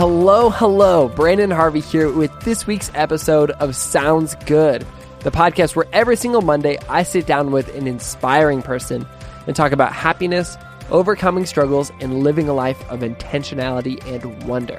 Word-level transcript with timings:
Hello, 0.00 0.48
hello. 0.48 1.10
Brandon 1.10 1.50
Harvey 1.50 1.80
here 1.80 2.10
with 2.10 2.32
this 2.40 2.66
week's 2.66 2.90
episode 2.94 3.50
of 3.50 3.76
Sounds 3.76 4.34
Good, 4.46 4.86
the 5.24 5.30
podcast 5.30 5.76
where 5.76 5.84
every 5.92 6.16
single 6.16 6.40
Monday 6.40 6.78
I 6.88 7.02
sit 7.02 7.26
down 7.26 7.50
with 7.50 7.76
an 7.76 7.86
inspiring 7.86 8.62
person 8.62 9.06
and 9.46 9.54
talk 9.54 9.72
about 9.72 9.92
happiness, 9.92 10.56
overcoming 10.90 11.44
struggles, 11.44 11.92
and 12.00 12.22
living 12.22 12.48
a 12.48 12.54
life 12.54 12.80
of 12.88 13.00
intentionality 13.00 14.02
and 14.06 14.42
wonder. 14.44 14.78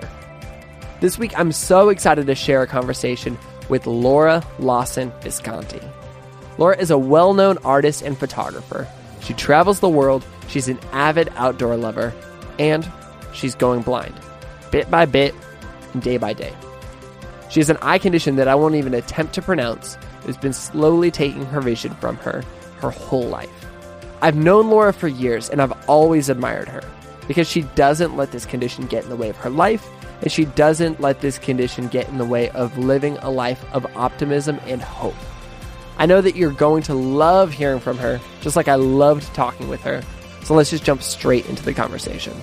This 1.02 1.20
week 1.20 1.38
I'm 1.38 1.52
so 1.52 1.90
excited 1.90 2.26
to 2.26 2.34
share 2.34 2.64
a 2.64 2.68
conversation 2.68 3.38
with 3.70 3.86
Laura 3.86 4.44
Lawson 4.58 5.14
Visconti. 5.22 5.82
Laura 6.58 6.76
is 6.80 6.90
a 6.90 6.98
well 6.98 7.36
known 7.36 7.60
artist 7.60 8.02
and 8.02 8.18
photographer. 8.18 8.88
She 9.20 9.36
travels 9.36 9.82
the 9.82 9.88
world, 9.88 10.26
she's 10.48 10.68
an 10.68 10.80
avid 10.92 11.32
outdoor 11.36 11.78
lover, 11.78 12.12
and 12.58 12.92
she's 13.34 13.54
going 13.54 13.84
blind 13.84 14.16
bit 14.72 14.90
by 14.90 15.06
bit 15.06 15.36
and 15.94 16.02
day 16.02 16.18
by 16.18 16.34
day. 16.34 16.54
She 17.50 17.60
has 17.60 17.70
an 17.70 17.78
eye 17.82 17.98
condition 17.98 18.38
that 18.38 18.48
I 18.48 18.56
won't 18.56 18.76
even 18.76 18.94
attempt 18.94 19.34
to 19.36 19.42
pronounce. 19.42 19.98
It's 20.26 20.38
been 20.38 20.54
slowly 20.54 21.12
taking 21.12 21.46
her 21.46 21.62
vision 21.62 21.94
from 21.96 22.16
her 22.18 22.44
her 22.80 22.90
whole 22.90 23.28
life. 23.28 23.50
I've 24.22 24.36
known 24.36 24.70
Laura 24.70 24.94
for 24.94 25.08
years 25.08 25.50
and 25.50 25.62
I've 25.62 25.74
always 25.88 26.30
admired 26.30 26.68
her 26.68 26.84
because 27.28 27.48
she 27.48 27.62
doesn't 27.76 28.18
let 28.18 28.32
this 28.32 28.46
condition 28.46 28.86
get 28.88 29.04
in 29.04 29.10
the 29.10 29.16
way 29.16 29.30
of 29.30 29.38
her 29.38 29.50
life 29.50 29.88
and 30.22 30.32
she 30.32 30.46
doesn't 30.46 31.00
let 31.00 31.22
this 31.22 31.40
condition 31.40 31.88
get 31.88 32.08
in 32.10 32.18
the 32.18 32.26
way 32.26 32.50
of 32.52 32.78
living 32.78 33.18
a 33.18 33.30
life 33.30 33.64
of 33.74 33.86
optimism 33.96 34.60
and 34.66 34.82
hope. 34.82 35.16
I 35.98 36.06
know 36.06 36.22
that 36.22 36.36
you're 36.36 36.52
going 36.52 36.84
to 36.84 36.94
love 36.94 37.52
hearing 37.52 37.80
from 37.80 37.98
her, 37.98 38.20
just 38.42 38.56
like 38.56 38.68
I 38.68 38.76
loved 38.76 39.34
talking 39.36 39.68
with 39.68 39.82
her. 39.82 40.02
So 40.44 40.54
let's 40.56 40.70
just 40.70 40.84
jump 40.84 41.04
straight 41.04 41.48
into 41.48 41.64
the 41.64 41.74
conversation. 41.74 42.34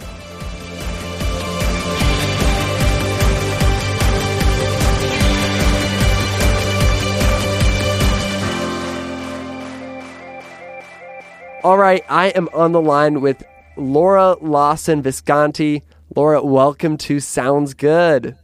All 11.64 11.76
right, 11.76 12.04
I 12.08 12.28
am 12.28 12.48
on 12.54 12.70
the 12.70 12.80
line 12.80 13.20
with 13.20 13.42
Laura 13.76 14.36
Lawson 14.40 15.02
Visconti. 15.02 15.82
Laura, 16.14 16.40
welcome 16.40 16.96
to 16.98 17.18
Sounds 17.18 17.74
Good. 17.74 18.36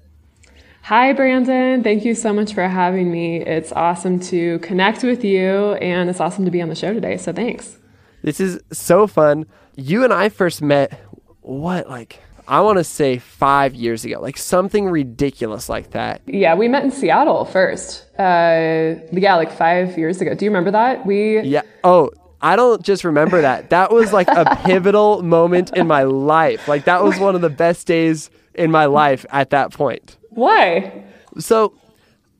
Hi, 0.82 1.12
Brandon. 1.12 1.84
Thank 1.84 2.04
you 2.04 2.16
so 2.16 2.32
much 2.32 2.54
for 2.54 2.66
having 2.66 3.12
me. 3.12 3.40
It's 3.40 3.70
awesome 3.70 4.18
to 4.20 4.58
connect 4.58 5.04
with 5.04 5.24
you, 5.24 5.74
and 5.74 6.10
it's 6.10 6.18
awesome 6.18 6.44
to 6.44 6.50
be 6.50 6.60
on 6.60 6.68
the 6.68 6.74
show 6.74 6.92
today. 6.92 7.16
So 7.16 7.32
thanks. 7.32 7.78
This 8.22 8.40
is 8.40 8.58
so 8.72 9.06
fun. 9.06 9.46
You 9.76 10.02
and 10.02 10.12
I 10.12 10.28
first 10.28 10.60
met, 10.60 11.00
what, 11.40 11.88
like, 11.88 12.18
I 12.48 12.62
want 12.62 12.78
to 12.78 12.84
say 12.84 13.18
five 13.18 13.76
years 13.76 14.04
ago, 14.04 14.20
like 14.20 14.36
something 14.36 14.86
ridiculous 14.86 15.68
like 15.68 15.92
that. 15.92 16.20
Yeah, 16.26 16.56
we 16.56 16.66
met 16.66 16.82
in 16.82 16.90
Seattle 16.90 17.44
first. 17.44 18.04
Uh, 18.18 18.96
yeah, 19.12 19.36
like 19.36 19.52
five 19.52 19.96
years 19.96 20.20
ago. 20.20 20.34
Do 20.34 20.44
you 20.44 20.50
remember 20.50 20.72
that? 20.72 21.06
We 21.06 21.40
yeah. 21.40 21.62
Oh, 21.84 22.10
I 22.44 22.56
don't 22.56 22.82
just 22.82 23.04
remember 23.04 23.40
that. 23.40 23.70
That 23.70 23.90
was 23.90 24.12
like 24.12 24.28
a 24.28 24.44
pivotal 24.66 25.22
moment 25.22 25.74
in 25.74 25.86
my 25.86 26.02
life. 26.02 26.68
Like 26.68 26.84
that 26.84 27.02
was 27.02 27.18
one 27.18 27.34
of 27.34 27.40
the 27.40 27.48
best 27.48 27.86
days 27.86 28.28
in 28.54 28.70
my 28.70 28.84
life 28.84 29.24
at 29.30 29.48
that 29.50 29.72
point. 29.72 30.18
Why? 30.28 31.04
So, 31.38 31.72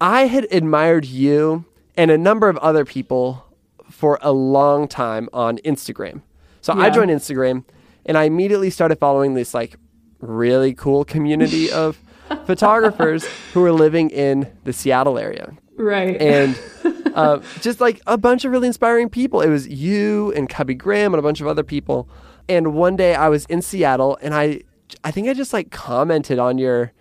I 0.03 0.27
had 0.27 0.47
admired 0.51 1.07
you 1.07 1.65
and 1.97 2.11
a 2.11 2.19
number 2.19 2.51
of 2.51 2.59
other 2.59 2.85
people 2.85 3.47
for 3.91 4.19
a 4.21 4.31
long 4.31 4.89
time 4.89 5.31
on 5.33 5.57
Instagram. 5.59 6.21
So, 6.61 6.77
yeah. 6.77 6.83
I 6.83 6.91
joined 6.91 7.11
Instagram 7.11 7.65
and 8.05 8.19
I 8.19 8.25
immediately 8.25 8.69
started 8.69 8.99
following 8.99 9.33
this 9.33 9.55
like 9.55 9.77
really 10.21 10.75
cool 10.75 11.07
community 11.07 11.73
of 11.73 11.99
photographers 12.45 13.27
who 13.55 13.63
were 13.63 13.73
living 13.73 14.11
in 14.11 14.53
the 14.65 14.75
Seattle 14.75 15.19
area. 15.19 15.57
Right. 15.77 16.21
And 16.21 16.61
uh, 17.15 17.41
just 17.61 17.81
like 17.81 18.01
a 18.07 18.19
bunch 18.19 18.45
of 18.45 18.53
really 18.53 18.67
inspiring 18.67 19.09
people. 19.09 19.41
It 19.41 19.49
was 19.49 19.69
you 19.69 20.33
and 20.33 20.49
Cubby 20.49 20.75
Graham 20.75 21.15
and 21.15 21.19
a 21.19 21.23
bunch 21.23 21.41
of 21.41 21.47
other 21.47 21.63
people. 21.63 22.09
And 22.49 22.75
one 22.75 22.97
day 22.97 23.15
I 23.15 23.29
was 23.29 23.47
in 23.47 23.63
Seattle 23.63 24.19
and 24.21 24.35
I, 24.35 24.63
I 25.03 25.11
think 25.11 25.29
I 25.29 25.35
just 25.35 25.53
like 25.53 25.71
commented 25.71 26.39
on 26.39 26.59
your 26.59 26.93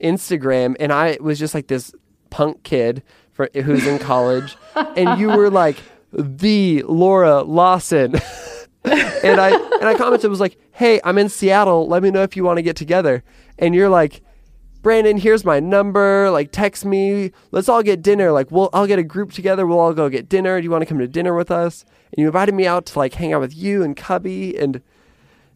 Instagram 0.00 0.74
and 0.80 0.92
I 0.92 1.18
was 1.20 1.38
just 1.38 1.54
like 1.54 1.68
this 1.68 1.92
punk 2.30 2.62
kid 2.62 3.02
for, 3.32 3.48
who's 3.54 3.86
in 3.86 3.98
college. 3.98 4.56
and 4.74 5.20
you 5.20 5.28
were 5.28 5.50
like 5.50 5.76
the 6.12 6.82
Laura 6.88 7.42
Lawson. 7.42 8.14
and 8.84 9.40
I 9.40 9.50
and 9.50 9.84
I 9.84 9.94
commented 9.96 10.30
was 10.30 10.40
like, 10.40 10.56
"Hey, 10.72 11.00
I'm 11.04 11.18
in 11.18 11.28
Seattle. 11.28 11.88
Let 11.88 12.02
me 12.02 12.10
know 12.10 12.22
if 12.22 12.36
you 12.36 12.44
want 12.44 12.58
to 12.58 12.62
get 12.62 12.76
together." 12.76 13.22
And 13.58 13.74
you're 13.74 13.88
like, 13.88 14.22
Brandon, 14.88 15.18
here's 15.18 15.44
my 15.44 15.60
number. 15.60 16.30
Like, 16.30 16.50
text 16.50 16.86
me. 16.86 17.30
Let's 17.50 17.68
all 17.68 17.82
get 17.82 18.00
dinner. 18.00 18.32
Like, 18.32 18.50
we'll 18.50 18.70
I'll 18.72 18.86
get 18.86 18.98
a 18.98 19.02
group 19.02 19.32
together. 19.32 19.66
We'll 19.66 19.80
all 19.80 19.92
go 19.92 20.08
get 20.08 20.30
dinner. 20.30 20.58
Do 20.58 20.64
you 20.64 20.70
want 20.70 20.80
to 20.80 20.86
come 20.86 20.98
to 20.98 21.06
dinner 21.06 21.34
with 21.34 21.50
us? 21.50 21.84
And 22.10 22.22
you 22.22 22.26
invited 22.26 22.54
me 22.54 22.66
out 22.66 22.86
to 22.86 22.98
like 22.98 23.12
hang 23.12 23.34
out 23.34 23.42
with 23.42 23.54
you 23.54 23.82
and 23.82 23.94
Cubby, 23.94 24.56
and 24.56 24.80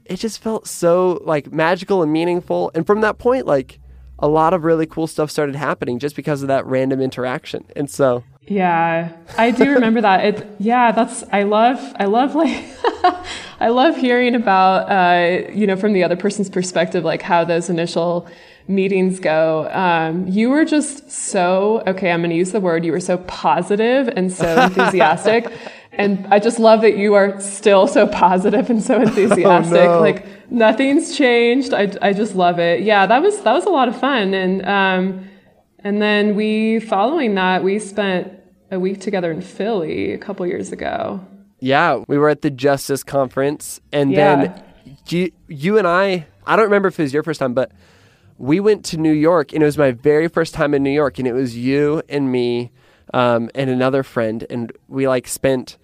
it 0.04 0.16
just 0.16 0.43
felt 0.43 0.69
so 0.69 1.22
like 1.25 1.50
magical 1.50 2.03
and 2.03 2.12
meaningful. 2.12 2.70
And 2.75 2.87
from 2.87 3.00
that 3.00 3.16
point, 3.16 3.47
like 3.47 3.81
a 4.19 4.28
lot 4.28 4.53
of 4.53 4.65
really 4.65 4.84
cool 4.84 5.06
stuff 5.06 5.31
started 5.31 5.54
happening 5.54 5.99
just 5.99 6.14
because 6.14 6.43
of 6.43 6.49
that 6.49 6.66
random 6.66 7.00
interaction. 7.00 7.64
And 7.75 7.88
so 7.88 8.25
yeah, 8.47 9.13
I 9.39 9.51
do 9.51 9.71
remember 9.71 10.01
that. 10.01 10.25
It 10.25 10.47
yeah, 10.59 10.93
that's 10.93 11.25
I 11.33 11.45
love 11.45 11.81
I 11.97 12.07
love 12.07 12.35
like 12.35 12.65
I 13.61 13.69
love 13.69 13.97
hearing 13.97 14.35
about 14.35 14.91
uh, 14.91 15.51
you 15.53 15.67
know 15.67 15.77
from 15.77 15.93
the 15.93 16.03
other 16.03 16.17
person's 16.17 16.51
perspective 16.51 17.05
like 17.05 17.23
how 17.23 17.45
those 17.45 17.71
initial 17.71 18.29
meetings 18.69 19.21
go, 19.21 19.69
um, 19.73 20.27
you 20.29 20.51
were 20.51 20.65
just 20.65 21.11
so, 21.11 21.83
okay, 21.87 22.11
I'm 22.11 22.21
going 22.21 22.31
to 22.31 22.37
use 22.37 22.53
the 22.53 22.61
word, 22.61 22.85
you 22.85 22.93
were 22.93 23.01
so 23.01 23.19
positive 23.19 24.09
and 24.09 24.33
so 24.33 24.63
enthusiastic. 24.65 25.53
and 25.93 26.27
I 26.31 26.39
just 26.39 26.59
love 26.59 26.81
that 26.83 26.97
you 26.97 27.15
are 27.15 27.41
still 27.41 27.87
so 27.87 28.07
positive 28.07 28.71
and 28.71 28.83
so 28.83 29.01
enthusiastic. 29.03 29.81
Oh, 29.81 29.97
no. 29.97 30.01
Like 30.01 30.51
nothing's 30.51 31.17
changed. 31.17 31.75
I, 31.75 31.93
I 32.01 32.13
just 32.13 32.35
love 32.35 32.59
it. 32.59 32.83
Yeah, 32.83 33.07
that 33.07 33.23
was, 33.23 33.41
that 33.43 33.53
was 33.53 33.65
a 33.65 33.71
lot 33.71 33.89
of 33.89 33.99
fun. 33.99 34.35
And, 34.35 34.67
um, 34.67 35.29
and 35.84 36.00
then 36.00 36.34
we, 36.34 36.81
following 36.81 37.34
that, 37.34 37.62
we 37.62 37.78
spent 37.78 38.32
a 38.70 38.78
week 38.78 39.00
together 39.00 39.31
in 39.31 39.41
Philly 39.41 40.12
a 40.12 40.19
couple 40.19 40.47
years 40.47 40.72
ago. 40.72 41.25
Yeah, 41.60 42.03
we 42.09 42.19
were 42.19 42.28
at 42.28 42.43
the 42.43 42.50
Justice 42.50 43.04
Conference, 43.04 43.81
and 43.93 44.10
yeah. 44.10 44.37
then 44.37 44.62
you, 45.09 45.31
you 45.48 45.78
and 45.78 45.87
I, 45.87 46.26
I 46.47 46.56
don't 46.56 46.65
remember 46.65 46.88
if 46.88 46.98
it 46.98 47.03
was 47.03 47.12
your 47.12 47.22
first 47.22 47.38
time, 47.38 47.54
but 47.54 47.70
we 48.38 48.59
went 48.59 48.84
to 48.87 48.97
New 48.97 49.12
York, 49.12 49.53
and 49.53 49.62
it 49.62 49.67
was 49.67 49.79
my 49.79 49.93
very 49.93 50.29
first 50.29 50.55
time 50.55 50.75
in 50.75 50.82
New 50.82 50.90
York, 50.90 51.19
and 51.19 51.29
it 51.29 51.32
was 51.32 51.56
you 51.56 52.02
and 52.08 52.32
me 52.32 52.73
um, 53.14 53.50
and 53.55 53.70
another 53.70 54.02
friend, 54.02 54.44
and 54.50 54.73
we 54.88 55.06
like 55.06 55.28
spent 55.28 55.78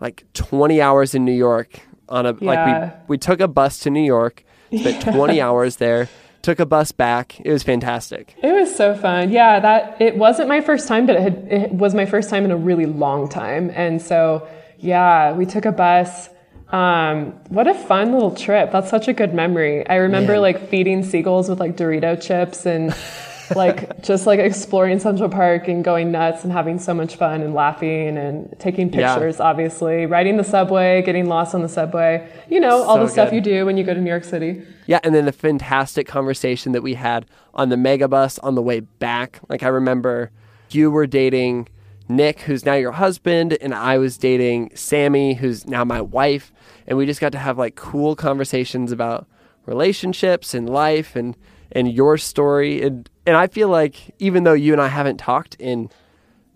like 0.00 0.24
20 0.34 0.80
hours 0.80 1.14
in 1.14 1.24
New 1.24 1.32
York 1.32 1.80
on 2.08 2.26
a 2.26 2.36
yeah. 2.40 2.46
like 2.46 3.08
we 3.08 3.14
we 3.14 3.18
took 3.18 3.40
a 3.40 3.48
bus 3.48 3.78
to 3.80 3.90
New 3.90 4.02
York, 4.02 4.44
spent 4.68 5.06
yeah. 5.06 5.12
20 5.12 5.40
hours 5.46 5.76
there, 5.76 6.08
took 6.44 6.60
a 6.60 6.66
bus 6.66 6.92
back. 6.92 7.40
It 7.40 7.50
was 7.50 7.62
fantastic. 7.62 8.36
It 8.42 8.52
was 8.52 8.74
so 8.74 8.94
fun. 8.94 9.30
Yeah, 9.30 9.58
that 9.60 10.00
it 10.00 10.16
wasn't 10.16 10.48
my 10.48 10.60
first 10.60 10.86
time, 10.86 11.06
but 11.06 11.16
it, 11.16 11.22
had, 11.22 11.34
it 11.50 11.72
was 11.72 11.94
my 11.94 12.06
first 12.06 12.30
time 12.30 12.44
in 12.44 12.50
a 12.50 12.56
really 12.56 12.86
long 12.86 13.28
time, 13.28 13.70
and 13.74 14.00
so 14.00 14.46
yeah, 14.78 15.32
we 15.32 15.46
took 15.46 15.64
a 15.64 15.72
bus 15.72 16.28
um, 16.74 17.26
what 17.50 17.68
a 17.68 17.74
fun 17.74 18.12
little 18.12 18.34
trip. 18.34 18.72
That's 18.72 18.90
such 18.90 19.06
a 19.06 19.12
good 19.12 19.32
memory. 19.32 19.86
I 19.88 19.96
remember 19.96 20.40
like 20.40 20.68
feeding 20.70 21.04
seagulls 21.04 21.48
with 21.48 21.60
like 21.60 21.76
Dorito 21.76 22.20
chips 22.20 22.66
and 22.66 22.92
like 23.54 24.02
just 24.02 24.26
like 24.26 24.38
exploring 24.38 24.98
Central 24.98 25.28
Park 25.28 25.68
and 25.68 25.84
going 25.84 26.12
nuts 26.12 26.44
and 26.44 26.52
having 26.52 26.78
so 26.78 26.94
much 26.94 27.16
fun 27.16 27.42
and 27.42 27.54
laughing 27.54 28.16
and 28.16 28.54
taking 28.58 28.90
pictures, 28.90 29.36
yeah. 29.38 29.44
obviously, 29.44 30.06
riding 30.06 30.36
the 30.36 30.44
subway, 30.44 31.02
getting 31.02 31.26
lost 31.26 31.54
on 31.54 31.62
the 31.62 31.68
subway, 31.68 32.28
you 32.48 32.60
know, 32.60 32.82
all 32.82 32.98
the 32.98 33.08
stuff 33.08 33.32
you 33.32 33.40
do 33.40 33.66
when 33.66 33.76
you 33.76 33.84
go 33.84 33.94
to 33.94 34.00
New 34.00 34.10
York 34.10 34.24
City. 34.24 34.62
Yeah, 34.86 35.00
and 35.02 35.14
then 35.14 35.24
the 35.24 35.32
fantastic 35.32 36.06
conversation 36.06 36.72
that 36.72 36.82
we 36.82 36.94
had 36.94 37.26
on 37.54 37.68
the 37.68 37.76
megabus 37.76 38.38
on 38.42 38.54
the 38.54 38.62
way 38.62 38.80
back. 38.80 39.40
Like 39.48 39.62
I 39.62 39.68
remember 39.68 40.30
you 40.70 40.90
were 40.90 41.06
dating 41.06 41.68
Nick, 42.08 42.40
who's 42.40 42.64
now 42.64 42.74
your 42.74 42.92
husband, 42.92 43.56
and 43.60 43.74
I 43.74 43.98
was 43.98 44.18
dating 44.18 44.72
Sammy, 44.74 45.34
who's 45.34 45.66
now 45.66 45.84
my 45.84 46.00
wife, 46.00 46.52
and 46.86 46.98
we 46.98 47.06
just 47.06 47.20
got 47.20 47.32
to 47.32 47.38
have 47.38 47.56
like 47.56 47.76
cool 47.76 48.14
conversations 48.14 48.92
about 48.92 49.26
relationships 49.66 50.52
and 50.52 50.68
life 50.68 51.16
and 51.16 51.36
and 51.74 51.92
your 51.92 52.16
story 52.16 52.82
and 52.82 53.08
and 53.26 53.36
I 53.36 53.46
feel 53.46 53.68
like 53.68 54.14
even 54.18 54.44
though 54.44 54.52
you 54.52 54.72
and 54.72 54.80
I 54.80 54.88
haven't 54.88 55.18
talked 55.18 55.54
in 55.56 55.90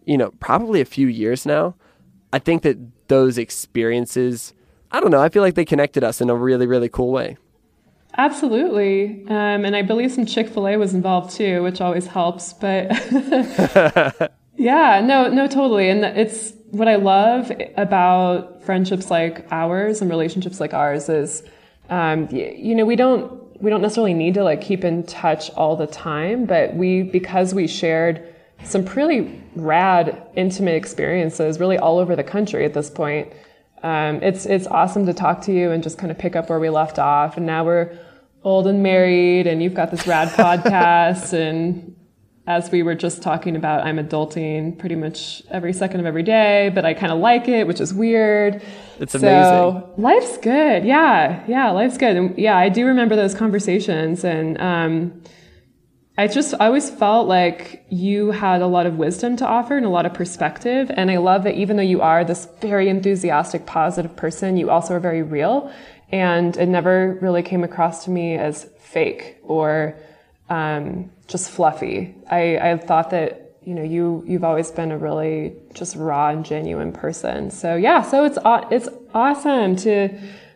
you 0.04 0.16
know 0.16 0.30
probably 0.40 0.80
a 0.80 0.84
few 0.84 1.06
years 1.08 1.44
now, 1.44 1.74
I 2.32 2.38
think 2.38 2.62
that 2.62 2.78
those 3.08 3.38
experiences 3.38 4.54
I 4.90 5.00
don't 5.00 5.10
know, 5.10 5.20
I 5.20 5.28
feel 5.28 5.42
like 5.42 5.54
they 5.54 5.64
connected 5.64 6.04
us 6.04 6.20
in 6.20 6.30
a 6.30 6.34
really 6.34 6.66
really 6.66 6.88
cool 6.88 7.12
way. 7.12 7.36
Absolutely. 8.16 9.24
Um, 9.28 9.64
and 9.64 9.76
I 9.76 9.82
believe 9.82 10.10
some 10.10 10.26
Chick 10.26 10.48
fil 10.48 10.66
A 10.66 10.76
was 10.76 10.92
involved 10.92 11.30
too, 11.30 11.62
which 11.62 11.80
always 11.80 12.06
helps. 12.06 12.52
But 12.52 12.90
yeah, 14.56 15.00
no, 15.00 15.28
no, 15.28 15.46
totally. 15.46 15.88
And 15.88 16.04
it's 16.04 16.52
what 16.70 16.88
I 16.88 16.96
love 16.96 17.52
about 17.76 18.62
friendships 18.64 19.10
like 19.10 19.46
ours 19.52 20.02
and 20.02 20.10
relationships 20.10 20.58
like 20.58 20.74
ours 20.74 21.08
is, 21.08 21.44
um, 21.90 22.28
you 22.30 22.74
know, 22.74 22.84
we 22.84 22.96
don't, 22.96 23.40
we 23.60 23.70
don't 23.70 23.82
necessarily 23.82 24.14
need 24.14 24.34
to 24.34 24.44
like 24.44 24.60
keep 24.60 24.84
in 24.84 25.04
touch 25.04 25.50
all 25.50 25.76
the 25.76 25.86
time, 25.86 26.46
but 26.46 26.74
we, 26.74 27.02
because 27.02 27.54
we 27.54 27.66
shared 27.66 28.34
some 28.64 28.84
pretty 28.84 29.42
rad, 29.54 30.26
intimate 30.34 30.74
experiences 30.74 31.60
really 31.60 31.78
all 31.78 31.98
over 31.98 32.16
the 32.16 32.24
country 32.24 32.64
at 32.64 32.74
this 32.74 32.90
point. 32.90 33.32
Um, 33.82 34.22
it's 34.22 34.46
it's 34.46 34.66
awesome 34.66 35.06
to 35.06 35.14
talk 35.14 35.42
to 35.42 35.52
you 35.52 35.70
and 35.70 35.82
just 35.82 35.98
kind 35.98 36.10
of 36.10 36.18
pick 36.18 36.34
up 36.34 36.50
where 36.50 36.58
we 36.58 36.68
left 36.68 36.98
off. 36.98 37.36
And 37.36 37.46
now 37.46 37.64
we're 37.64 37.96
old 38.42 38.66
and 38.66 38.82
married, 38.82 39.46
and 39.46 39.62
you've 39.62 39.74
got 39.74 39.90
this 39.90 40.06
rad 40.06 40.28
podcast. 40.36 41.32
And 41.32 41.94
as 42.48 42.70
we 42.70 42.82
were 42.82 42.94
just 42.94 43.20
talking 43.22 43.56
about, 43.56 43.84
I'm 43.86 43.98
adulting 43.98 44.78
pretty 44.78 44.94
much 44.94 45.42
every 45.50 45.74
second 45.74 46.00
of 46.00 46.06
every 46.06 46.22
day, 46.22 46.72
but 46.74 46.82
I 46.86 46.94
kind 46.94 47.12
of 47.12 47.18
like 47.18 47.46
it, 47.46 47.66
which 47.66 47.78
is 47.78 47.92
weird. 47.92 48.62
It's 48.98 49.14
amazing. 49.14 49.42
So 49.42 49.92
life's 49.98 50.38
good. 50.38 50.82
Yeah, 50.82 51.44
yeah, 51.46 51.70
life's 51.72 51.98
good. 51.98 52.16
And 52.16 52.38
yeah, 52.38 52.56
I 52.56 52.70
do 52.70 52.86
remember 52.86 53.16
those 53.16 53.34
conversations, 53.34 54.24
and 54.24 54.58
um, 54.62 55.22
I 56.16 56.26
just 56.26 56.54
I 56.58 56.68
always 56.68 56.88
felt 56.88 57.28
like 57.28 57.84
you 57.90 58.30
had 58.30 58.62
a 58.62 58.66
lot 58.66 58.86
of 58.86 58.96
wisdom 58.96 59.36
to 59.36 59.46
offer 59.46 59.76
and 59.76 59.84
a 59.84 59.90
lot 59.90 60.06
of 60.06 60.14
perspective. 60.14 60.90
And 60.94 61.10
I 61.10 61.18
love 61.18 61.44
that 61.44 61.54
even 61.54 61.76
though 61.76 61.82
you 61.82 62.00
are 62.00 62.24
this 62.24 62.48
very 62.62 62.88
enthusiastic, 62.88 63.66
positive 63.66 64.16
person, 64.16 64.56
you 64.56 64.70
also 64.70 64.94
are 64.94 65.00
very 65.00 65.22
real. 65.22 65.70
And 66.10 66.56
it 66.56 66.66
never 66.66 67.18
really 67.20 67.42
came 67.42 67.62
across 67.62 68.06
to 68.06 68.10
me 68.10 68.38
as 68.38 68.70
fake 68.80 69.36
or 69.42 69.98
um, 70.48 71.10
just 71.26 71.50
fluffy. 71.50 72.14
I, 72.30 72.58
I 72.58 72.76
thought 72.78 73.10
that 73.10 73.56
you 73.62 73.74
know 73.74 73.82
you 73.82 74.24
you've 74.26 74.44
always 74.44 74.70
been 74.70 74.90
a 74.92 74.98
really 74.98 75.54
just 75.74 75.96
raw 75.96 76.30
and 76.30 76.44
genuine 76.44 76.92
person. 76.92 77.50
So 77.50 77.76
yeah, 77.76 78.02
so 78.02 78.24
it's 78.24 78.38
it's 78.70 78.88
awesome 79.14 79.76
to 79.76 80.08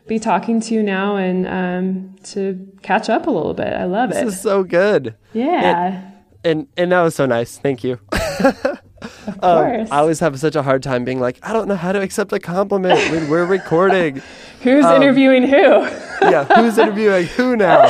be 0.06 0.18
talking 0.18 0.60
to 0.60 0.74
you 0.74 0.82
now 0.82 1.16
and 1.16 1.46
um, 1.46 2.16
to 2.24 2.68
catch 2.82 3.08
up 3.08 3.26
a 3.26 3.30
little 3.30 3.54
bit. 3.54 3.72
I 3.72 3.84
love 3.84 4.10
this 4.10 4.18
it. 4.18 4.24
This 4.26 4.34
is 4.34 4.40
so 4.40 4.64
good. 4.64 5.14
Yeah. 5.32 6.02
And, 6.44 6.58
and, 6.60 6.68
and 6.76 6.92
that 6.92 7.02
was 7.02 7.14
so 7.14 7.26
nice. 7.26 7.58
Thank 7.58 7.84
you. 7.84 7.98
of 8.12 9.40
course. 9.40 9.40
Um, 9.42 9.88
I 9.90 9.98
always 9.98 10.20
have 10.20 10.38
such 10.38 10.56
a 10.56 10.62
hard 10.62 10.82
time 10.82 11.04
being 11.04 11.20
like, 11.20 11.38
I 11.42 11.52
don't 11.52 11.68
know 11.68 11.76
how 11.76 11.92
to 11.92 12.00
accept 12.00 12.32
a 12.32 12.40
compliment 12.40 12.98
when 13.10 13.28
we're 13.28 13.46
recording. 13.46 14.20
who's 14.60 14.84
um, 14.84 15.00
interviewing 15.00 15.44
who? 15.44 15.56
yeah, 15.56 16.44
who's 16.44 16.78
interviewing 16.78 17.26
who 17.26 17.56
now? 17.56 17.88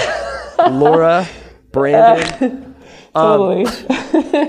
Laura, 0.71 1.27
Brandon. 1.73 2.75
Uh, 3.15 3.37
totally. 3.37 3.67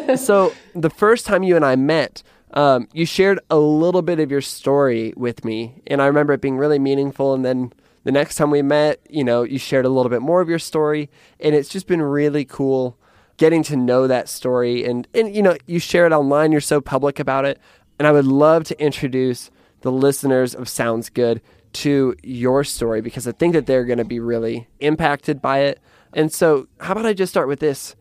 Um, 0.10 0.18
so 0.18 0.54
the 0.76 0.90
first 0.90 1.26
time 1.26 1.44
you 1.44 1.56
and 1.56 1.66
I 1.66 1.76
met, 1.76 2.24
um, 2.54 2.88
you 2.94 3.06
shared 3.06 3.40
a 3.50 3.58
little 3.58 4.02
bit 4.02 4.20
of 4.20 4.30
your 4.30 4.42
story 4.42 5.14
with 5.16 5.44
me, 5.44 5.82
and 5.88 6.02
I 6.02 6.06
remember 6.06 6.34
it 6.34 6.42
being 6.42 6.58
really 6.58 6.80
meaningful. 6.80 7.34
And 7.34 7.44
then 7.44 7.74
the 8.04 8.12
next 8.12 8.36
time 8.36 8.52
we 8.52 8.62
met, 8.62 9.00
you 9.10 9.24
know, 9.24 9.44
you 9.44 9.58
shared 9.58 9.86
a 9.86 9.90
little 9.90 10.10
bit 10.10 10.22
more 10.22 10.42
of 10.42 10.50
your 10.50 10.60
story, 10.60 11.10
and 11.40 11.56
it's 11.56 11.70
just 11.70 11.88
been 11.88 12.02
really 12.02 12.46
cool 12.46 12.98
getting 13.38 13.64
to 13.64 13.76
know 13.76 14.08
that 14.08 14.30
story. 14.30 14.86
And 14.86 15.08
and 15.14 15.36
you 15.36 15.42
know, 15.42 15.58
you 15.66 15.80
share 15.80 16.06
it 16.06 16.12
online. 16.12 16.52
You're 16.52 16.62
so 16.62 16.80
public 16.80 17.20
about 17.20 17.46
it, 17.46 17.60
and 17.98 18.08
I 18.08 18.12
would 18.12 18.28
love 18.28 18.66
to 18.66 18.82
introduce 18.82 19.50
the 19.82 19.92
listeners 19.92 20.54
of 20.54 20.70
Sounds 20.70 21.10
Good 21.10 21.42
to 21.74 22.16
your 22.22 22.64
story 22.64 23.02
because 23.02 23.28
I 23.28 23.32
think 23.32 23.54
that 23.54 23.66
they're 23.66 23.86
going 23.86 23.98
to 23.98 24.06
be 24.06 24.20
really 24.20 24.68
impacted 24.80 25.42
by 25.42 25.60
it. 25.60 25.80
And 26.16 26.32
so, 26.32 26.68
how 26.80 26.94
about 26.94 27.06
I 27.06 27.14
just 27.14 27.32
start 27.32 27.48
with 27.48 27.60
this? 27.60 27.96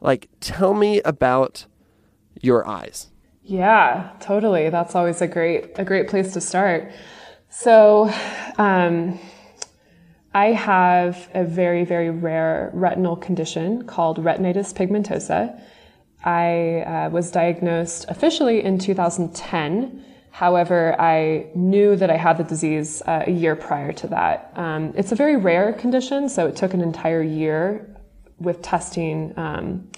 Like, 0.00 0.28
tell 0.40 0.74
me 0.74 1.00
about 1.02 1.66
your 2.40 2.66
eyes. 2.66 3.08
Yeah, 3.42 4.10
totally. 4.20 4.70
That's 4.70 4.94
always 4.94 5.20
a 5.22 5.26
great 5.26 5.78
a 5.78 5.84
great 5.84 6.08
place 6.08 6.32
to 6.34 6.40
start. 6.40 6.92
So, 7.48 8.12
um, 8.58 9.18
I 10.34 10.46
have 10.52 11.28
a 11.34 11.44
very 11.44 11.84
very 11.84 12.10
rare 12.10 12.70
retinal 12.74 13.16
condition 13.16 13.84
called 13.86 14.18
retinitis 14.18 14.74
pigmentosa. 14.74 15.60
I 16.24 16.82
uh, 16.82 17.10
was 17.10 17.30
diagnosed 17.30 18.06
officially 18.08 18.62
in 18.62 18.78
2010. 18.78 20.04
However, 20.30 20.94
I 21.00 21.46
knew 21.54 21.96
that 21.96 22.10
I 22.10 22.16
had 22.16 22.38
the 22.38 22.44
disease 22.44 23.02
uh, 23.06 23.24
a 23.26 23.30
year 23.30 23.56
prior 23.56 23.92
to 23.92 24.06
that. 24.08 24.52
Um, 24.56 24.92
it's 24.96 25.12
a 25.12 25.16
very 25.16 25.36
rare 25.36 25.72
condition, 25.72 26.28
so 26.28 26.46
it 26.46 26.56
took 26.56 26.74
an 26.74 26.80
entire 26.80 27.22
year 27.22 27.96
with 28.38 28.62
testing. 28.62 29.34
Um, 29.36 29.88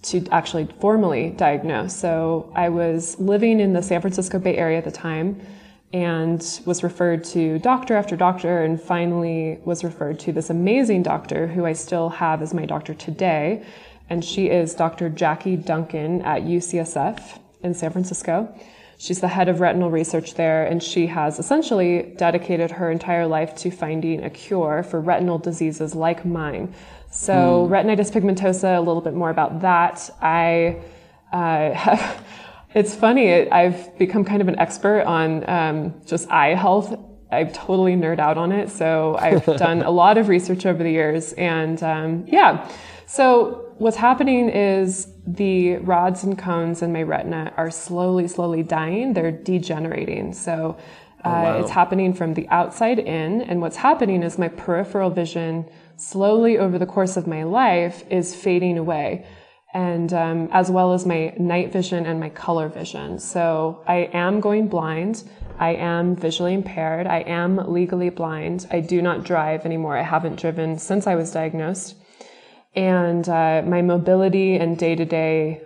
to 0.00 0.26
actually 0.30 0.68
formally 0.80 1.30
diagnose. 1.30 1.94
So 1.94 2.52
I 2.54 2.68
was 2.68 3.18
living 3.18 3.60
in 3.60 3.72
the 3.72 3.82
San 3.82 4.00
Francisco 4.00 4.38
Bay 4.38 4.56
Area 4.56 4.78
at 4.78 4.84
the 4.84 4.90
time 4.90 5.40
and 5.92 6.60
was 6.66 6.82
referred 6.82 7.24
to 7.24 7.58
doctor 7.58 7.96
after 7.96 8.14
doctor 8.14 8.62
and 8.62 8.80
finally 8.80 9.58
was 9.64 9.82
referred 9.82 10.18
to 10.20 10.32
this 10.32 10.50
amazing 10.50 11.02
doctor 11.02 11.46
who 11.46 11.64
I 11.64 11.72
still 11.72 12.10
have 12.10 12.42
as 12.42 12.52
my 12.52 12.66
doctor 12.66 12.94
today. 12.94 13.64
And 14.10 14.24
she 14.24 14.48
is 14.48 14.74
Dr. 14.74 15.08
Jacque 15.08 15.64
Duncan 15.64 16.22
at 16.22 16.42
UCSF 16.42 17.38
in 17.62 17.74
San 17.74 17.90
Francisco. 17.90 18.54
She's 19.00 19.20
the 19.20 19.28
head 19.28 19.48
of 19.48 19.60
retinal 19.60 19.92
research 19.92 20.34
there, 20.34 20.66
and 20.66 20.82
she 20.82 21.06
has 21.06 21.38
essentially 21.38 22.14
dedicated 22.16 22.72
her 22.72 22.90
entire 22.90 23.28
life 23.28 23.54
to 23.56 23.70
finding 23.70 24.24
a 24.24 24.30
cure 24.30 24.82
for 24.82 25.00
retinal 25.00 25.38
diseases 25.38 25.94
like 25.94 26.24
mine. 26.24 26.74
So 27.10 27.32
mm. 27.32 27.70
retinitis 27.70 28.10
pigmentosa, 28.10 28.76
a 28.76 28.80
little 28.80 29.00
bit 29.00 29.14
more 29.14 29.30
about 29.30 29.60
that. 29.60 30.10
I 30.20 30.82
uh, 31.32 31.74
have, 31.74 32.24
it's 32.74 32.96
funny, 32.96 33.48
I've 33.48 33.96
become 33.98 34.24
kind 34.24 34.42
of 34.42 34.48
an 34.48 34.58
expert 34.58 35.02
on 35.02 35.48
um, 35.48 35.94
just 36.04 36.28
eye 36.28 36.54
health. 36.54 36.98
I 37.30 37.44
totally 37.44 37.94
nerd 37.94 38.18
out 38.18 38.38
on 38.38 38.52
it. 38.52 38.70
So 38.70 39.16
I've 39.18 39.44
done 39.58 39.82
a 39.82 39.90
lot 39.90 40.18
of 40.18 40.28
research 40.28 40.66
over 40.66 40.82
the 40.82 40.90
years. 40.90 41.32
And 41.34 41.82
um, 41.82 42.24
yeah, 42.26 42.70
so 43.06 43.72
what's 43.78 43.96
happening 43.96 44.48
is 44.48 45.08
the 45.26 45.76
rods 45.78 46.24
and 46.24 46.38
cones 46.38 46.82
in 46.82 46.92
my 46.92 47.02
retina 47.02 47.52
are 47.56 47.70
slowly, 47.70 48.28
slowly 48.28 48.62
dying. 48.62 49.14
They're 49.14 49.32
degenerating. 49.32 50.32
So 50.32 50.76
uh, 51.24 51.28
oh, 51.28 51.30
wow. 51.30 51.60
it's 51.60 51.70
happening 51.70 52.14
from 52.14 52.34
the 52.34 52.48
outside 52.48 52.98
in. 52.98 53.42
And 53.42 53.60
what's 53.60 53.76
happening 53.76 54.22
is 54.22 54.38
my 54.38 54.48
peripheral 54.48 55.10
vision 55.10 55.68
slowly 55.96 56.58
over 56.58 56.78
the 56.78 56.86
course 56.86 57.16
of 57.16 57.26
my 57.26 57.42
life 57.42 58.04
is 58.10 58.34
fading 58.34 58.78
away. 58.78 59.26
And 59.74 60.12
um, 60.14 60.48
as 60.52 60.70
well 60.70 60.94
as 60.94 61.04
my 61.04 61.34
night 61.38 61.72
vision 61.72 62.06
and 62.06 62.18
my 62.18 62.30
color 62.30 62.68
vision. 62.68 63.18
So 63.18 63.82
I 63.86 64.08
am 64.12 64.40
going 64.40 64.68
blind. 64.68 65.24
I 65.58 65.70
am 65.70 66.16
visually 66.16 66.54
impaired. 66.54 67.06
I 67.06 67.20
am 67.20 67.56
legally 67.72 68.10
blind. 68.10 68.66
I 68.70 68.80
do 68.80 69.02
not 69.02 69.24
drive 69.24 69.66
anymore. 69.66 69.96
I 69.96 70.02
haven't 70.02 70.38
driven 70.38 70.78
since 70.78 71.06
I 71.06 71.16
was 71.16 71.32
diagnosed. 71.32 71.96
And 72.74 73.28
uh, 73.28 73.62
my 73.66 73.82
mobility 73.82 74.56
and 74.56 74.78
day 74.78 74.94
to 74.94 75.04
day 75.04 75.62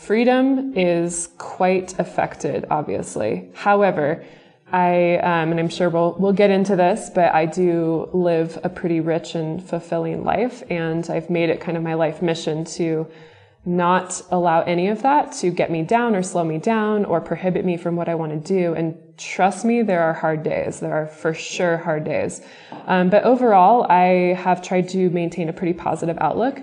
freedom 0.00 0.72
is 0.76 1.28
quite 1.36 1.98
affected, 1.98 2.64
obviously. 2.70 3.50
However, 3.54 4.24
I, 4.72 5.18
um, 5.18 5.50
and 5.50 5.60
I'm 5.60 5.68
sure 5.68 5.90
we'll, 5.90 6.16
we'll 6.18 6.32
get 6.32 6.50
into 6.50 6.74
this, 6.74 7.10
but 7.14 7.34
I 7.34 7.46
do 7.46 8.08
live 8.12 8.58
a 8.64 8.68
pretty 8.68 9.00
rich 9.00 9.34
and 9.34 9.62
fulfilling 9.62 10.24
life. 10.24 10.62
And 10.70 11.08
I've 11.10 11.28
made 11.28 11.50
it 11.50 11.60
kind 11.60 11.76
of 11.76 11.82
my 11.82 11.94
life 11.94 12.22
mission 12.22 12.64
to 12.64 13.06
not 13.66 14.20
allow 14.30 14.62
any 14.62 14.88
of 14.88 15.02
that 15.02 15.32
to 15.32 15.50
get 15.50 15.70
me 15.70 15.82
down 15.82 16.14
or 16.14 16.22
slow 16.22 16.44
me 16.44 16.58
down 16.58 17.04
or 17.04 17.20
prohibit 17.20 17.64
me 17.64 17.76
from 17.76 17.96
what 17.96 18.08
I 18.08 18.14
want 18.14 18.32
to 18.32 18.38
do. 18.38 18.74
And 18.74 18.98
trust 19.16 19.64
me, 19.64 19.82
there 19.82 20.02
are 20.02 20.12
hard 20.12 20.42
days. 20.42 20.80
There 20.80 20.92
are 20.92 21.06
for 21.06 21.32
sure 21.32 21.78
hard 21.78 22.04
days. 22.04 22.42
Um, 22.86 23.08
but 23.08 23.24
overall, 23.24 23.86
I 23.90 24.34
have 24.34 24.60
tried 24.60 24.88
to 24.90 25.08
maintain 25.10 25.48
a 25.48 25.52
pretty 25.52 25.72
positive 25.72 26.18
outlook. 26.20 26.60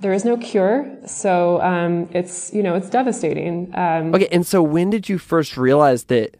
there 0.00 0.12
is 0.12 0.24
no 0.24 0.36
cure, 0.36 0.88
so 1.06 1.60
um, 1.60 2.08
it's 2.12 2.52
you 2.54 2.62
know 2.62 2.76
it's 2.76 2.88
devastating. 2.88 3.74
Um, 3.74 4.14
okay, 4.14 4.28
and 4.30 4.46
so 4.46 4.62
when 4.62 4.90
did 4.90 5.08
you 5.08 5.18
first 5.18 5.56
realize 5.56 6.04
that 6.04 6.36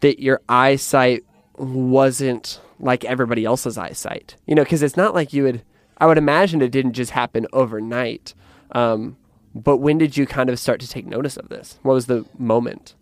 that 0.00 0.20
your 0.20 0.42
eyesight 0.48 1.24
wasn't 1.56 2.60
like 2.78 3.04
everybody 3.04 3.44
else's 3.44 3.78
eyesight? 3.78 4.36
You 4.46 4.54
know, 4.54 4.64
because 4.64 4.82
it's 4.82 4.96
not 4.96 5.14
like 5.14 5.32
you 5.32 5.44
would. 5.44 5.62
I 5.96 6.06
would 6.06 6.18
imagine 6.18 6.60
it 6.60 6.72
didn't 6.72 6.92
just 6.92 7.12
happen 7.12 7.46
overnight. 7.52 8.34
Um, 8.72 9.16
but 9.54 9.76
when 9.76 9.98
did 9.98 10.16
you 10.16 10.26
kind 10.26 10.50
of 10.50 10.58
start 10.58 10.80
to 10.80 10.88
take 10.88 11.06
notice 11.06 11.36
of 11.36 11.48
this? 11.48 11.78
What 11.82 11.94
was 11.94 12.06
the 12.06 12.24
moment? 12.38 12.94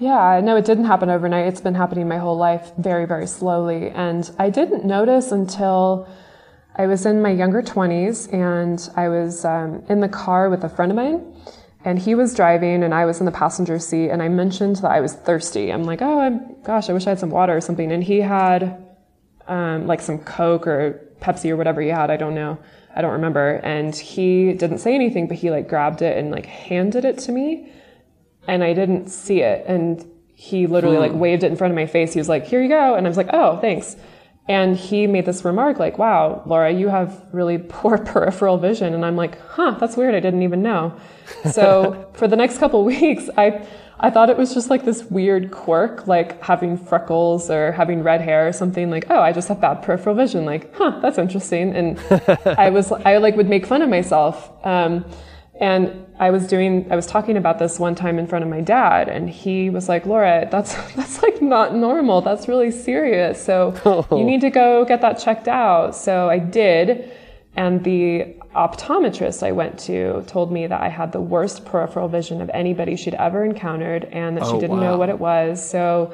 Yeah, 0.00 0.40
no, 0.42 0.56
it 0.56 0.64
didn't 0.64 0.84
happen 0.84 1.10
overnight. 1.10 1.46
It's 1.46 1.60
been 1.60 1.74
happening 1.74 2.08
my 2.08 2.18
whole 2.18 2.36
life 2.36 2.72
very, 2.78 3.04
very 3.04 3.26
slowly. 3.26 3.90
And 3.90 4.30
I 4.38 4.50
didn't 4.50 4.84
notice 4.84 5.32
until 5.32 6.08
I 6.76 6.86
was 6.86 7.04
in 7.04 7.20
my 7.20 7.30
younger 7.30 7.62
20s 7.62 8.32
and 8.32 8.88
I 8.96 9.08
was 9.08 9.44
um, 9.44 9.82
in 9.88 10.00
the 10.00 10.08
car 10.08 10.50
with 10.50 10.62
a 10.62 10.68
friend 10.68 10.92
of 10.92 10.96
mine. 10.96 11.34
And 11.84 11.98
he 11.98 12.14
was 12.14 12.34
driving 12.34 12.84
and 12.84 12.92
I 12.92 13.06
was 13.06 13.18
in 13.18 13.26
the 13.26 13.32
passenger 13.32 13.78
seat. 13.78 14.10
And 14.10 14.22
I 14.22 14.28
mentioned 14.28 14.76
that 14.76 14.90
I 14.90 15.00
was 15.00 15.14
thirsty. 15.14 15.72
I'm 15.72 15.84
like, 15.84 16.02
oh, 16.02 16.20
I'm, 16.20 16.60
gosh, 16.62 16.88
I 16.88 16.92
wish 16.92 17.06
I 17.06 17.10
had 17.10 17.18
some 17.18 17.30
water 17.30 17.56
or 17.56 17.60
something. 17.60 17.90
And 17.90 18.02
he 18.02 18.20
had 18.20 18.84
um, 19.48 19.86
like 19.86 20.00
some 20.00 20.18
Coke 20.18 20.66
or 20.66 21.08
Pepsi 21.20 21.50
or 21.50 21.56
whatever 21.56 21.80
he 21.80 21.88
had. 21.88 22.10
I 22.10 22.16
don't 22.16 22.34
know. 22.34 22.58
I 22.98 23.00
don't 23.00 23.12
remember. 23.12 23.60
And 23.62 23.94
he 23.94 24.52
didn't 24.54 24.78
say 24.78 24.92
anything, 24.92 25.28
but 25.28 25.36
he 25.36 25.50
like 25.50 25.68
grabbed 25.68 26.02
it 26.02 26.18
and 26.18 26.32
like 26.32 26.46
handed 26.46 27.04
it 27.04 27.16
to 27.18 27.32
me. 27.32 27.72
And 28.48 28.64
I 28.64 28.72
didn't 28.72 29.08
see 29.08 29.40
it. 29.40 29.64
And 29.68 30.04
he 30.34 30.66
literally 30.66 30.96
hmm. 30.96 31.02
like 31.02 31.12
waved 31.12 31.44
it 31.44 31.50
in 31.52 31.56
front 31.56 31.70
of 31.70 31.76
my 31.76 31.86
face. 31.86 32.12
He 32.12 32.18
was 32.18 32.28
like, 32.28 32.44
here 32.44 32.60
you 32.60 32.68
go. 32.68 32.96
And 32.96 33.06
I 33.06 33.08
was 33.08 33.16
like, 33.16 33.30
oh, 33.32 33.58
thanks. 33.60 33.96
And 34.48 34.76
he 34.76 35.06
made 35.06 35.26
this 35.26 35.44
remark 35.44 35.78
like, 35.78 35.96
wow, 35.96 36.42
Laura, 36.44 36.72
you 36.72 36.88
have 36.88 37.22
really 37.32 37.58
poor 37.58 37.98
peripheral 38.04 38.58
vision. 38.58 38.94
And 38.94 39.06
I'm 39.06 39.14
like, 39.14 39.40
huh, 39.42 39.76
that's 39.78 39.96
weird. 39.96 40.16
I 40.16 40.20
didn't 40.20 40.42
even 40.42 40.62
know. 40.62 40.98
So 41.52 42.10
for 42.14 42.26
the 42.26 42.36
next 42.36 42.58
couple 42.58 42.84
weeks, 42.84 43.30
I, 43.36 43.64
I 44.00 44.10
thought 44.10 44.30
it 44.30 44.36
was 44.36 44.54
just 44.54 44.70
like 44.70 44.84
this 44.84 45.02
weird 45.04 45.50
quirk, 45.50 46.06
like 46.06 46.40
having 46.42 46.76
freckles 46.76 47.50
or 47.50 47.72
having 47.72 48.02
red 48.02 48.20
hair 48.20 48.46
or 48.46 48.52
something 48.52 48.90
like, 48.90 49.06
oh, 49.10 49.20
I 49.20 49.32
just 49.32 49.48
have 49.48 49.60
bad 49.60 49.82
peripheral 49.82 50.14
vision. 50.14 50.44
Like, 50.44 50.72
huh, 50.74 51.00
that's 51.02 51.18
interesting. 51.18 51.74
And 51.74 51.98
I 52.46 52.70
was, 52.70 52.92
I 52.92 53.16
like 53.16 53.36
would 53.36 53.48
make 53.48 53.66
fun 53.66 53.82
of 53.82 53.88
myself. 53.88 54.50
Um, 54.64 55.04
and 55.60 56.06
I 56.20 56.30
was 56.30 56.46
doing, 56.46 56.86
I 56.92 56.96
was 56.96 57.06
talking 57.06 57.36
about 57.36 57.58
this 57.58 57.80
one 57.80 57.96
time 57.96 58.20
in 58.20 58.28
front 58.28 58.44
of 58.44 58.50
my 58.50 58.60
dad 58.60 59.08
and 59.08 59.28
he 59.28 59.70
was 59.70 59.88
like, 59.88 60.06
Laura, 60.06 60.48
that's, 60.48 60.74
that's 60.94 61.20
like 61.22 61.42
not 61.42 61.74
normal. 61.74 62.20
That's 62.20 62.46
really 62.46 62.70
serious. 62.70 63.44
So 63.44 64.06
you 64.12 64.24
need 64.24 64.40
to 64.42 64.50
go 64.50 64.84
get 64.84 65.00
that 65.00 65.18
checked 65.18 65.48
out. 65.48 65.96
So 65.96 66.30
I 66.30 66.38
did. 66.38 67.12
And 67.58 67.82
the 67.82 68.36
optometrist 68.54 69.42
I 69.42 69.50
went 69.50 69.80
to 69.80 70.22
told 70.28 70.52
me 70.52 70.68
that 70.68 70.80
I 70.80 70.88
had 70.88 71.10
the 71.10 71.20
worst 71.20 71.64
peripheral 71.64 72.06
vision 72.06 72.40
of 72.40 72.48
anybody 72.54 72.94
she'd 72.94 73.14
ever 73.14 73.44
encountered 73.44 74.04
and 74.04 74.36
that 74.36 74.44
oh, 74.44 74.52
she 74.52 74.60
didn't 74.60 74.76
wow. 74.76 74.92
know 74.92 74.96
what 74.96 75.08
it 75.08 75.18
was. 75.18 75.68
So, 75.68 76.12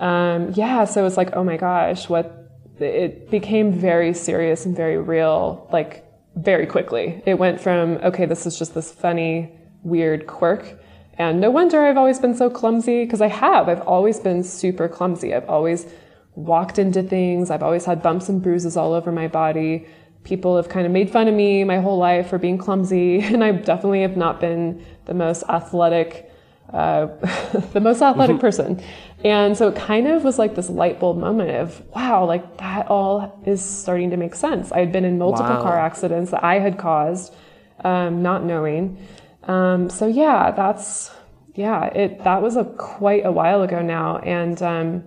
um, 0.00 0.50
yeah, 0.54 0.84
so 0.84 1.00
it 1.00 1.04
was 1.04 1.16
like, 1.16 1.36
oh 1.36 1.44
my 1.44 1.58
gosh, 1.58 2.08
what, 2.08 2.50
it 2.80 3.30
became 3.30 3.70
very 3.70 4.12
serious 4.14 4.66
and 4.66 4.74
very 4.74 4.98
real, 4.98 5.68
like 5.72 6.04
very 6.34 6.66
quickly. 6.66 7.22
It 7.24 7.34
went 7.34 7.60
from, 7.60 7.98
okay, 7.98 8.26
this 8.26 8.44
is 8.44 8.58
just 8.58 8.74
this 8.74 8.90
funny, 8.90 9.52
weird 9.84 10.26
quirk. 10.26 10.76
And 11.18 11.40
no 11.40 11.52
wonder 11.52 11.86
I've 11.86 11.96
always 11.96 12.18
been 12.18 12.34
so 12.34 12.50
clumsy 12.50 13.04
because 13.04 13.20
I 13.20 13.28
have. 13.28 13.68
I've 13.68 13.82
always 13.82 14.18
been 14.18 14.42
super 14.42 14.88
clumsy. 14.88 15.34
I've 15.34 15.48
always 15.48 15.86
walked 16.34 16.80
into 16.80 17.04
things. 17.04 17.48
I've 17.52 17.62
always 17.62 17.84
had 17.84 18.02
bumps 18.02 18.28
and 18.28 18.42
bruises 18.42 18.76
all 18.76 18.92
over 18.92 19.12
my 19.12 19.28
body 19.28 19.86
people 20.24 20.56
have 20.56 20.68
kind 20.68 20.86
of 20.86 20.92
made 20.92 21.10
fun 21.10 21.28
of 21.28 21.34
me 21.34 21.62
my 21.64 21.78
whole 21.78 21.98
life 21.98 22.28
for 22.28 22.38
being 22.38 22.58
clumsy, 22.58 23.20
and 23.20 23.44
I 23.44 23.52
definitely 23.52 24.02
have 24.02 24.16
not 24.16 24.40
been 24.40 24.84
the 25.04 25.14
most 25.14 25.44
athletic, 25.48 26.30
uh, 26.72 27.06
the 27.72 27.80
most 27.80 28.02
athletic 28.02 28.36
mm-hmm. 28.36 28.40
person. 28.40 28.82
And 29.22 29.56
so 29.56 29.68
it 29.68 29.76
kind 29.76 30.06
of 30.06 30.24
was 30.24 30.38
like 30.38 30.54
this 30.54 30.68
light 30.68 31.00
bulb 31.00 31.18
moment 31.18 31.50
of, 31.50 31.82
wow, 31.94 32.26
like 32.26 32.58
that 32.58 32.88
all 32.88 33.40
is 33.46 33.62
starting 33.62 34.10
to 34.10 34.16
make 34.16 34.34
sense. 34.34 34.70
I 34.72 34.80
had 34.80 34.92
been 34.92 35.04
in 35.04 35.18
multiple 35.18 35.54
wow. 35.54 35.62
car 35.62 35.78
accidents 35.78 36.30
that 36.32 36.44
I 36.44 36.58
had 36.58 36.78
caused, 36.78 37.34
um, 37.82 38.22
not 38.22 38.44
knowing. 38.44 38.98
Um, 39.44 39.88
so 39.88 40.06
yeah, 40.06 40.50
that's 40.50 41.10
yeah, 41.54 41.84
it 41.86 42.24
that 42.24 42.42
was 42.42 42.56
a 42.56 42.64
quite 42.64 43.24
a 43.24 43.30
while 43.30 43.62
ago 43.62 43.80
now, 43.80 44.18
and 44.18 44.60
um, 44.62 45.04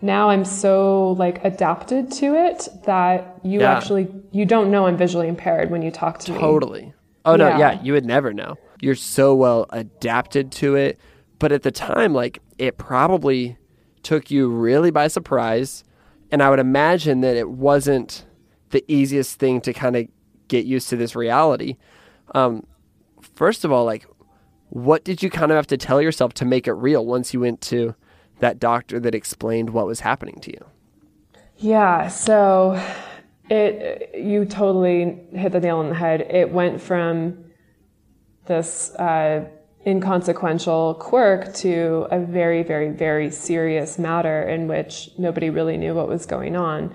now 0.00 0.30
I'm 0.30 0.44
so 0.44 1.12
like 1.12 1.44
adapted 1.44 2.12
to 2.12 2.34
it 2.34 2.68
that 2.84 3.40
you 3.42 3.60
yeah. 3.60 3.76
actually 3.76 4.08
you 4.30 4.44
don't 4.44 4.70
know 4.70 4.86
I'm 4.86 4.96
visually 4.96 5.28
impaired 5.28 5.70
when 5.70 5.82
you 5.82 5.90
talk 5.90 6.18
to 6.20 6.26
totally. 6.26 6.40
me. 6.40 6.48
Totally. 6.50 6.94
Oh 7.24 7.32
yeah. 7.32 7.36
no, 7.36 7.58
yeah, 7.58 7.82
you 7.82 7.92
would 7.92 8.04
never 8.04 8.32
know. 8.32 8.56
You're 8.80 8.94
so 8.94 9.34
well 9.34 9.66
adapted 9.70 10.52
to 10.52 10.74
it, 10.76 11.00
but 11.38 11.52
at 11.52 11.62
the 11.62 11.70
time 11.70 12.12
like 12.12 12.40
it 12.58 12.78
probably 12.78 13.56
took 14.02 14.30
you 14.30 14.48
really 14.48 14.90
by 14.90 15.08
surprise 15.08 15.84
and 16.30 16.42
I 16.42 16.50
would 16.50 16.58
imagine 16.58 17.20
that 17.20 17.36
it 17.36 17.48
wasn't 17.48 18.24
the 18.70 18.84
easiest 18.88 19.38
thing 19.38 19.60
to 19.62 19.72
kind 19.72 19.96
of 19.96 20.08
get 20.48 20.66
used 20.66 20.88
to 20.90 20.96
this 20.96 21.16
reality. 21.16 21.76
Um, 22.34 22.66
first 23.34 23.64
of 23.64 23.72
all, 23.72 23.84
like 23.84 24.06
what 24.70 25.04
did 25.04 25.22
you 25.22 25.30
kind 25.30 25.50
of 25.52 25.56
have 25.56 25.66
to 25.68 25.76
tell 25.76 26.02
yourself 26.02 26.34
to 26.34 26.44
make 26.44 26.66
it 26.66 26.72
real 26.72 27.06
once 27.06 27.32
you 27.32 27.40
went 27.40 27.60
to 27.62 27.94
that 28.40 28.58
doctor 28.58 29.00
that 29.00 29.14
explained 29.14 29.70
what 29.70 29.86
was 29.86 30.00
happening 30.00 30.40
to 30.40 30.52
you? 30.52 30.64
Yeah, 31.58 32.08
so 32.08 32.82
it 33.48 34.14
you 34.14 34.44
totally 34.44 35.20
hit 35.32 35.52
the 35.52 35.60
nail 35.60 35.78
on 35.78 35.88
the 35.88 35.94
head. 35.94 36.20
It 36.22 36.50
went 36.50 36.80
from 36.80 37.44
this 38.46 38.94
uh, 38.96 39.46
inconsequential 39.86 40.94
quirk 40.94 41.54
to 41.54 42.08
a 42.10 42.18
very, 42.18 42.62
very, 42.62 42.90
very 42.90 43.30
serious 43.30 43.98
matter 43.98 44.42
in 44.42 44.66
which 44.66 45.10
nobody 45.16 45.48
really 45.50 45.76
knew 45.76 45.94
what 45.94 46.08
was 46.08 46.26
going 46.26 46.56
on. 46.56 46.94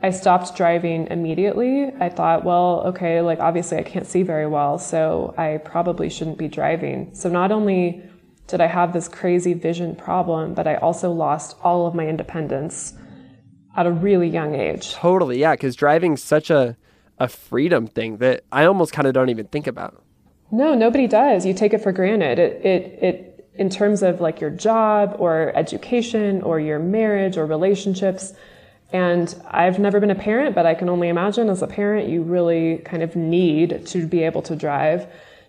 I 0.00 0.10
stopped 0.10 0.56
driving 0.56 1.08
immediately. 1.08 1.86
I 1.98 2.08
thought, 2.08 2.44
well, 2.44 2.82
okay, 2.86 3.20
like 3.20 3.40
obviously 3.40 3.78
I 3.78 3.82
can't 3.82 4.06
see 4.06 4.22
very 4.22 4.46
well, 4.46 4.78
so 4.78 5.34
I 5.36 5.58
probably 5.64 6.08
shouldn't 6.08 6.38
be 6.38 6.46
driving. 6.46 7.12
So 7.14 7.28
not 7.28 7.50
only 7.50 8.04
did 8.48 8.60
I 8.60 8.66
have 8.66 8.92
this 8.92 9.08
crazy 9.08 9.54
vision 9.54 9.94
problem, 9.94 10.54
but 10.54 10.66
I 10.66 10.76
also 10.76 11.12
lost 11.12 11.56
all 11.62 11.86
of 11.86 11.94
my 11.94 12.06
independence 12.06 12.94
at 13.76 13.86
a 13.86 13.92
really 13.92 14.28
young 14.28 14.54
age. 14.54 14.92
Totally, 14.94 15.38
yeah, 15.38 15.52
because 15.52 15.76
driving's 15.76 16.22
such 16.22 16.50
a 16.50 16.76
a 17.20 17.28
freedom 17.28 17.86
thing 17.86 18.18
that 18.18 18.44
I 18.52 18.64
almost 18.64 18.92
kind 18.92 19.06
of 19.08 19.14
don't 19.14 19.28
even 19.28 19.46
think 19.46 19.66
about. 19.66 20.02
No, 20.50 20.74
nobody 20.74 21.06
does. 21.06 21.44
You 21.44 21.52
take 21.52 21.74
it 21.74 21.82
for 21.82 21.92
granted. 21.92 22.38
It 22.38 22.64
it 22.64 22.98
it 23.02 23.50
in 23.54 23.68
terms 23.68 24.02
of 24.02 24.20
like 24.20 24.40
your 24.40 24.50
job 24.50 25.16
or 25.18 25.52
education 25.56 26.42
or 26.42 26.60
your 26.60 26.78
marriage 26.78 27.36
or 27.36 27.44
relationships. 27.44 28.32
And 28.92 29.34
I've 29.50 29.78
never 29.78 30.00
been 30.00 30.10
a 30.10 30.14
parent, 30.14 30.54
but 30.54 30.64
I 30.64 30.74
can 30.74 30.88
only 30.88 31.08
imagine 31.08 31.50
as 31.50 31.60
a 31.60 31.66
parent, 31.66 32.08
you 32.08 32.22
really 32.22 32.78
kind 32.86 33.02
of 33.02 33.14
need 33.16 33.84
to 33.88 34.06
be 34.06 34.22
able 34.22 34.40
to 34.42 34.56
drive 34.56 35.06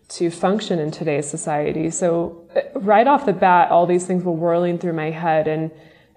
to 0.10 0.32
function 0.32 0.80
in 0.80 0.92
today's 0.92 1.30
society. 1.30 1.90
So 1.90 2.48
uh, 2.56 2.80
right 2.80 3.08
off 3.08 3.26
the 3.26 3.34
bat, 3.34 3.72
all 3.72 3.86
these 3.86 4.06
things 4.06 4.24
were 4.24 4.32
whirling 4.32 4.78
through 4.78 4.94
my 4.94 5.12
head 5.12 5.48
and 5.48 5.72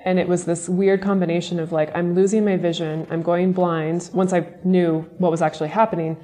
and 0.05 0.19
it 0.19 0.27
was 0.27 0.45
this 0.45 0.69
weird 0.69 1.01
combination 1.01 1.61
of 1.61 1.71
like 1.71 1.95
I'm 1.95 2.15
losing 2.15 2.45
my 2.45 2.57
vision, 2.57 3.07
I'm 3.09 3.23
going 3.23 3.53
blind 3.53 4.11
once 4.13 4.33
I 4.33 4.49
knew 4.65 5.03
what 5.19 5.31
was 5.31 5.43
actually 5.43 5.69
happening 5.69 6.17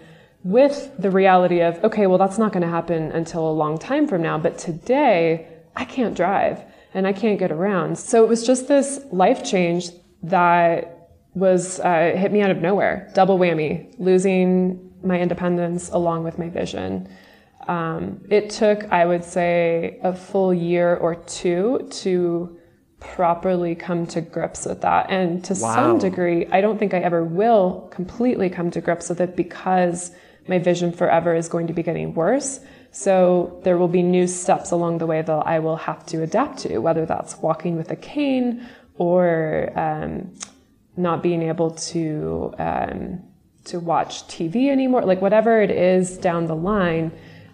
with 0.42 0.90
the 0.98 1.10
reality 1.10 1.60
of 1.60 1.82
okay, 1.84 2.06
well 2.06 2.18
that's 2.18 2.38
not 2.38 2.52
going 2.52 2.62
to 2.62 2.68
happen 2.68 3.12
until 3.12 3.48
a 3.48 3.52
long 3.52 3.78
time 3.78 4.08
from 4.08 4.22
now, 4.22 4.38
but 4.38 4.58
today 4.58 5.46
I 5.76 5.84
can't 5.84 6.16
drive 6.16 6.64
and 6.94 7.06
I 7.06 7.12
can't 7.12 7.38
get 7.38 7.52
around. 7.52 7.98
So 7.98 8.24
it 8.24 8.28
was 8.28 8.44
just 8.44 8.66
this 8.66 9.00
life 9.12 9.44
change 9.44 9.90
that 10.24 11.10
was 11.34 11.78
uh, 11.80 12.12
hit 12.16 12.32
me 12.32 12.40
out 12.40 12.50
of 12.50 12.58
nowhere, 12.58 13.10
double 13.14 13.38
whammy, 13.38 13.94
losing 13.98 14.92
my 15.04 15.20
independence 15.20 15.90
along 15.90 16.24
with 16.24 16.38
my 16.38 16.48
vision. 16.48 17.08
Um, 17.68 18.22
it 18.30 18.48
took, 18.48 18.90
I 18.90 19.04
would 19.04 19.22
say, 19.22 20.00
a 20.02 20.14
full 20.14 20.52
year 20.54 20.96
or 20.96 21.14
two 21.14 21.86
to 22.02 22.58
properly 22.98 23.74
come 23.74 24.06
to 24.08 24.20
grips 24.20 24.64
with 24.66 24.80
that. 24.80 25.10
And 25.10 25.44
to 25.44 25.54
wow. 25.54 25.74
some 25.74 25.98
degree, 25.98 26.46
I 26.46 26.60
don't 26.60 26.78
think 26.78 26.94
I 26.94 26.98
ever 26.98 27.22
will 27.22 27.88
completely 27.92 28.48
come 28.48 28.70
to 28.72 28.80
grips 28.80 29.08
with 29.08 29.20
it 29.20 29.36
because 29.36 30.10
my 30.48 30.58
vision 30.58 30.92
forever 30.92 31.34
is 31.34 31.48
going 31.48 31.66
to 31.66 31.74
be 31.74 31.82
getting 31.82 32.14
worse. 32.14 32.60
So 32.90 33.60
there 33.64 33.76
will 33.76 33.88
be 33.88 34.02
new 34.02 34.26
steps 34.26 34.70
along 34.70 34.98
the 34.98 35.06
way 35.06 35.20
that 35.20 35.46
I 35.46 35.58
will 35.58 35.76
have 35.76 36.06
to 36.06 36.22
adapt 36.22 36.60
to, 36.60 36.78
whether 36.78 37.04
that's 37.04 37.36
walking 37.36 37.76
with 37.76 37.90
a 37.90 37.96
cane 37.96 38.66
or 38.96 39.70
um, 39.76 40.32
not 40.96 41.22
being 41.22 41.42
able 41.42 41.70
to 41.70 42.54
um, 42.58 43.22
to 43.66 43.78
watch 43.78 44.26
TV 44.26 44.70
anymore, 44.70 45.02
like 45.02 45.20
whatever 45.20 45.60
it 45.60 45.70
is 45.70 46.16
down 46.16 46.46
the 46.46 46.56
line 46.56 47.12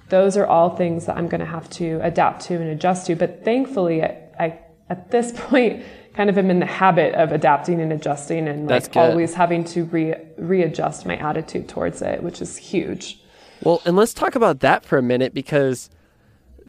those 0.08 0.36
are 0.36 0.46
all 0.46 0.76
things 0.76 1.06
that 1.06 1.16
I'm 1.16 1.28
going 1.28 1.40
to 1.40 1.46
have 1.46 1.68
to 1.70 2.00
adapt 2.02 2.42
to 2.46 2.54
and 2.54 2.68
adjust 2.68 3.06
to. 3.06 3.16
But 3.16 3.44
thankfully, 3.44 4.02
I, 4.02 4.18
I, 4.38 4.58
at 4.90 5.10
this 5.10 5.32
point 5.36 5.84
kind 6.14 6.30
of 6.30 6.38
am 6.38 6.50
in 6.50 6.60
the 6.60 6.66
habit 6.66 7.14
of 7.14 7.32
adapting 7.32 7.80
and 7.80 7.92
adjusting 7.92 8.46
and 8.46 8.68
like 8.68 8.96
always 8.96 9.34
having 9.34 9.64
to 9.64 9.84
re- 9.86 10.14
readjust 10.38 11.06
my 11.06 11.16
attitude 11.16 11.68
towards 11.68 12.02
it, 12.02 12.22
which 12.22 12.40
is 12.40 12.56
huge. 12.56 13.20
Well, 13.62 13.82
and 13.84 13.96
let's 13.96 14.14
talk 14.14 14.36
about 14.36 14.60
that 14.60 14.84
for 14.84 14.96
a 14.96 15.02
minute 15.02 15.34
because 15.34 15.90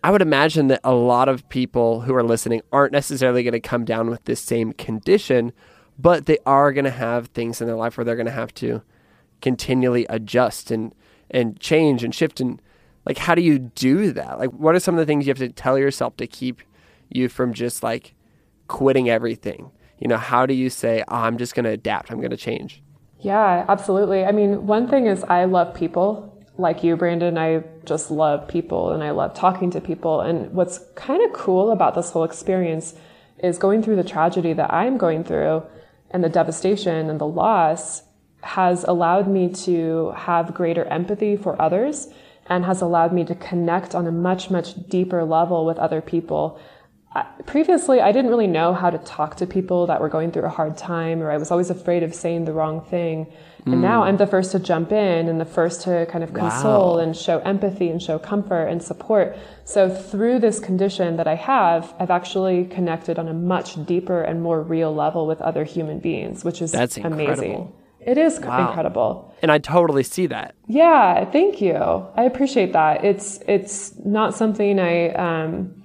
I 0.04 0.12
would 0.12 0.22
imagine 0.22 0.68
that 0.68 0.82
a 0.84 0.94
lot 0.94 1.30
of 1.30 1.48
people 1.50 2.02
who 2.02 2.16
are 2.16 2.24
listening 2.24 2.62
aren't 2.72 2.94
necessarily 2.94 3.44
going 3.44 3.54
to 3.54 3.60
come 3.60 3.86
down 3.86 4.10
with 4.10 4.24
this 4.26 4.40
same 4.40 4.74
condition, 4.74 5.52
but 6.00 6.26
they 6.26 6.38
are 6.46 6.72
going 6.72 6.86
to 6.86 6.92
have 6.92 7.28
things 7.28 7.62
in 7.62 7.68
their 7.68 7.76
life 7.76 7.98
where 7.98 8.06
they're 8.06 8.16
going 8.16 8.26
to 8.26 8.32
have 8.32 8.54
to 8.56 8.82
continually 9.42 10.06
adjust 10.10 10.72
and 10.72 10.94
and 11.32 11.60
change 11.60 12.04
and 12.04 12.14
shift 12.14 12.40
and 12.40 12.62
like 13.06 13.18
how 13.18 13.36
do 13.36 13.42
you 13.42 13.60
do 13.60 14.12
that? 14.14 14.40
Like 14.40 14.52
what 14.52 14.76
are 14.76 14.80
some 14.80 14.96
of 14.96 15.00
the 15.00 15.06
things 15.06 15.26
you 15.26 15.32
have 15.32 15.38
to 15.38 15.50
tell 15.50 15.78
yourself 15.78 16.18
to 16.18 16.28
keep 16.28 16.62
you 17.10 17.30
from 17.30 17.54
just 17.54 17.84
like 17.84 18.14
quitting 18.68 19.10
everything? 19.10 19.72
You 20.00 20.08
know, 20.08 20.18
how 20.18 20.46
do 20.46 20.54
you 20.54 20.70
say, 20.70 21.04
oh, 21.08 21.16
I'm 21.16 21.38
just 21.38 21.56
going 21.56 21.64
to 21.64 21.72
adapt, 21.72 22.12
I'm 22.12 22.18
going 22.18 22.32
to 22.32 22.38
change? 22.38 22.82
Yeah, 23.20 23.66
absolutely. 23.70 24.26
I 24.26 24.32
mean, 24.32 24.68
one 24.68 24.90
thing 24.90 25.08
is 25.08 25.24
I 25.24 25.46
love 25.46 25.74
people. 25.74 26.32
Like 26.58 26.84
you, 26.84 26.96
Brandon, 26.96 27.38
I 27.38 27.64
just 27.86 28.12
love 28.12 28.48
people 28.48 28.92
and 28.92 29.04
I 29.04 29.12
love 29.12 29.34
talking 29.34 29.72
to 29.72 29.82
people. 29.82 30.22
And 30.22 30.52
what's 30.52 30.80
kind 30.96 31.24
of 31.24 31.34
cool 31.34 31.72
about 31.72 31.96
this 31.96 32.12
whole 32.12 32.24
experience 32.24 32.94
is 33.40 33.58
going 33.58 33.84
through 33.84 33.98
the 33.98 34.04
tragedy 34.04 34.54
that 34.54 34.74
I'm 34.74 34.98
going 34.98 35.24
through 35.24 35.64
and 36.12 36.24
the 36.24 36.30
devastation 36.30 37.10
and 37.10 37.20
the 37.20 37.28
loss 37.28 38.04
has 38.42 38.84
allowed 38.84 39.28
me 39.28 39.50
to 39.50 40.12
have 40.16 40.54
greater 40.54 40.86
empathy 40.86 41.36
for 41.36 41.60
others 41.62 42.08
and 42.48 42.66
has 42.66 42.82
allowed 42.82 43.12
me 43.14 43.26
to 43.26 43.36
connect 43.36 43.96
on 43.96 44.08
a 44.08 44.12
much, 44.12 44.50
much 44.50 44.76
deeper 44.88 45.24
level 45.24 45.66
with 45.66 45.78
other 45.78 46.02
people 46.02 46.60
previously 47.46 48.02
I 48.02 48.12
didn't 48.12 48.30
really 48.30 48.48
know 48.48 48.74
how 48.74 48.90
to 48.90 48.98
talk 48.98 49.38
to 49.38 49.48
people 49.48 49.88
that 49.88 50.02
were 50.02 50.10
going 50.10 50.32
through 50.32 50.44
a 50.44 50.50
hard 50.50 50.78
time 50.78 51.22
or 51.22 51.32
I 51.32 51.38
was 51.38 51.50
always 51.50 51.70
afraid 51.70 52.04
of 52.04 52.14
saying 52.14 52.46
the 52.46 52.54
wrong 52.54 52.82
thing. 52.82 53.32
And 53.66 53.82
now 53.82 54.02
hmm. 54.02 54.10
I'm 54.10 54.18
the 54.18 54.28
first 54.28 54.52
to 54.52 54.60
jump 54.60 54.92
in 54.92 55.28
and 55.28 55.42
the 55.42 55.46
first 55.46 55.82
to 55.84 56.06
kind 56.08 56.24
of 56.24 56.34
console 56.34 56.96
wow. 56.96 57.00
and 57.00 57.18
show 57.18 57.40
empathy 57.40 57.90
and 57.90 58.00
show 58.00 58.20
comfort 58.20 58.68
and 58.68 58.84
support. 58.84 59.36
So 59.64 59.90
through 59.90 60.38
this 60.40 60.60
condition 60.60 61.18
that 61.18 61.26
I 61.26 61.34
have, 61.34 61.96
I've 62.00 62.12
actually 62.12 62.66
connected 62.66 63.18
on 63.18 63.28
a 63.28 63.34
much 63.34 63.84
deeper 63.88 64.22
and 64.22 64.44
more 64.44 64.62
real 64.62 64.94
level 64.94 65.26
with 65.26 65.42
other 65.42 65.64
human 65.64 65.98
beings, 65.98 66.44
which 66.46 66.62
is 66.62 66.74
That's 66.74 66.98
amazing. 66.98 67.74
It 68.06 68.20
is 68.20 68.40
wow. 68.40 68.68
incredible. 68.68 69.34
And 69.42 69.52
I 69.52 69.58
totally 69.58 70.04
see 70.04 70.28
that. 70.28 70.56
Yeah, 70.68 71.26
thank 71.26 71.60
you. 71.60 71.76
I 71.76 72.24
appreciate 72.24 72.72
that. 72.74 73.04
It's 73.04 73.40
it's 73.48 73.96
not 74.06 74.36
something 74.36 74.80
I 74.80 75.10
um, 75.10 75.84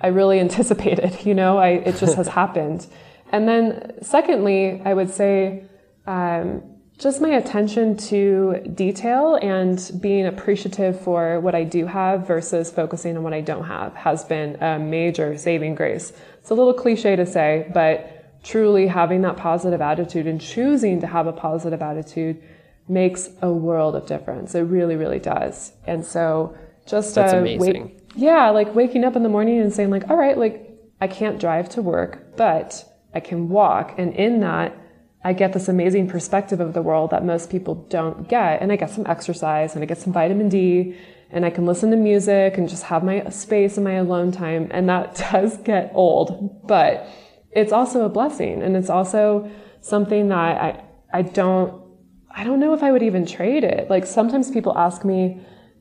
I 0.00 0.08
really 0.08 0.40
anticipated. 0.46 1.24
You 1.24 1.34
know, 1.34 1.58
I, 1.58 1.68
it 1.68 1.96
just 1.96 2.16
has 2.16 2.28
happened. 2.40 2.86
And 3.32 3.48
then, 3.48 4.02
secondly, 4.02 4.82
I 4.84 4.92
would 4.92 5.10
say 5.10 5.64
um, 6.06 6.62
just 6.98 7.20
my 7.20 7.30
attention 7.30 7.96
to 7.96 8.60
detail 8.74 9.36
and 9.40 9.90
being 10.00 10.26
appreciative 10.26 11.00
for 11.00 11.38
what 11.40 11.54
I 11.54 11.62
do 11.62 11.86
have 11.86 12.26
versus 12.26 12.70
focusing 12.72 13.16
on 13.16 13.22
what 13.22 13.32
I 13.32 13.40
don't 13.40 13.64
have 13.64 13.94
has 13.94 14.24
been 14.24 14.56
a 14.62 14.78
major 14.80 15.38
saving 15.38 15.76
grace. 15.76 16.12
It's 16.40 16.50
a 16.50 16.54
little 16.54 16.74
cliche 16.74 17.14
to 17.14 17.24
say, 17.24 17.70
but 17.72 18.19
truly 18.42 18.86
having 18.86 19.22
that 19.22 19.36
positive 19.36 19.80
attitude 19.80 20.26
and 20.26 20.40
choosing 20.40 21.00
to 21.00 21.06
have 21.06 21.26
a 21.26 21.32
positive 21.32 21.82
attitude 21.82 22.42
makes 22.88 23.30
a 23.42 23.50
world 23.50 23.94
of 23.94 24.06
difference. 24.06 24.54
It 24.54 24.62
really, 24.62 24.96
really 24.96 25.18
does. 25.18 25.72
And 25.86 26.04
so, 26.04 26.56
just 26.86 27.14
That's 27.14 27.34
uh, 27.34 27.38
amazing. 27.38 27.84
wait 27.84 28.00
yeah, 28.16 28.50
like 28.50 28.74
waking 28.74 29.04
up 29.04 29.16
in 29.16 29.22
the 29.22 29.28
morning 29.28 29.60
and 29.60 29.72
saying 29.72 29.90
like, 29.90 30.08
all 30.10 30.16
right, 30.16 30.36
like 30.36 30.70
I 31.00 31.06
can't 31.06 31.40
drive 31.40 31.68
to 31.70 31.82
work, 31.82 32.36
but 32.36 32.84
I 33.14 33.20
can 33.20 33.48
walk. 33.48 33.94
And 33.98 34.14
in 34.14 34.40
that, 34.40 34.76
I 35.22 35.32
get 35.32 35.52
this 35.52 35.68
amazing 35.68 36.08
perspective 36.08 36.60
of 36.60 36.72
the 36.72 36.82
world 36.82 37.10
that 37.10 37.24
most 37.24 37.50
people 37.50 37.74
don't 37.88 38.28
get. 38.28 38.62
And 38.62 38.72
I 38.72 38.76
get 38.76 38.90
some 38.90 39.06
exercise 39.06 39.74
and 39.74 39.82
I 39.82 39.86
get 39.86 39.98
some 39.98 40.12
vitamin 40.12 40.48
D 40.48 40.96
and 41.30 41.44
I 41.44 41.50
can 41.50 41.66
listen 41.66 41.90
to 41.90 41.96
music 41.96 42.58
and 42.58 42.68
just 42.68 42.84
have 42.84 43.04
my 43.04 43.28
space 43.28 43.76
and 43.76 43.84
my 43.84 43.94
alone 43.94 44.32
time. 44.32 44.68
And 44.70 44.88
that 44.88 45.14
does 45.32 45.56
get 45.58 45.92
old, 45.94 46.66
but 46.66 47.06
it's 47.52 47.72
also 47.72 48.04
a 48.04 48.08
blessing. 48.08 48.62
And 48.62 48.76
it's 48.76 48.90
also 48.90 49.50
something 49.80 50.28
that 50.28 50.36
I, 50.38 50.84
I 51.12 51.22
don't, 51.22 51.82
I 52.30 52.44
don't 52.44 52.60
know 52.60 52.74
if 52.74 52.82
I 52.82 52.92
would 52.92 53.02
even 53.02 53.26
trade 53.26 53.64
it. 53.64 53.90
Like 53.90 54.06
sometimes 54.06 54.50
people 54.50 54.76
ask 54.76 55.04
me 55.04 55.40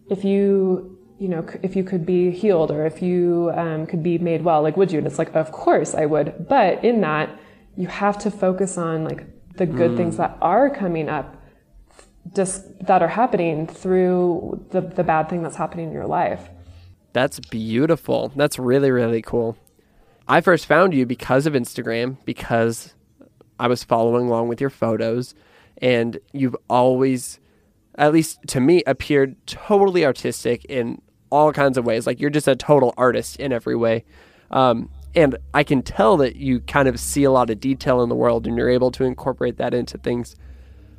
if 0.10 0.24
you 0.24 1.00
you 1.20 1.28
know, 1.28 1.46
if 1.62 1.76
you 1.76 1.84
could 1.84 2.06
be 2.06 2.32
healed 2.32 2.72
or 2.72 2.86
if 2.86 3.02
you 3.02 3.52
um, 3.54 3.86
could 3.86 4.02
be 4.02 4.18
made 4.18 4.42
well, 4.42 4.62
like, 4.62 4.78
would 4.78 4.90
you? 4.90 5.00
And 5.00 5.06
it's 5.06 5.20
like, 5.20 5.36
of 5.36 5.52
course 5.52 5.94
I 5.94 6.06
would. 6.06 6.48
But 6.48 6.84
in 6.84 7.02
that, 7.02 7.38
you 7.76 7.88
have 7.88 8.18
to 8.20 8.32
focus 8.32 8.78
on 8.78 9.04
like 9.04 9.26
the 9.58 9.66
good 9.66 9.92
mm. 9.92 9.98
things 9.98 10.16
that 10.16 10.38
are 10.42 10.70
coming 10.70 11.10
up, 11.10 11.36
just 12.34 12.64
that 12.86 13.02
are 13.02 13.10
happening 13.10 13.68
through 13.68 14.66
the, 14.72 14.80
the 14.80 15.04
bad 15.04 15.30
thing 15.30 15.44
that's 15.44 15.58
happening 15.58 15.88
in 15.88 15.94
your 15.94 16.08
life. 16.08 16.50
That's 17.12 17.40
beautiful. 17.42 18.32
That's 18.36 18.58
really, 18.58 18.90
really 18.90 19.22
cool. 19.22 19.58
I 20.30 20.42
first 20.42 20.68
found 20.68 20.94
you 20.94 21.08
because 21.08 21.48
of 21.48 21.54
Instagram, 21.54 22.18
because 22.24 22.94
I 23.60 23.68
was 23.68 23.84
following 23.84 24.28
along 24.28 24.48
with 24.48 24.62
your 24.62 24.70
photos, 24.70 25.34
and 25.82 26.20
you've 26.32 26.56
always, 26.70 27.40
at 27.96 28.14
least 28.14 28.40
to 28.50 28.60
me, 28.60 28.84
appeared 28.86 29.36
totally 29.48 30.06
artistic 30.06 30.64
in 30.66 31.02
all 31.32 31.52
kinds 31.52 31.80
of 31.80 31.86
ways. 31.86 32.06
Like 32.06 32.20
you're 32.20 32.30
just 32.30 32.48
a 32.48 32.56
total 32.56 32.94
artist 32.96 33.38
in 33.38 33.52
every 33.52 33.76
way. 33.76 34.06
Um, 34.52 34.92
and 35.16 35.36
I 35.54 35.64
can 35.64 35.82
tell 35.82 36.18
that 36.18 36.36
you 36.36 36.60
kind 36.62 36.88
of 36.88 37.00
see 37.00 37.24
a 37.24 37.32
lot 37.32 37.50
of 37.50 37.60
detail 37.60 38.04
in 38.04 38.10
the 38.10 38.16
world 38.16 38.46
and 38.46 38.56
you're 38.56 38.70
able 38.70 38.92
to 38.92 39.04
incorporate 39.04 39.58
that 39.58 39.74
into 39.74 39.98
things. 39.98 40.36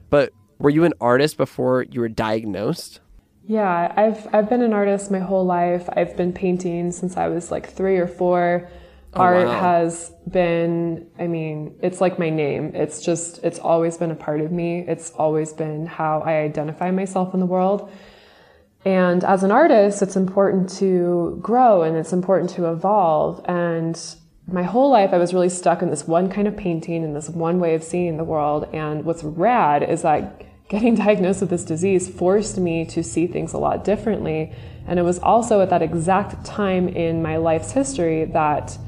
But 0.09 0.33
were 0.59 0.71
you 0.71 0.85
an 0.85 0.95
artist 1.01 1.37
before 1.37 1.85
you 1.85 2.01
were 2.01 2.09
diagnosed? 2.09 3.01
Yeah, 3.47 3.93
I've 3.97 4.29
I've 4.35 4.49
been 4.49 4.63
an 4.63 4.73
artist 4.73 5.11
my 5.11 5.19
whole 5.19 5.45
life. 5.45 5.89
I've 5.97 6.17
been 6.17 6.33
painting 6.33 6.93
since 6.93 7.17
I 7.17 7.29
was 7.29 7.51
like 7.51 7.73
3 7.73 7.97
or 7.97 8.07
4. 8.07 8.69
Oh, 9.15 9.21
Art 9.23 9.47
wow. 9.47 9.61
has 9.61 10.13
been, 10.31 11.09
I 11.19 11.27
mean, 11.27 11.75
it's 11.83 12.01
like 12.01 12.19
my 12.19 12.31
name. 12.31 12.73
It's 12.75 13.03
just, 13.03 13.43
it's 13.43 13.59
always 13.59 13.97
been 13.97 14.13
a 14.13 14.15
part 14.15 14.41
of 14.41 14.53
me. 14.53 14.85
It's 14.87 15.11
always 15.13 15.53
been 15.53 15.87
how 15.87 16.21
I 16.21 16.35
identify 16.43 16.93
myself 16.93 17.35
in 17.35 17.41
the 17.41 17.47
world. 17.47 17.91
And 18.85 19.25
as 19.25 19.43
an 19.43 19.51
artist, 19.51 20.01
it's 20.01 20.15
important 20.15 20.71
to 20.79 21.39
grow 21.43 21.83
and 21.83 21.97
it's 21.97 22.13
important 22.13 22.51
to 22.51 22.71
evolve. 22.71 23.45
And 23.47 24.01
my 24.47 24.63
whole 24.63 24.91
life, 24.91 25.11
I 25.13 25.19
was 25.19 25.35
really 25.35 25.49
stuck 25.49 25.83
in 25.83 25.91
this 25.91 26.07
one 26.07 26.31
kind 26.31 26.47
of 26.47 26.57
painting 26.57 27.03
and 27.05 27.15
this 27.15 27.29
one 27.29 27.59
way 27.59 27.75
of 27.75 27.83
seeing 27.83 28.17
the 28.17 28.25
world. 28.25 28.69
And 28.73 29.05
what's 29.05 29.25
rad 29.25 29.83
is 29.83 30.03
that 30.03 30.45
getting 30.69 30.95
diagnosed 31.07 31.41
with 31.41 31.51
this 31.51 31.65
disease 31.65 32.09
forced 32.09 32.59
me 32.59 32.85
to 32.87 33.03
see 33.03 33.27
things 33.27 33.53
a 33.55 33.59
lot 33.59 33.85
differently. 33.85 34.53
And 34.87 35.01
it 35.01 35.03
was 35.03 35.19
also 35.19 35.61
at 35.61 35.71
that 35.71 35.83
exact 35.83 36.47
time 36.47 36.89
in 36.89 37.23
my 37.23 37.39
life's 37.39 37.73
history 37.73 38.25
that 38.27 38.79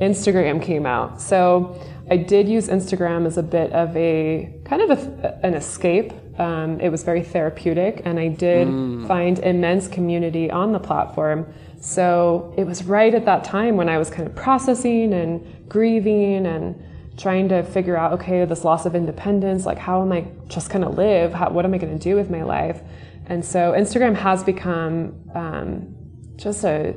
Instagram 0.00 0.62
came 0.62 0.86
out. 0.86 1.20
So 1.20 1.80
I 2.10 2.16
did 2.16 2.48
use 2.48 2.68
Instagram 2.68 3.26
as 3.26 3.38
a 3.38 3.42
bit 3.42 3.72
of 3.72 3.96
a 3.96 4.54
kind 4.64 4.82
of 4.82 4.90
a, 4.90 5.40
an 5.44 5.54
escape 5.54 6.12
um, 6.40 6.80
it 6.80 6.88
was 6.88 7.02
very 7.02 7.22
therapeutic, 7.22 8.00
and 8.06 8.18
I 8.18 8.28
did 8.28 8.66
mm. 8.66 9.06
find 9.06 9.38
immense 9.40 9.88
community 9.88 10.50
on 10.50 10.72
the 10.72 10.78
platform. 10.78 11.52
So 11.80 12.54
it 12.56 12.64
was 12.64 12.82
right 12.84 13.14
at 13.14 13.26
that 13.26 13.44
time 13.44 13.76
when 13.76 13.90
I 13.90 13.98
was 13.98 14.08
kind 14.08 14.26
of 14.26 14.34
processing 14.34 15.12
and 15.12 15.68
grieving 15.68 16.46
and 16.46 16.82
trying 17.18 17.50
to 17.50 17.62
figure 17.62 17.94
out 17.94 18.14
okay, 18.14 18.46
this 18.46 18.64
loss 18.64 18.86
of 18.86 18.94
independence, 18.94 19.66
like 19.66 19.76
how 19.76 20.00
am 20.00 20.12
I 20.12 20.28
just 20.46 20.70
going 20.70 20.82
to 20.82 20.88
live? 20.88 21.34
How, 21.34 21.50
what 21.50 21.66
am 21.66 21.74
I 21.74 21.78
going 21.78 21.92
to 21.92 22.02
do 22.02 22.14
with 22.16 22.30
my 22.30 22.42
life? 22.42 22.80
And 23.26 23.44
so 23.44 23.72
Instagram 23.72 24.14
has 24.14 24.42
become 24.42 25.14
um, 25.34 25.94
just 26.36 26.64
a, 26.64 26.94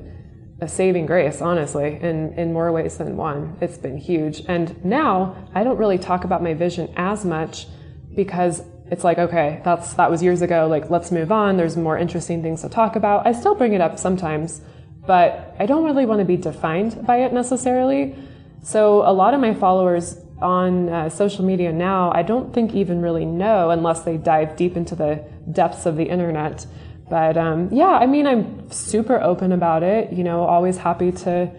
a 0.63 0.67
saving 0.67 1.05
grace, 1.05 1.41
honestly, 1.41 1.99
in, 2.01 2.33
in 2.33 2.53
more 2.53 2.71
ways 2.71 2.97
than 2.97 3.15
one. 3.17 3.55
It's 3.61 3.77
been 3.77 3.97
huge. 3.97 4.41
And 4.47 4.83
now 4.83 5.35
I 5.53 5.63
don't 5.63 5.77
really 5.77 5.99
talk 5.99 6.23
about 6.23 6.41
my 6.41 6.55
vision 6.55 6.91
as 6.95 7.23
much 7.23 7.67
because 8.15 8.63
it's 8.91 9.03
like 9.03 9.17
okay 9.17 9.61
that's 9.63 9.93
that 9.93 10.11
was 10.11 10.21
years 10.21 10.41
ago 10.41 10.67
like 10.67 10.89
let's 10.89 11.11
move 11.11 11.31
on 11.31 11.57
there's 11.57 11.77
more 11.77 11.97
interesting 11.97 12.43
things 12.43 12.61
to 12.61 12.69
talk 12.69 12.95
about 12.95 13.25
i 13.25 13.31
still 13.31 13.55
bring 13.55 13.73
it 13.73 13.81
up 13.81 13.97
sometimes 13.97 14.61
but 15.07 15.55
i 15.57 15.65
don't 15.65 15.83
really 15.83 16.05
want 16.05 16.19
to 16.19 16.25
be 16.25 16.37
defined 16.37 17.05
by 17.07 17.17
it 17.17 17.33
necessarily 17.33 18.15
so 18.61 19.01
a 19.09 19.13
lot 19.13 19.33
of 19.33 19.39
my 19.39 19.53
followers 19.53 20.17
on 20.41 20.89
uh, 20.89 21.09
social 21.09 21.45
media 21.45 21.71
now 21.71 22.11
i 22.13 22.21
don't 22.21 22.53
think 22.53 22.75
even 22.75 23.01
really 23.01 23.25
know 23.25 23.69
unless 23.69 24.01
they 24.01 24.17
dive 24.17 24.55
deep 24.57 24.75
into 24.75 24.95
the 24.95 25.23
depths 25.51 25.85
of 25.85 25.95
the 25.95 26.03
internet 26.03 26.65
but 27.09 27.37
um, 27.37 27.69
yeah 27.71 27.97
i 27.97 28.05
mean 28.05 28.25
i'm 28.25 28.69
super 28.71 29.21
open 29.21 29.51
about 29.51 29.83
it 29.83 30.11
you 30.11 30.23
know 30.23 30.43
always 30.43 30.77
happy 30.77 31.11
to 31.11 31.51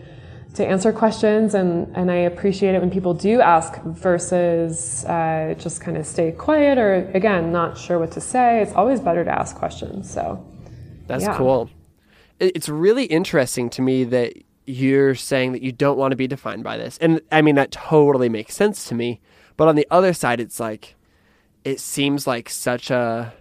to 0.54 0.64
answer 0.64 0.92
questions 0.92 1.54
and, 1.54 1.94
and 1.96 2.10
I 2.10 2.14
appreciate 2.14 2.74
it 2.74 2.80
when 2.80 2.90
people 2.90 3.12
do 3.12 3.40
ask 3.40 3.80
versus 3.82 5.04
uh, 5.04 5.54
just 5.58 5.80
kind 5.80 5.96
of 5.96 6.06
stay 6.06 6.30
quiet 6.30 6.78
or 6.78 7.10
again 7.12 7.50
not 7.50 7.76
sure 7.76 7.98
what 7.98 8.12
to 8.12 8.20
say. 8.20 8.62
It's 8.62 8.72
always 8.72 9.00
better 9.00 9.24
to 9.24 9.30
ask 9.30 9.56
questions. 9.56 10.08
So 10.08 10.44
that's 11.08 11.24
yeah. 11.24 11.36
cool. 11.36 11.70
It's 12.38 12.68
really 12.68 13.04
interesting 13.04 13.68
to 13.70 13.82
me 13.82 14.04
that 14.04 14.34
you're 14.66 15.14
saying 15.14 15.52
that 15.52 15.62
you 15.62 15.72
don't 15.72 15.98
want 15.98 16.12
to 16.12 16.16
be 16.16 16.26
defined 16.26 16.62
by 16.62 16.76
this. 16.76 16.98
And 16.98 17.20
I 17.32 17.42
mean, 17.42 17.56
that 17.56 17.70
totally 17.70 18.28
makes 18.28 18.54
sense 18.54 18.86
to 18.88 18.94
me. 18.94 19.20
But 19.56 19.68
on 19.68 19.76
the 19.76 19.86
other 19.90 20.12
side, 20.12 20.40
it's 20.40 20.58
like, 20.58 20.94
it 21.64 21.80
seems 21.80 22.26
like 22.26 22.48
such 22.48 22.90
a, 22.90 23.32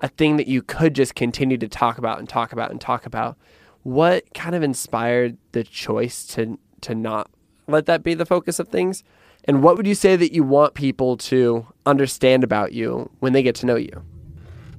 a 0.00 0.08
thing 0.08 0.36
that 0.36 0.46
you 0.46 0.62
could 0.62 0.94
just 0.94 1.14
continue 1.14 1.58
to 1.58 1.68
talk 1.68 1.98
about 1.98 2.18
and 2.18 2.28
talk 2.28 2.52
about 2.52 2.70
and 2.70 2.80
talk 2.80 3.06
about. 3.06 3.36
What 3.82 4.32
kind 4.34 4.54
of 4.54 4.62
inspired 4.62 5.36
the 5.52 5.64
choice 5.64 6.24
to, 6.28 6.58
to 6.82 6.94
not 6.94 7.30
let 7.66 7.86
that 7.86 8.02
be 8.02 8.14
the 8.14 8.26
focus 8.26 8.58
of 8.58 8.68
things? 8.68 9.04
And 9.44 9.62
what 9.62 9.76
would 9.76 9.86
you 9.86 9.94
say 9.94 10.16
that 10.16 10.32
you 10.32 10.42
want 10.42 10.74
people 10.74 11.16
to 11.16 11.66
understand 11.86 12.44
about 12.44 12.72
you 12.72 13.10
when 13.20 13.32
they 13.32 13.42
get 13.42 13.54
to 13.56 13.66
know 13.66 13.76
you? 13.76 14.02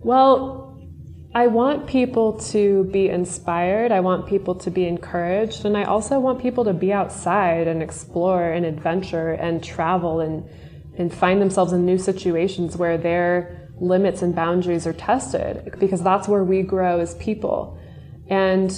Well, 0.02 0.72
I 1.34 1.48
want 1.48 1.88
people 1.88 2.40
to 2.50 2.84
be 2.86 3.10
inspired. 3.10 3.92
I 3.92 4.02
want 4.02 4.28
people 4.28 4.54
to 4.56 4.70
be 4.70 4.86
encouraged. 4.86 5.66
And 5.66 5.78
I 5.78 5.84
also 5.84 6.20
want 6.20 6.42
people 6.42 6.66
to 6.66 6.74
be 6.74 6.92
outside 6.92 7.68
and 7.68 7.82
explore 7.82 8.52
and 8.52 8.66
adventure 8.66 9.32
and 9.32 9.64
travel 9.64 10.20
and, 10.20 10.48
and 10.98 11.14
find 11.14 11.42
themselves 11.42 11.72
in 11.72 11.86
new 11.86 11.98
situations 11.98 12.76
where 12.76 12.98
their 12.98 13.61
limits 13.82 14.22
and 14.22 14.34
boundaries 14.34 14.86
are 14.86 14.94
tested 14.94 15.76
because 15.80 16.02
that's 16.02 16.28
where 16.28 16.44
we 16.44 16.62
grow 16.62 17.00
as 17.00 17.16
people. 17.16 17.78
And 18.30 18.72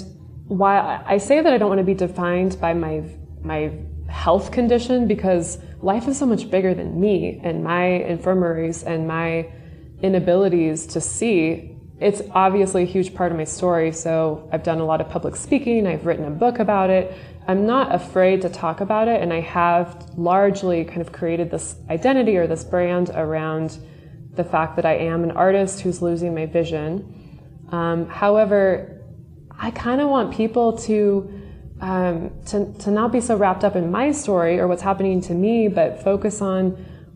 while 0.48 1.04
I 1.06 1.18
say 1.18 1.42
that 1.42 1.54
I 1.54 1.58
don't 1.58 1.70
want 1.70 1.80
to 1.80 1.86
be 1.86 1.94
defined 1.94 2.60
by 2.60 2.74
my, 2.74 3.04
my 3.42 3.74
health 4.08 4.52
condition 4.52 5.08
because 5.08 5.60
life 5.82 6.08
is 6.08 6.18
so 6.18 6.26
much 6.26 6.50
bigger 6.50 6.74
than 6.74 7.00
me 7.00 7.42
and 7.44 7.64
my 7.64 7.86
infirmaries 7.86 8.84
and 8.84 9.08
my 9.08 9.52
inabilities 10.02 10.88
to 10.88 11.02
see 11.02 11.70
it's 12.00 12.22
obviously 12.32 12.84
a 12.84 12.86
huge 12.86 13.14
part 13.14 13.32
of 13.32 13.38
my 13.38 13.46
story. 13.46 13.92
So 13.94 14.50
I've 14.52 14.64
done 14.64 14.80
a 14.80 14.86
lot 14.86 15.00
of 15.00 15.10
public 15.10 15.38
speaking, 15.38 15.88
I've 15.88 16.06
written 16.06 16.26
a 16.26 16.32
book 16.32 16.60
about 16.60 16.90
it. 16.90 17.16
I'm 17.48 17.66
not 17.66 17.96
afraid 17.96 18.42
to 18.42 18.50
talk 18.50 18.82
about 18.82 19.08
it, 19.08 19.22
and 19.22 19.32
I 19.32 19.42
have 19.42 20.10
largely 20.18 20.84
kind 20.86 21.02
of 21.02 21.12
created 21.12 21.52
this 21.52 21.76
identity 21.90 22.36
or 22.38 22.48
this 22.48 22.64
brand 22.64 23.10
around 23.14 23.78
the 24.36 24.44
fact 24.44 24.76
that 24.76 24.86
I 24.86 24.96
am 24.96 25.24
an 25.24 25.32
artist 25.32 25.82
who's 25.82 26.02
losing 26.02 26.34
my 26.34 26.46
vision. 26.46 27.40
Um, 27.72 28.08
however, 28.10 29.02
I 29.58 29.72
kind 29.72 30.02
of 30.02 30.10
want 30.10 30.34
people 30.34 30.78
to, 30.80 31.42
um, 31.82 32.32
to 32.48 32.74
to 32.80 32.92
not 32.92 33.12
be 33.12 33.22
so 33.22 33.36
wrapped 33.36 33.64
up 33.64 33.76
in 33.76 33.92
my 33.92 34.12
story 34.12 34.60
or 34.60 34.68
what's 34.68 34.82
happening 34.82 35.22
to 35.22 35.34
me, 35.34 35.68
but 35.68 36.04
focus 36.04 36.42
on 36.42 36.72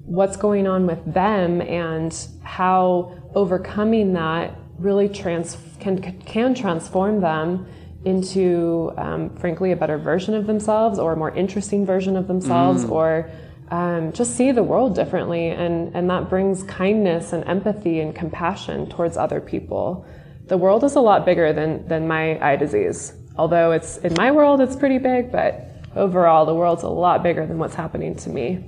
what's 0.06 0.38
going 0.38 0.67
on 0.67 0.88
with 0.88 1.03
them 1.13 1.62
and 1.62 2.27
how 2.43 3.13
overcoming 3.36 4.13
that 4.13 4.58
really 4.80 5.10
trans- 5.10 5.58
can, 5.80 6.01
can 6.21 6.56
transform 6.56 7.19
them 7.19 7.67
into, 8.06 8.93
um, 8.97 9.36
frankly, 9.36 9.73
a 9.73 9.75
better 9.75 9.97
version 9.97 10.34
of 10.34 10.47
themselves 10.47 10.97
or 10.97 11.13
a 11.13 11.15
more 11.17 11.36
interesting 11.36 11.86
version 11.86 12.15
of 12.15 12.27
themselves 12.27 12.86
mm. 12.86 12.91
or 12.91 13.30
um, 13.69 14.12
just 14.13 14.36
see 14.36 14.51
the 14.51 14.63
world 14.63 14.95
differently. 14.95 15.49
And, 15.49 15.95
and 15.95 16.10
that 16.10 16.30
brings 16.30 16.63
kindness 16.63 17.34
and 17.34 17.47
empathy 17.47 17.99
and 17.99 18.15
compassion 18.15 18.89
towards 18.89 19.17
other 19.17 19.41
people. 19.41 20.06
The 20.47 20.58
world 20.58 20.84
is 20.84 20.95
a 20.95 21.01
lot 21.01 21.25
bigger 21.25 21.53
than, 21.53 21.88
than 21.88 22.08
my 22.08 22.39
eye 22.45 22.56
disease. 22.56 23.13
Although 23.38 23.71
it's 23.71 23.97
in 23.97 24.13
my 24.15 24.32
world, 24.32 24.62
it's 24.62 24.75
pretty 24.75 24.97
big, 24.97 25.32
but 25.32 25.69
overall, 25.95 26.45
the 26.45 26.56
world's 26.56 26.84
a 26.84 26.89
lot 26.89 27.23
bigger 27.23 27.45
than 27.45 27.58
what's 27.58 27.75
happening 27.75 28.15
to 28.15 28.30
me. 28.30 28.63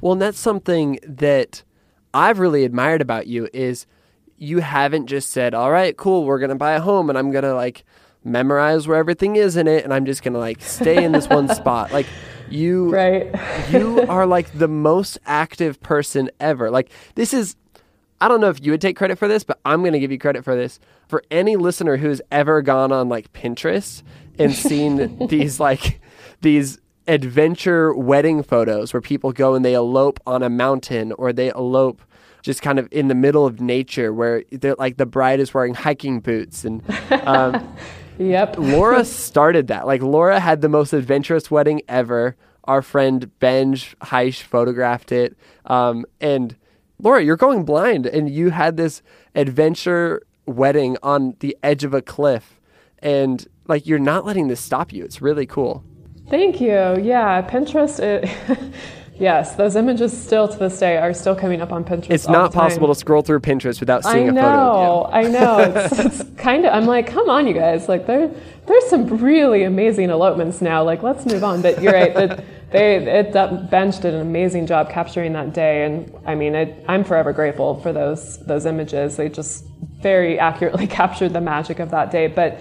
Well, 0.00 0.12
and 0.12 0.22
that's 0.22 0.38
something 0.38 0.98
that 1.02 1.62
I've 2.14 2.38
really 2.38 2.64
admired 2.64 3.00
about 3.00 3.26
you 3.26 3.48
is– 3.52 3.86
you 4.38 4.60
haven't 4.60 5.08
just 5.08 5.30
said, 5.30 5.52
all 5.52 5.70
right, 5.70 5.96
cool, 5.96 6.24
we're 6.24 6.38
to 6.50 6.54
buy 6.54 6.74
a 6.74 6.80
home 6.80 7.08
and 7.08 7.18
I'm 7.18 7.32
to 7.44 7.54
like 7.54 7.84
memorize 8.28 8.86
where 8.86 8.96
everything 8.96 9.36
is 9.36 9.56
in 9.56 9.66
it 9.66 9.84
and 9.84 9.92
I'm 9.92 10.06
just 10.06 10.22
going 10.22 10.34
to 10.34 10.38
like 10.38 10.60
stay 10.60 11.02
in 11.02 11.12
this 11.12 11.28
one 11.28 11.48
spot. 11.54 11.92
Like 11.92 12.06
you 12.50 12.90
right. 12.90 13.34
you 13.70 14.02
are 14.08 14.26
like 14.26 14.56
the 14.58 14.68
most 14.68 15.18
active 15.26 15.80
person 15.80 16.30
ever. 16.40 16.70
Like 16.70 16.90
this 17.14 17.32
is 17.32 17.56
I 18.20 18.28
don't 18.28 18.40
know 18.40 18.48
if 18.48 18.64
you 18.64 18.72
would 18.72 18.80
take 18.80 18.96
credit 18.96 19.16
for 19.18 19.28
this, 19.28 19.44
but 19.44 19.60
I'm 19.64 19.80
going 19.80 19.92
to 19.92 20.00
give 20.00 20.10
you 20.10 20.18
credit 20.18 20.44
for 20.44 20.56
this. 20.56 20.80
For 21.06 21.22
any 21.30 21.56
listener 21.56 21.96
who's 21.96 22.20
ever 22.32 22.62
gone 22.62 22.90
on 22.90 23.08
like 23.08 23.32
Pinterest 23.32 24.02
and 24.38 24.54
seen 24.54 25.26
these 25.28 25.60
like 25.60 26.00
these 26.40 26.78
adventure 27.06 27.94
wedding 27.94 28.42
photos 28.42 28.92
where 28.92 29.00
people 29.00 29.32
go 29.32 29.54
and 29.54 29.64
they 29.64 29.74
elope 29.74 30.20
on 30.26 30.42
a 30.42 30.50
mountain 30.50 31.12
or 31.12 31.32
they 31.32 31.48
elope 31.50 32.02
just 32.42 32.60
kind 32.60 32.78
of 32.78 32.86
in 32.92 33.08
the 33.08 33.14
middle 33.14 33.46
of 33.46 33.60
nature 33.60 34.12
where 34.12 34.44
they're 34.52 34.76
like 34.78 34.96
the 34.96 35.06
bride 35.06 35.40
is 35.40 35.52
wearing 35.54 35.74
hiking 35.74 36.20
boots 36.20 36.64
and 36.64 36.82
um, 37.26 37.76
yep. 38.18 38.56
Laura 38.58 39.04
started 39.04 39.68
that. 39.68 39.86
Like 39.86 40.02
laura 40.02 40.40
had 40.40 40.60
the 40.60 40.68
most 40.68 40.92
adventurous 40.92 41.50
wedding 41.50 41.82
ever. 41.88 42.36
Our 42.64 42.82
friend 42.82 43.30
Benj 43.38 43.96
Haisch 44.02 44.42
photographed 44.42 45.12
it. 45.12 45.36
Um, 45.64 46.04
and 46.20 46.56
laura 47.00 47.22
you're 47.22 47.36
going 47.36 47.64
blind 47.64 48.06
and 48.06 48.28
you 48.28 48.50
had 48.50 48.76
this 48.76 49.02
adventure 49.34 50.22
wedding 50.46 50.96
on 51.02 51.36
the 51.40 51.56
edge 51.62 51.84
of 51.84 51.94
a 51.94 52.02
cliff. 52.02 52.60
And 53.00 53.46
like 53.66 53.86
you're 53.86 53.98
not 53.98 54.24
letting 54.24 54.48
this 54.48 54.60
stop 54.60 54.92
you. 54.92 55.04
It's 55.04 55.22
really 55.22 55.46
cool. 55.46 55.84
Thank 56.28 56.60
you. 56.60 56.98
Yeah 57.00 57.42
pinterest 57.42 58.00
it 58.00 58.28
Yes, 59.18 59.56
those 59.56 59.74
images 59.74 60.16
still 60.16 60.46
to 60.46 60.56
this 60.56 60.78
day 60.78 60.96
are 60.96 61.12
still 61.12 61.34
coming 61.34 61.60
up 61.60 61.72
on 61.72 61.84
Pinterest. 61.84 62.10
It's 62.10 62.28
not 62.28 62.52
possible 62.52 62.86
to 62.86 62.94
scroll 62.94 63.22
through 63.22 63.40
Pinterest 63.40 63.80
without 63.80 64.04
seeing 64.04 64.32
know, 64.32 64.40
a 64.40 65.12
photo 65.12 65.18
you. 65.18 65.26
I 65.26 65.30
know. 65.30 65.58
It's, 65.58 65.98
it's 66.20 66.30
kind 66.36 66.64
of. 66.64 66.72
I'm 66.72 66.86
like, 66.86 67.08
come 67.08 67.28
on, 67.28 67.46
you 67.48 67.54
guys. 67.54 67.88
Like, 67.88 68.06
there, 68.06 68.30
there's 68.66 68.86
some 68.86 69.06
really 69.18 69.64
amazing 69.64 70.10
elopements 70.10 70.60
now. 70.60 70.84
Like, 70.84 71.02
let's 71.02 71.26
move 71.26 71.42
on. 71.42 71.62
But 71.62 71.82
you're 71.82 71.92
right. 71.92 72.14
That 72.14 72.44
they, 72.70 72.96
it, 72.96 73.32
that 73.32 73.70
Benj 73.70 73.98
did 73.98 74.14
an 74.14 74.20
amazing 74.20 74.66
job 74.66 74.88
capturing 74.88 75.32
that 75.32 75.52
day, 75.52 75.84
and 75.84 76.14
I 76.24 76.36
mean, 76.36 76.54
it, 76.54 76.84
I'm 76.86 77.02
forever 77.02 77.32
grateful 77.32 77.80
for 77.80 77.92
those 77.92 78.38
those 78.46 78.66
images. 78.66 79.16
They 79.16 79.28
just 79.28 79.64
very 80.00 80.38
accurately 80.38 80.86
captured 81.00 81.32
the 81.32 81.40
magic 81.40 81.80
of 81.80 81.90
that 81.90 82.12
day. 82.12 82.28
But 82.28 82.60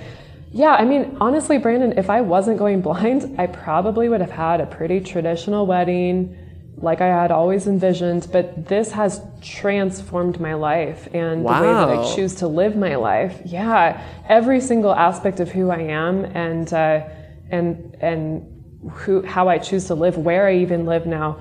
yeah, 0.52 0.74
I 0.74 0.86
mean, 0.86 1.18
honestly, 1.22 1.60
Brandon, 1.60 2.00
if 2.00 2.10
I 2.10 2.22
wasn't 2.22 2.58
going 2.58 2.82
blind, 2.82 3.40
I 3.40 3.46
probably 3.46 4.10
would 4.10 4.22
have 4.22 4.32
had 4.32 4.60
a 4.60 4.66
pretty 4.66 5.02
traditional 5.02 5.68
wedding 5.68 6.36
like 6.80 7.02
I 7.02 7.08
had 7.08 7.32
always 7.32 7.66
envisioned, 7.66 8.28
but 8.32 8.68
this 8.68 8.92
has 8.92 9.22
transformed 9.42 10.40
my 10.40 10.54
life 10.54 11.08
and 11.14 11.44
wow. 11.44 11.60
the 11.60 11.68
way 11.68 11.74
that 11.74 12.00
I 12.00 12.16
choose 12.16 12.36
to 12.36 12.48
live 12.48 12.76
my 12.76 12.96
life. 12.96 13.42
Yeah, 13.46 14.02
every 14.28 14.62
single 14.62 14.94
aspect 14.94 15.40
of 15.40 15.50
who 15.52 15.72
I 15.72 15.80
am 15.80 16.26
and 16.26 16.72
uh, 16.72 17.08
and 17.50 17.98
and 18.00 18.92
who 18.92 19.24
how 19.24 19.50
I 19.50 19.58
choose 19.58 19.86
to 19.86 19.96
live, 19.96 20.18
where 20.18 20.48
I 20.48 20.58
even 20.58 20.86
live 20.86 21.08
now. 21.08 21.40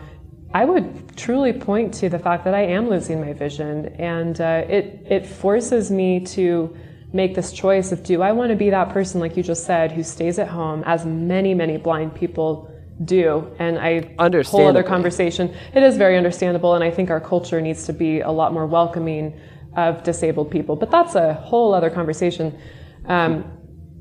I 0.54 0.64
would 0.64 1.16
truly 1.18 1.52
point 1.52 1.92
to 1.94 2.08
the 2.08 2.18
fact 2.18 2.44
that 2.44 2.54
I 2.54 2.62
am 2.62 2.88
losing 2.88 3.20
my 3.20 3.34
vision, 3.34 3.88
and 3.98 4.40
uh, 4.40 4.64
it 4.68 5.06
it 5.06 5.26
forces 5.26 5.90
me 5.90 6.20
to 6.20 6.74
make 7.12 7.34
this 7.34 7.52
choice 7.52 7.92
of 7.92 8.02
do 8.02 8.22
I 8.22 8.32
want 8.32 8.50
to 8.50 8.56
be 8.56 8.70
that 8.70 8.88
person, 8.88 9.20
like 9.20 9.36
you 9.36 9.42
just 9.42 9.66
said, 9.66 9.92
who 9.92 10.02
stays 10.02 10.38
at 10.38 10.48
home, 10.48 10.82
as 10.86 11.04
many 11.04 11.52
many 11.52 11.76
blind 11.76 12.14
people 12.14 12.70
do 13.04 13.54
and 13.58 13.78
i 13.78 14.14
whole 14.42 14.66
other 14.66 14.82
conversation. 14.82 15.54
It 15.74 15.82
is 15.82 15.96
very 15.96 16.16
understandable 16.16 16.74
and 16.74 16.82
i 16.82 16.90
think 16.90 17.10
our 17.10 17.20
culture 17.20 17.60
needs 17.60 17.84
to 17.86 17.92
be 17.92 18.20
a 18.20 18.30
lot 18.30 18.52
more 18.52 18.66
welcoming 18.66 19.38
of 19.76 20.02
disabled 20.02 20.50
people 20.50 20.76
but 20.76 20.90
that's 20.90 21.14
a 21.14 21.34
whole 21.34 21.74
other 21.74 21.90
conversation. 21.90 22.58
Um, 23.06 23.44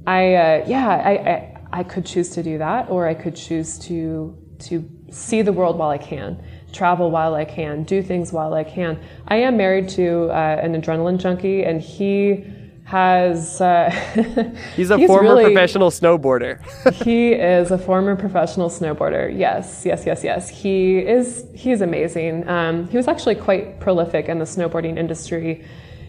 i 0.07 0.33
uh, 0.35 0.65
yeah 0.67 0.87
I, 0.87 1.11
I, 1.11 1.79
I 1.79 1.83
could 1.83 2.05
choose 2.05 2.29
to 2.31 2.43
do 2.43 2.57
that 2.59 2.89
or 2.89 3.07
i 3.07 3.13
could 3.13 3.35
choose 3.35 3.77
to 3.79 4.37
to 4.59 4.89
see 5.11 5.41
the 5.41 5.51
world 5.51 5.77
while 5.77 5.89
i 5.89 5.97
can 5.97 6.41
travel 6.71 7.11
while 7.11 7.35
i 7.35 7.43
can 7.43 7.83
do 7.83 8.01
things 8.01 8.31
while 8.31 8.53
i 8.53 8.63
can. 8.63 8.99
I 9.27 9.37
am 9.37 9.57
married 9.57 9.89
to 9.89 10.29
uh, 10.29 10.59
an 10.61 10.81
adrenaline 10.81 11.17
junkie 11.19 11.63
and 11.63 11.81
he 11.81 12.45
has 12.85 13.59
uh, 13.61 13.89
he's 14.75 14.91
a 14.91 14.97
he's 14.97 15.07
former 15.07 15.29
really, 15.29 15.43
professional 15.43 15.89
snowboarder 15.89 16.61
he 17.03 17.33
is 17.33 17.71
a 17.71 17.77
former 17.77 18.15
professional 18.15 18.69
snowboarder 18.69 19.35
yes 19.35 19.83
yes 19.85 20.05
yes 20.05 20.23
yes 20.23 20.49
he 20.49 20.99
is 20.99 21.45
he's 21.55 21.81
amazing 21.81 22.47
um, 22.47 22.87
he 22.89 22.95
was 22.95 23.07
actually 23.07 23.33
quite 23.35 23.79
prolific 23.79 24.29
in 24.29 24.37
the 24.37 24.45
snowboarding 24.45 24.99
industry 24.99 25.65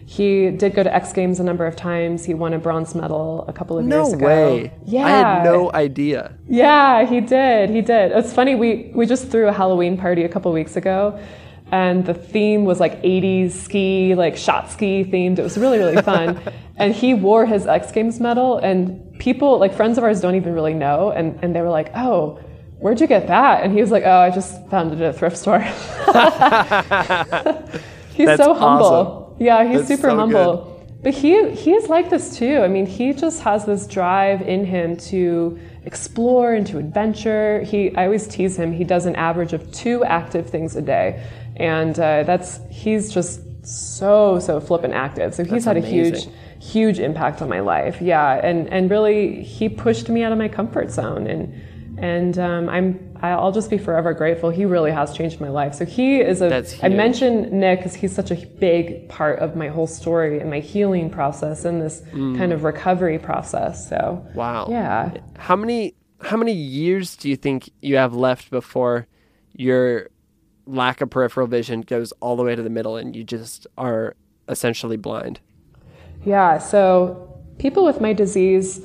he 0.09 0.51
did 0.51 0.73
go 0.73 0.83
to 0.83 0.95
X 0.95 1.11
Games 1.11 1.41
a 1.41 1.43
number 1.43 1.65
of 1.65 1.75
times. 1.75 2.23
He 2.23 2.33
won 2.33 2.53
a 2.53 2.59
bronze 2.59 2.95
medal 2.95 3.43
a 3.49 3.51
couple 3.51 3.77
of 3.77 3.83
no 3.83 4.03
years 4.03 4.13
ago. 4.13 4.25
No 4.25 4.25
way. 4.25 4.73
Yeah. 4.85 5.05
I 5.05 5.09
had 5.09 5.43
no 5.43 5.69
idea. 5.73 6.33
Yeah, 6.47 7.05
he 7.05 7.19
did. 7.19 7.69
He 7.69 7.81
did. 7.81 8.13
It's 8.13 8.31
funny. 8.31 8.55
We 8.55 8.89
we 8.95 9.05
just 9.05 9.27
threw 9.27 9.49
a 9.49 9.51
Halloween 9.51 9.97
party 9.97 10.23
a 10.23 10.29
couple 10.29 10.53
weeks 10.53 10.77
ago, 10.77 11.19
and 11.71 12.05
the 12.05 12.13
theme 12.13 12.65
was 12.65 12.79
like 12.79 13.01
80s 13.01 13.51
ski, 13.51 14.15
like 14.15 14.37
shot 14.37 14.71
ski 14.71 15.03
themed. 15.03 15.39
It 15.39 15.43
was 15.43 15.57
really, 15.57 15.77
really 15.77 16.01
fun. 16.01 16.39
and 16.77 16.93
he 16.93 17.13
wore 17.13 17.45
his 17.45 17.67
X 17.67 17.91
Games 17.91 18.19
medal, 18.19 18.57
and 18.57 19.17
people, 19.19 19.59
like 19.59 19.73
friends 19.73 19.97
of 19.97 20.03
ours, 20.03 20.21
don't 20.21 20.35
even 20.35 20.53
really 20.53 20.73
know. 20.73 21.11
And, 21.11 21.39
and 21.43 21.55
they 21.55 21.61
were 21.61 21.69
like, 21.69 21.91
oh, 21.95 22.39
where'd 22.79 23.01
you 23.01 23.07
get 23.07 23.27
that? 23.27 23.63
And 23.63 23.73
he 23.73 23.81
was 23.81 23.91
like, 23.91 24.03
oh, 24.05 24.19
I 24.19 24.29
just 24.29 24.67
found 24.69 24.93
it 24.93 25.01
at 25.01 25.15
a 25.15 25.17
thrift 25.17 25.37
store. 25.37 25.59
he's 28.13 28.27
That's 28.27 28.43
so 28.43 28.53
humble. 28.53 28.85
Awesome. 28.85 29.35
Yeah, 29.39 29.67
he's 29.67 29.79
That's 29.79 29.87
super 29.87 30.09
so 30.09 30.15
humble. 30.15 30.55
Good. 30.55 30.76
But 31.07 31.13
he 31.13 31.51
he 31.51 31.71
is 31.71 31.87
like 31.87 32.09
this 32.09 32.37
too. 32.37 32.57
I 32.57 32.67
mean, 32.67 32.85
he 32.85 33.13
just 33.13 33.41
has 33.43 33.63
this 33.63 33.87
drive 33.87 34.41
in 34.41 34.65
him 34.65 34.97
to 35.11 35.57
explore 35.85 36.53
and 36.53 36.67
to 36.67 36.79
adventure. 36.79 37.63
He 37.63 37.95
I 37.95 38.07
always 38.07 38.27
tease 38.27 38.57
him. 38.57 38.73
He 38.73 38.83
does 38.83 39.05
an 39.05 39.15
average 39.15 39.53
of 39.53 39.71
two 39.71 40.03
active 40.03 40.49
things 40.49 40.75
a 40.75 40.81
day, 40.81 41.25
and 41.55 41.97
uh, 41.97 42.23
that's 42.23 42.59
he's 42.69 43.09
just 43.09 43.39
so 43.65 44.37
so 44.39 44.59
flippant 44.59 44.95
active. 44.95 45.33
So 45.33 45.45
he's 45.45 45.63
That's 45.63 45.65
had 45.65 45.77
amazing. 45.77 45.97
a 45.97 46.17
huge 46.17 46.27
huge 46.59 46.99
impact 46.99 47.41
on 47.41 47.47
my 47.47 47.61
life. 47.61 48.01
Yeah, 48.01 48.41
and 48.43 48.67
and 48.67 48.91
really 48.91 49.43
he 49.43 49.69
pushed 49.69 50.09
me 50.09 50.23
out 50.23 50.33
of 50.33 50.37
my 50.37 50.49
comfort 50.49 50.91
zone 50.91 51.25
and. 51.27 51.53
And 51.97 52.37
um, 52.37 52.69
I'm, 52.69 53.17
I'll 53.21 53.51
just 53.51 53.69
be 53.71 53.77
forever 53.79 54.13
grateful. 54.13 54.49
He 54.51 54.65
really 54.65 54.91
has 54.91 55.15
changed 55.17 55.41
my 55.41 55.49
life. 55.49 55.73
So 55.73 55.83
he 55.85 56.19
is 56.21 56.41
a. 56.41 56.49
That's 56.49 56.83
I 56.83 56.89
mentioned 56.89 57.51
Nick 57.51 57.79
because 57.79 57.95
he's 57.95 58.13
such 58.13 58.29
a 58.29 58.35
big 58.35 59.09
part 59.09 59.39
of 59.39 59.55
my 59.55 59.67
whole 59.69 59.87
story 59.87 60.39
and 60.39 60.49
my 60.49 60.59
healing 60.59 61.09
process 61.09 61.65
and 61.65 61.81
this 61.81 62.03
kind 62.11 62.53
of 62.53 62.63
recovery 62.63 63.17
process. 63.19 63.89
So 63.89 63.97
Mm. 63.97 64.35
Wow. 64.35 64.67
yeah. 64.69 65.17
How 65.37 65.55
many 65.55 65.95
how 66.21 66.37
many 66.37 66.51
years 66.53 67.15
do 67.15 67.29
you 67.29 67.35
think 67.35 67.69
you 67.81 67.95
have 67.97 68.13
left 68.13 68.49
before 68.51 69.07
your 69.53 70.09
lack 70.65 71.01
of 71.01 71.09
peripheral 71.09 71.47
vision 71.47 71.81
goes 71.81 72.11
all 72.19 72.35
the 72.35 72.43
way 72.43 72.55
to 72.55 72.61
the 72.63 72.69
middle 72.69 72.95
and 72.97 73.15
you 73.15 73.23
just 73.23 73.65
are 73.77 74.15
essentially 74.49 74.97
blind? 74.97 75.39
Yeah, 76.25 76.57
so 76.57 77.39
people 77.57 77.85
with 77.85 78.01
my 78.01 78.13
disease, 78.13 78.81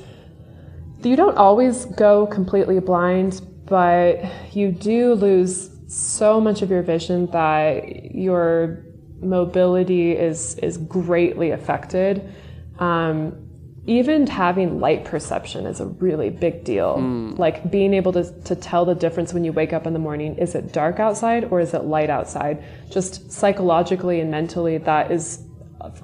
you 1.09 1.17
don't 1.17 1.37
always 1.37 1.85
go 1.87 2.27
completely 2.27 2.79
blind, 2.81 3.41
but 3.67 4.23
you 4.55 4.73
do 4.73 5.15
lose 5.15 5.71
so 5.87 6.41
much 6.41 6.63
of 6.63 6.71
your 6.71 6.83
vision 6.83 7.27
that 7.33 8.15
your 8.15 8.85
mobility 9.21 10.13
is 10.13 10.57
is 10.57 10.77
greatly 10.79 11.51
affected. 11.51 12.35
Um, 12.79 13.49
even 13.85 14.29
having 14.29 14.79
light 14.79 15.05
perception 15.05 15.67
is 15.67 15.81
a 15.81 15.87
really 15.87 16.31
big 16.31 16.63
deal. 16.63 16.99
Like 17.37 17.71
being 17.71 17.95
able 17.95 18.13
to, 18.13 18.31
to 18.43 18.55
tell 18.55 18.85
the 18.85 18.95
difference 18.95 19.35
when 19.35 19.45
you 19.45 19.53
wake 19.53 19.73
up 19.73 19.87
in 19.87 19.93
the 19.93 19.99
morning 19.99 20.37
is 20.37 20.55
it 20.55 20.73
dark 20.73 21.01
outside 21.01 21.45
or 21.51 21.59
is 21.59 21.75
it 21.75 21.85
light 21.85 22.09
outside? 22.09 22.63
Just 22.91 23.33
psychologically 23.33 24.21
and 24.21 24.31
mentally, 24.31 24.79
that 24.79 25.11
is 25.11 25.43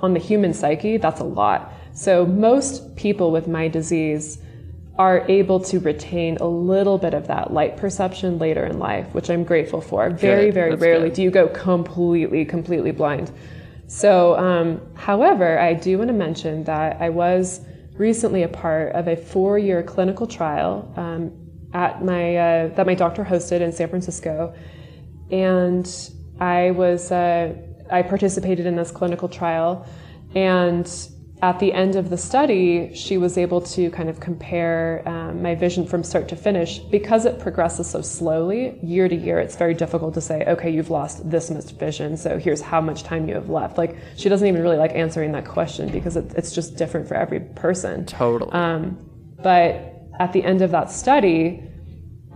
on 0.02 0.12
the 0.12 0.18
human 0.18 0.52
psyche, 0.52 0.96
that's 0.96 1.20
a 1.20 1.24
lot. 1.24 1.72
So 1.94 2.26
most 2.26 2.96
people 2.96 3.30
with 3.30 3.46
my 3.46 3.68
disease 3.68 4.38
are 4.98 5.24
able 5.28 5.60
to 5.60 5.78
retain 5.78 6.36
a 6.38 6.46
little 6.46 6.98
bit 6.98 7.14
of 7.14 7.28
that 7.28 7.52
light 7.52 7.76
perception 7.76 8.38
later 8.38 8.66
in 8.66 8.78
life, 8.80 9.14
which 9.14 9.30
I'm 9.30 9.44
grateful 9.44 9.80
for. 9.80 10.10
Very, 10.10 10.46
Good. 10.46 10.54
very 10.54 10.70
That's 10.70 10.82
rarely 10.82 11.08
good. 11.08 11.14
do 11.14 11.22
you 11.22 11.30
go 11.30 11.48
completely, 11.48 12.44
completely 12.44 12.90
blind. 12.90 13.30
So, 13.86 14.36
um, 14.36 14.80
however, 14.94 15.58
I 15.58 15.72
do 15.74 15.98
want 15.98 16.08
to 16.08 16.14
mention 16.14 16.64
that 16.64 17.00
I 17.00 17.10
was 17.10 17.60
recently 17.94 18.42
a 18.42 18.48
part 18.48 18.92
of 18.94 19.08
a 19.08 19.16
four-year 19.16 19.82
clinical 19.82 20.26
trial 20.26 20.92
um, 20.96 21.32
at 21.72 22.04
my 22.04 22.36
uh, 22.36 22.68
that 22.74 22.86
my 22.86 22.94
doctor 22.94 23.24
hosted 23.24 23.60
in 23.60 23.72
San 23.72 23.88
Francisco, 23.88 24.54
and 25.30 26.10
I 26.40 26.72
was 26.72 27.12
uh, 27.12 27.54
I 27.90 28.02
participated 28.02 28.66
in 28.66 28.76
this 28.76 28.90
clinical 28.90 29.28
trial, 29.28 29.86
and 30.34 30.86
at 31.40 31.60
the 31.60 31.72
end 31.72 31.94
of 31.94 32.10
the 32.10 32.18
study, 32.18 32.92
she 32.94 33.16
was 33.16 33.38
able 33.38 33.60
to 33.60 33.90
kind 33.90 34.08
of 34.08 34.18
compare 34.18 35.02
um, 35.06 35.40
my 35.40 35.54
vision 35.54 35.86
from 35.86 36.02
start 36.02 36.28
to 36.28 36.36
finish 36.36 36.78
because 36.78 37.24
it 37.26 37.38
progresses 37.38 37.88
so 37.88 38.02
slowly 38.02 38.78
year 38.82 39.08
to 39.08 39.14
year. 39.14 39.38
It's 39.38 39.54
very 39.54 39.74
difficult 39.74 40.14
to 40.14 40.20
say, 40.20 40.44
okay, 40.46 40.68
you've 40.68 40.90
lost 40.90 41.30
this 41.30 41.50
much 41.50 41.70
vision, 41.72 42.16
so 42.16 42.38
here's 42.38 42.60
how 42.60 42.80
much 42.80 43.04
time 43.04 43.28
you 43.28 43.34
have 43.34 43.48
left. 43.48 43.78
Like 43.78 43.96
she 44.16 44.28
doesn't 44.28 44.46
even 44.46 44.60
really 44.62 44.78
like 44.78 44.92
answering 44.94 45.30
that 45.32 45.46
question 45.46 45.90
because 45.90 46.16
it, 46.16 46.32
it's 46.34 46.52
just 46.52 46.76
different 46.76 47.06
for 47.06 47.14
every 47.14 47.40
person. 47.40 48.04
Totally. 48.06 48.50
Um, 48.50 48.98
but 49.40 49.94
at 50.18 50.32
the 50.32 50.42
end 50.42 50.62
of 50.62 50.72
that 50.72 50.90
study, 50.90 51.62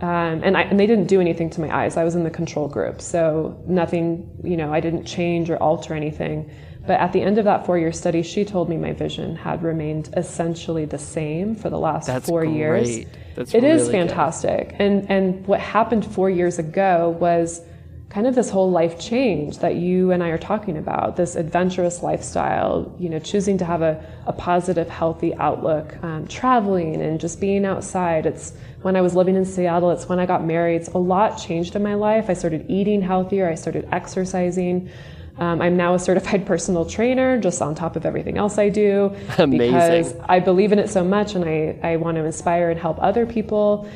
um, 0.01 0.41
and, 0.43 0.57
I, 0.57 0.63
and 0.63 0.79
they 0.79 0.87
didn't 0.87 1.07
do 1.07 1.21
anything 1.21 1.49
to 1.51 1.61
my 1.61 1.73
eyes. 1.73 1.97
I 1.97 2.03
was 2.03 2.15
in 2.15 2.23
the 2.23 2.29
control 2.29 2.67
group, 2.67 3.01
so 3.01 3.61
nothing, 3.67 4.29
you 4.43 4.57
know, 4.57 4.73
I 4.73 4.79
didn't 4.79 5.05
change 5.05 5.49
or 5.49 5.57
alter 5.57 5.93
anything. 5.93 6.51
But 6.85 6.99
at 6.99 7.13
the 7.13 7.21
end 7.21 7.37
of 7.37 7.45
that 7.45 7.65
four 7.65 7.77
year 7.77 7.91
study, 7.93 8.23
she 8.23 8.43
told 8.43 8.67
me 8.69 8.77
my 8.77 8.91
vision 8.91 9.35
had 9.35 9.63
remained 9.63 10.13
essentially 10.17 10.85
the 10.85 10.97
same 10.97 11.55
for 11.55 11.69
the 11.69 11.79
last 11.79 12.07
That's 12.07 12.27
four 12.27 12.43
years. 12.43 12.87
great. 12.87 13.07
That's 13.35 13.53
It 13.53 13.63
is 13.63 13.83
really 13.87 13.91
good. 13.99 14.09
fantastic. 14.09 14.75
And, 14.79 15.09
and 15.09 15.47
what 15.47 15.59
happened 15.59 16.05
four 16.05 16.29
years 16.29 16.59
ago 16.59 17.15
was 17.19 17.61
kind 18.09 18.27
of 18.27 18.35
this 18.35 18.49
whole 18.49 18.69
life 18.69 18.99
change 18.99 19.57
that 19.59 19.75
you 19.75 20.11
and 20.11 20.21
I 20.21 20.27
are 20.29 20.37
talking 20.37 20.77
about 20.77 21.15
this 21.15 21.35
adventurous 21.35 22.03
lifestyle, 22.03 22.93
you 22.99 23.09
know, 23.09 23.17
choosing 23.17 23.57
to 23.57 23.65
have 23.65 23.81
a, 23.81 24.05
a 24.27 24.33
positive, 24.33 24.87
healthy 24.87 25.33
outlook, 25.35 25.95
um, 26.03 26.27
traveling 26.27 27.01
and 27.01 27.19
just 27.19 27.39
being 27.41 27.65
outside. 27.65 28.27
It's 28.27 28.53
when 28.83 28.95
I 28.95 29.01
was 29.01 29.15
living 29.15 29.35
in 29.35 29.45
Seattle, 29.45 29.89
it's 29.89 30.07
when 30.09 30.19
I 30.19 30.27
got 30.27 30.43
married. 30.45 30.75
It's 30.75 30.89
a 30.89 30.97
lot 30.99 31.37
changed 31.37 31.75
in 31.75 31.81
my 31.81 31.95
life. 31.95 32.29
I 32.29 32.33
started 32.33 32.65
eating 32.69 33.01
healthier, 33.01 33.49
I 33.49 33.55
started 33.55 33.87
exercising. 33.91 34.91
Um, 35.37 35.61
I'm 35.61 35.75
now 35.75 35.93
a 35.93 35.99
certified 35.99 36.45
personal 36.53 36.85
trainer, 36.85 37.39
just 37.39 37.61
on 37.61 37.75
top 37.75 37.95
of 37.95 38.05
everything 38.05 38.37
else 38.37 38.57
I 38.57 38.69
do. 38.69 39.15
Amazing. 39.37 39.71
Because 39.71 40.15
I 40.27 40.39
believe 40.39 40.71
in 40.71 40.79
it 40.79 40.89
so 40.89 41.03
much 41.03 41.35
and 41.35 41.45
I, 41.45 41.79
I 41.83 41.95
want 41.97 42.17
to 42.17 42.25
inspire 42.25 42.69
and 42.69 42.79
help 42.79 42.97
other 43.01 43.25
people. 43.25 43.89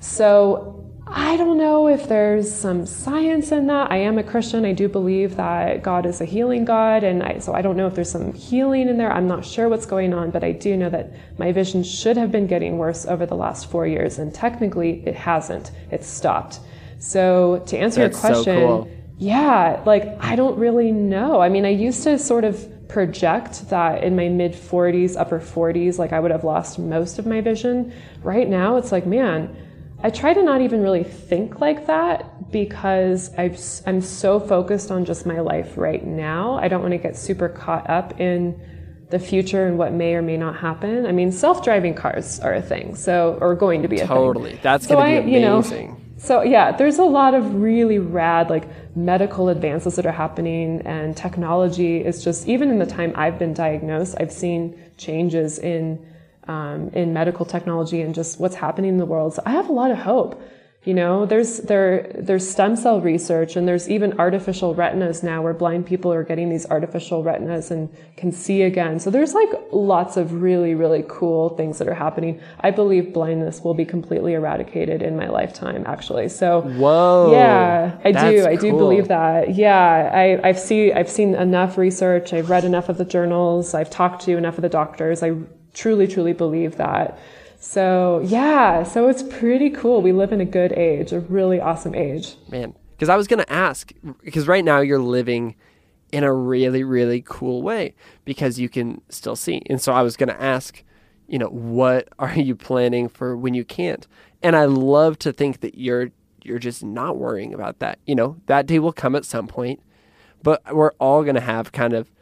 So 0.00 0.76
I 1.08 1.36
don't 1.36 1.56
know 1.56 1.86
if 1.86 2.08
there's 2.08 2.52
some 2.52 2.84
science 2.84 3.52
in 3.52 3.68
that. 3.68 3.92
I 3.92 3.98
am 3.98 4.18
a 4.18 4.24
Christian. 4.24 4.64
I 4.64 4.72
do 4.72 4.88
believe 4.88 5.36
that 5.36 5.82
God 5.82 6.04
is 6.04 6.20
a 6.20 6.24
healing 6.24 6.64
God. 6.64 7.04
And 7.04 7.22
I, 7.22 7.38
so 7.38 7.54
I 7.54 7.62
don't 7.62 7.76
know 7.76 7.86
if 7.86 7.94
there's 7.94 8.10
some 8.10 8.32
healing 8.32 8.88
in 8.88 8.98
there. 8.98 9.12
I'm 9.12 9.28
not 9.28 9.44
sure 9.44 9.68
what's 9.68 9.86
going 9.86 10.12
on, 10.12 10.32
but 10.32 10.42
I 10.42 10.50
do 10.50 10.76
know 10.76 10.90
that 10.90 11.12
my 11.38 11.52
vision 11.52 11.84
should 11.84 12.16
have 12.16 12.32
been 12.32 12.48
getting 12.48 12.78
worse 12.78 13.06
over 13.06 13.24
the 13.24 13.36
last 13.36 13.70
four 13.70 13.86
years. 13.86 14.18
And 14.18 14.34
technically, 14.34 15.06
it 15.06 15.14
hasn't. 15.14 15.70
It's 15.92 16.08
stopped. 16.08 16.58
So 16.98 17.62
to 17.66 17.78
answer 17.78 18.00
That's 18.00 18.20
your 18.20 18.34
so 18.34 18.42
question, 18.42 18.60
cool. 18.66 18.90
Yeah, 19.18 19.82
like 19.86 20.16
I 20.20 20.36
don't 20.36 20.58
really 20.58 20.92
know. 20.92 21.40
I 21.40 21.48
mean, 21.48 21.64
I 21.64 21.70
used 21.70 22.02
to 22.04 22.18
sort 22.18 22.44
of 22.44 22.72
project 22.88 23.68
that 23.70 24.04
in 24.04 24.14
my 24.14 24.28
mid 24.28 24.52
40s, 24.52 25.16
upper 25.18 25.40
40s, 25.40 25.98
like 25.98 26.12
I 26.12 26.20
would 26.20 26.30
have 26.30 26.44
lost 26.44 26.78
most 26.78 27.18
of 27.18 27.26
my 27.26 27.40
vision. 27.40 27.92
Right 28.22 28.48
now, 28.48 28.76
it's 28.76 28.92
like, 28.92 29.06
man, 29.06 29.56
I 30.02 30.10
try 30.10 30.34
to 30.34 30.42
not 30.42 30.60
even 30.60 30.82
really 30.82 31.02
think 31.02 31.60
like 31.60 31.86
that 31.86 32.52
because 32.52 33.34
I've, 33.36 33.54
s- 33.54 33.82
I'm 33.86 34.00
so 34.02 34.38
focused 34.38 34.90
on 34.90 35.04
just 35.04 35.26
my 35.26 35.40
life 35.40 35.76
right 35.76 36.04
now. 36.06 36.54
I 36.58 36.68
don't 36.68 36.82
want 36.82 36.92
to 36.92 36.98
get 36.98 37.16
super 37.16 37.48
caught 37.48 37.88
up 37.90 38.20
in 38.20 38.60
the 39.10 39.18
future 39.18 39.66
and 39.66 39.78
what 39.78 39.92
may 39.92 40.14
or 40.14 40.22
may 40.22 40.36
not 40.36 40.56
happen. 40.56 41.06
I 41.06 41.12
mean, 41.12 41.32
self-driving 41.32 41.94
cars 41.94 42.38
are 42.40 42.54
a 42.54 42.62
thing, 42.62 42.94
so 42.94 43.38
or 43.40 43.54
going 43.54 43.82
to 43.82 43.88
be 43.88 43.96
a 43.96 43.98
thing. 44.00 44.08
Totally. 44.08 44.60
That's 44.62 44.86
So 44.86 44.94
going 44.96 45.16
to 45.16 45.22
be 45.22 45.34
I- 45.34 45.38
you 45.38 45.40
know, 45.44 45.58
amazing. 45.58 46.02
So 46.18 46.42
yeah, 46.42 46.72
there's 46.72 46.98
a 46.98 47.04
lot 47.04 47.34
of 47.34 47.54
really 47.54 47.98
rad 47.98 48.48
like 48.48 48.68
medical 48.96 49.48
advances 49.48 49.96
that 49.96 50.06
are 50.06 50.12
happening 50.12 50.80
and 50.86 51.16
technology 51.16 51.98
is 51.98 52.24
just 52.24 52.48
even 52.48 52.70
in 52.70 52.78
the 52.78 52.86
time 52.86 53.12
I've 53.14 53.38
been 53.38 53.52
diagnosed, 53.52 54.16
I've 54.18 54.32
seen 54.32 54.80
changes 54.96 55.58
in 55.58 56.04
um, 56.48 56.90
in 56.90 57.12
medical 57.12 57.44
technology 57.44 58.00
and 58.00 58.14
just 58.14 58.38
what's 58.38 58.54
happening 58.54 58.90
in 58.90 58.96
the 58.98 59.04
world. 59.04 59.34
So 59.34 59.42
I 59.44 59.50
have 59.50 59.68
a 59.68 59.72
lot 59.72 59.90
of 59.90 59.98
hope. 59.98 60.40
You 60.86 60.94
know, 60.94 61.26
there's 61.26 61.58
there 61.58 62.12
there's 62.14 62.48
stem 62.48 62.76
cell 62.76 63.00
research 63.00 63.56
and 63.56 63.66
there's 63.66 63.90
even 63.90 64.20
artificial 64.20 64.72
retinas 64.72 65.20
now 65.20 65.42
where 65.42 65.52
blind 65.52 65.84
people 65.84 66.12
are 66.12 66.22
getting 66.22 66.48
these 66.48 66.64
artificial 66.70 67.24
retinas 67.24 67.72
and 67.72 67.92
can 68.16 68.30
see 68.30 68.62
again. 68.62 69.00
So 69.00 69.10
there's 69.10 69.34
like 69.34 69.48
lots 69.72 70.16
of 70.16 70.32
really 70.40 70.76
really 70.76 71.04
cool 71.08 71.48
things 71.56 71.78
that 71.78 71.88
are 71.88 71.94
happening. 71.94 72.40
I 72.60 72.70
believe 72.70 73.12
blindness 73.12 73.62
will 73.62 73.74
be 73.74 73.84
completely 73.84 74.34
eradicated 74.34 75.02
in 75.02 75.16
my 75.16 75.26
lifetime 75.26 75.82
actually. 75.88 76.28
So 76.28 76.60
Whoa. 76.60 77.32
yeah, 77.32 77.98
I 78.04 78.12
do. 78.12 78.46
I 78.46 78.54
do 78.54 78.70
believe 78.70 79.08
that. 79.08 79.56
Yeah, 79.56 80.10
I, 80.14 80.38
I've 80.48 80.60
seen 80.60 80.96
I've 80.96 81.10
seen 81.10 81.34
enough 81.34 81.76
research. 81.76 82.32
I've 82.32 82.48
read 82.48 82.64
enough 82.64 82.88
of 82.88 82.96
the 82.96 83.04
journals. 83.04 83.74
I've 83.74 83.90
talked 83.90 84.22
to 84.26 84.36
enough 84.36 84.56
of 84.56 84.62
the 84.62 84.68
doctors. 84.68 85.24
I 85.24 85.32
truly, 85.74 86.06
truly 86.06 86.32
believe 86.32 86.76
that. 86.76 87.18
So 87.68 88.22
yeah, 88.24 88.84
so 88.84 89.08
it's 89.08 89.24
pretty 89.24 89.70
cool. 89.70 90.00
We 90.00 90.12
live 90.12 90.32
in 90.32 90.40
a 90.40 90.44
good 90.44 90.72
age, 90.72 91.12
a 91.12 91.18
really 91.18 91.60
awesome 91.60 91.96
age. 91.96 92.36
Man, 92.48 92.74
because 92.92 93.08
I 93.08 93.16
was 93.16 93.26
going 93.26 93.40
to 93.40 93.52
ask, 93.52 93.92
because 94.22 94.46
right 94.46 94.64
now 94.64 94.78
you're 94.78 95.00
living 95.00 95.56
in 96.12 96.22
a 96.22 96.32
really, 96.32 96.84
really 96.84 97.22
cool 97.26 97.62
way 97.62 97.94
because 98.24 98.60
you 98.60 98.68
can 98.68 99.00
still 99.08 99.34
see. 99.34 99.62
And 99.68 99.82
so 99.82 99.92
I 99.92 100.02
was 100.02 100.16
going 100.16 100.28
to 100.28 100.40
ask, 100.40 100.84
you 101.26 101.40
know, 101.40 101.48
what 101.48 102.08
are 102.20 102.38
you 102.38 102.54
planning 102.54 103.08
for 103.08 103.36
when 103.36 103.52
you 103.52 103.64
can't? 103.64 104.06
And 104.44 104.54
I 104.54 104.66
love 104.66 105.18
to 105.18 105.32
think 105.32 105.60
that 105.60 105.76
you're 105.76 106.10
you're 106.44 106.60
just 106.60 106.84
not 106.84 107.16
worrying 107.16 107.52
about 107.52 107.80
that. 107.80 107.98
You 108.06 108.14
know, 108.14 108.36
that 108.46 108.66
day 108.66 108.78
will 108.78 108.92
come 108.92 109.16
at 109.16 109.24
some 109.24 109.48
point, 109.48 109.82
but 110.40 110.62
we're 110.72 110.92
all 111.00 111.24
going 111.24 111.34
to 111.34 111.40
have 111.40 111.72
kind 111.72 111.94
of 111.94 112.12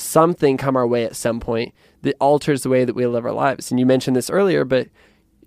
something 0.00 0.56
come 0.56 0.76
our 0.76 0.86
way 0.86 1.04
at 1.04 1.16
some 1.16 1.40
point 1.40 1.74
that 2.02 2.16
alters 2.20 2.62
the 2.62 2.68
way 2.68 2.84
that 2.84 2.94
we 2.94 3.06
live 3.06 3.24
our 3.24 3.32
lives. 3.32 3.70
And 3.70 3.78
you 3.78 3.86
mentioned 3.86 4.16
this 4.16 4.30
earlier, 4.30 4.64
but 4.64 4.88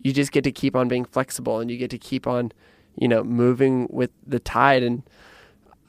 you 0.01 0.13
just 0.13 0.31
get 0.31 0.43
to 0.43 0.51
keep 0.51 0.75
on 0.75 0.87
being 0.87 1.05
flexible 1.05 1.59
and 1.59 1.71
you 1.71 1.77
get 1.77 1.89
to 1.91 1.97
keep 1.97 2.27
on, 2.27 2.51
you 2.95 3.07
know, 3.07 3.23
moving 3.23 3.87
with 3.89 4.11
the 4.25 4.39
tide. 4.39 4.83
And 4.83 5.03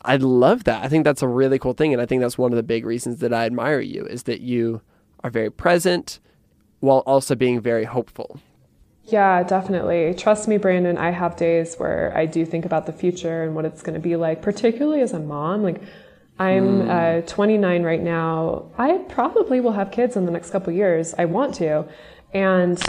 I 0.05 0.17
love 0.17 0.65
that. 0.65 0.85
I 0.85 0.89
think 0.89 1.05
that's 1.05 1.23
a 1.23 1.29
really 1.29 1.59
cool 1.59 1.75
thing. 1.75 1.93
And 1.93 2.01
I 2.01 2.07
think 2.07 2.23
that's 2.23 2.39
one 2.39 2.53
of 2.53 2.57
the 2.57 2.63
big 2.63 2.87
reasons 2.87 3.21
that 3.21 3.33
I 3.33 3.45
admire 3.45 3.81
you 3.81 4.07
is 4.07 4.25
that 4.25 4.41
you 4.41 4.81
are 5.23 5.31
very 5.31 5.51
present 5.51 6.21
while 6.81 7.03
also 7.07 7.35
being 7.35 7.61
very 7.61 7.85
hopeful. 7.85 8.41
Yeah, 9.07 9.43
definitely. 9.43 10.15
Trust 10.15 10.49
me, 10.49 10.57
Brandon, 10.57 10.97
I 10.97 11.11
have 11.11 11.37
days 11.37 11.77
where 11.77 12.13
I 12.17 12.25
do 12.25 12.47
think 12.47 12.65
about 12.65 12.87
the 12.87 12.93
future 12.93 13.43
and 13.43 13.55
what 13.55 13.67
it's 13.67 13.83
going 13.83 13.95
to 13.95 14.01
be 14.01 14.17
like, 14.17 14.41
particularly 14.41 15.03
as 15.03 15.13
a 15.13 15.19
mom. 15.19 15.63
Like, 15.63 15.83
I'm 16.39 16.83
mm. 16.83 17.23
uh, 17.23 17.27
29 17.27 17.83
right 17.83 18.03
now. 18.03 18.71
I 18.77 18.99
probably 19.09 19.61
will 19.61 19.73
have 19.73 19.91
kids 19.91 20.17
in 20.17 20.27
the 20.27 20.33
next 20.33 20.51
couple 20.51 20.73
years. 20.73 21.15
I 21.17 21.27
want 21.27 21.55
to. 21.57 21.87
And 22.33 22.83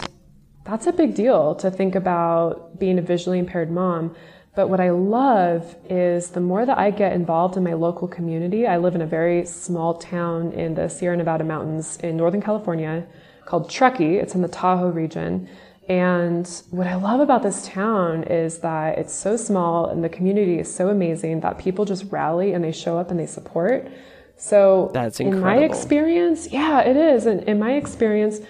that's 0.64 0.86
a 0.86 0.92
big 0.92 1.14
deal 1.14 1.54
to 1.56 1.70
think 1.70 1.94
about 1.94 2.78
being 2.78 2.98
a 2.98 3.02
visually 3.02 3.38
impaired 3.38 3.70
mom. 3.70 4.16
But 4.56 4.68
what 4.68 4.80
I 4.80 4.90
love 4.90 5.76
is 5.88 6.30
the 6.30 6.40
more 6.40 6.66
that 6.66 6.78
I 6.78 6.90
get 6.90 7.12
involved 7.12 7.56
in 7.56 7.62
my 7.62 7.74
local 7.74 8.08
community, 8.08 8.66
I 8.66 8.78
live 8.78 8.94
in 8.94 9.02
a 9.02 9.06
very 9.06 9.44
small 9.44 9.94
town 9.94 10.52
in 10.52 10.74
the 10.74 10.88
Sierra 10.88 11.16
Nevada 11.16 11.44
mountains 11.44 11.98
in 11.98 12.16
Northern 12.16 12.40
California 12.40 13.06
called 13.44 13.70
Truckee. 13.70 14.16
It's 14.16 14.34
in 14.34 14.42
the 14.42 14.48
Tahoe 14.48 14.90
region. 14.90 15.48
And 15.88 16.48
what 16.70 16.86
I 16.86 16.96
love 16.96 17.20
about 17.20 17.42
this 17.42 17.66
town 17.66 18.24
is 18.24 18.58
that 18.58 18.98
it's 18.98 19.14
so 19.14 19.36
small 19.36 19.86
and 19.86 20.02
the 20.02 20.08
community 20.08 20.58
is 20.58 20.72
so 20.72 20.88
amazing 20.88 21.40
that 21.40 21.58
people 21.58 21.84
just 21.84 22.10
rally 22.10 22.52
and 22.52 22.64
they 22.64 22.72
show 22.72 22.98
up 22.98 23.10
and 23.10 23.20
they 23.20 23.26
support. 23.26 23.88
So 24.36 24.90
that's 24.92 25.20
incredible. 25.20 25.48
In 25.48 25.56
my 25.56 25.64
experience, 25.64 26.48
yeah, 26.48 26.80
it 26.80 26.96
is. 26.96 27.26
And 27.26 27.42
in 27.44 27.58
my 27.58 27.74
experience, 27.74 28.40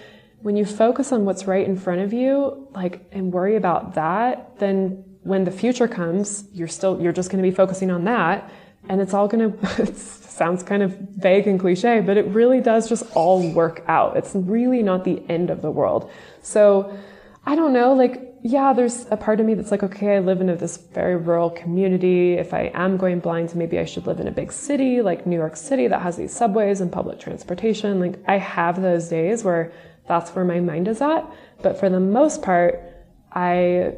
when 0.41 0.55
you 0.55 0.65
focus 0.65 1.11
on 1.11 1.25
what's 1.25 1.45
right 1.45 1.65
in 1.65 1.77
front 1.77 2.01
of 2.01 2.11
you, 2.11 2.67
like, 2.73 3.07
and 3.11 3.31
worry 3.31 3.55
about 3.55 3.93
that, 3.93 4.57
then 4.59 5.03
when 5.21 5.43
the 5.43 5.51
future 5.51 5.87
comes, 5.87 6.45
you're 6.51 6.67
still, 6.67 6.99
you're 6.99 7.13
just 7.13 7.29
going 7.29 7.43
to 7.43 7.47
be 7.47 7.55
focusing 7.55 7.91
on 7.91 8.03
that. 8.05 8.49
And 8.89 8.99
it's 8.99 9.13
all 9.13 9.27
going 9.27 9.51
to, 9.59 9.81
it 9.83 9.95
sounds 9.97 10.63
kind 10.63 10.81
of 10.81 10.97
vague 10.97 11.47
and 11.47 11.59
cliche, 11.59 12.01
but 12.01 12.17
it 12.17 12.25
really 12.27 12.61
does 12.61 12.89
just 12.89 13.03
all 13.15 13.47
work 13.51 13.83
out. 13.87 14.17
It's 14.17 14.33
really 14.33 14.81
not 14.81 15.03
the 15.03 15.21
end 15.29 15.51
of 15.51 15.61
the 15.61 15.69
world. 15.69 16.09
So, 16.41 16.97
I 17.47 17.55
don't 17.55 17.71
know, 17.71 17.93
like, 17.93 18.35
yeah, 18.43 18.73
there's 18.73 19.05
a 19.09 19.15
part 19.15 19.39
of 19.39 19.45
me 19.45 19.53
that's 19.53 19.71
like, 19.71 19.81
okay, 19.81 20.17
I 20.17 20.19
live 20.19 20.41
in 20.41 20.47
this 20.57 20.75
very 20.75 21.15
rural 21.15 21.49
community. 21.49 22.33
If 22.33 22.53
I 22.53 22.71
am 22.73 22.97
going 22.97 23.21
blind, 23.21 23.55
maybe 23.55 23.79
I 23.79 23.85
should 23.85 24.05
live 24.05 24.19
in 24.19 24.27
a 24.27 24.31
big 24.31 24.51
city 24.51 25.01
like 25.01 25.25
New 25.25 25.37
York 25.37 25.55
City 25.55 25.87
that 25.87 26.01
has 26.01 26.17
these 26.17 26.33
subways 26.33 26.81
and 26.81 26.91
public 26.91 27.21
transportation. 27.21 28.01
Like, 28.01 28.19
I 28.27 28.37
have 28.37 28.81
those 28.81 29.07
days 29.07 29.45
where 29.45 29.71
that's 30.09 30.31
where 30.31 30.43
my 30.43 30.59
mind 30.59 30.89
is 30.89 31.01
at. 31.01 31.25
But 31.61 31.79
for 31.79 31.89
the 31.89 32.01
most 32.01 32.41
part, 32.41 32.81
I 33.31 33.93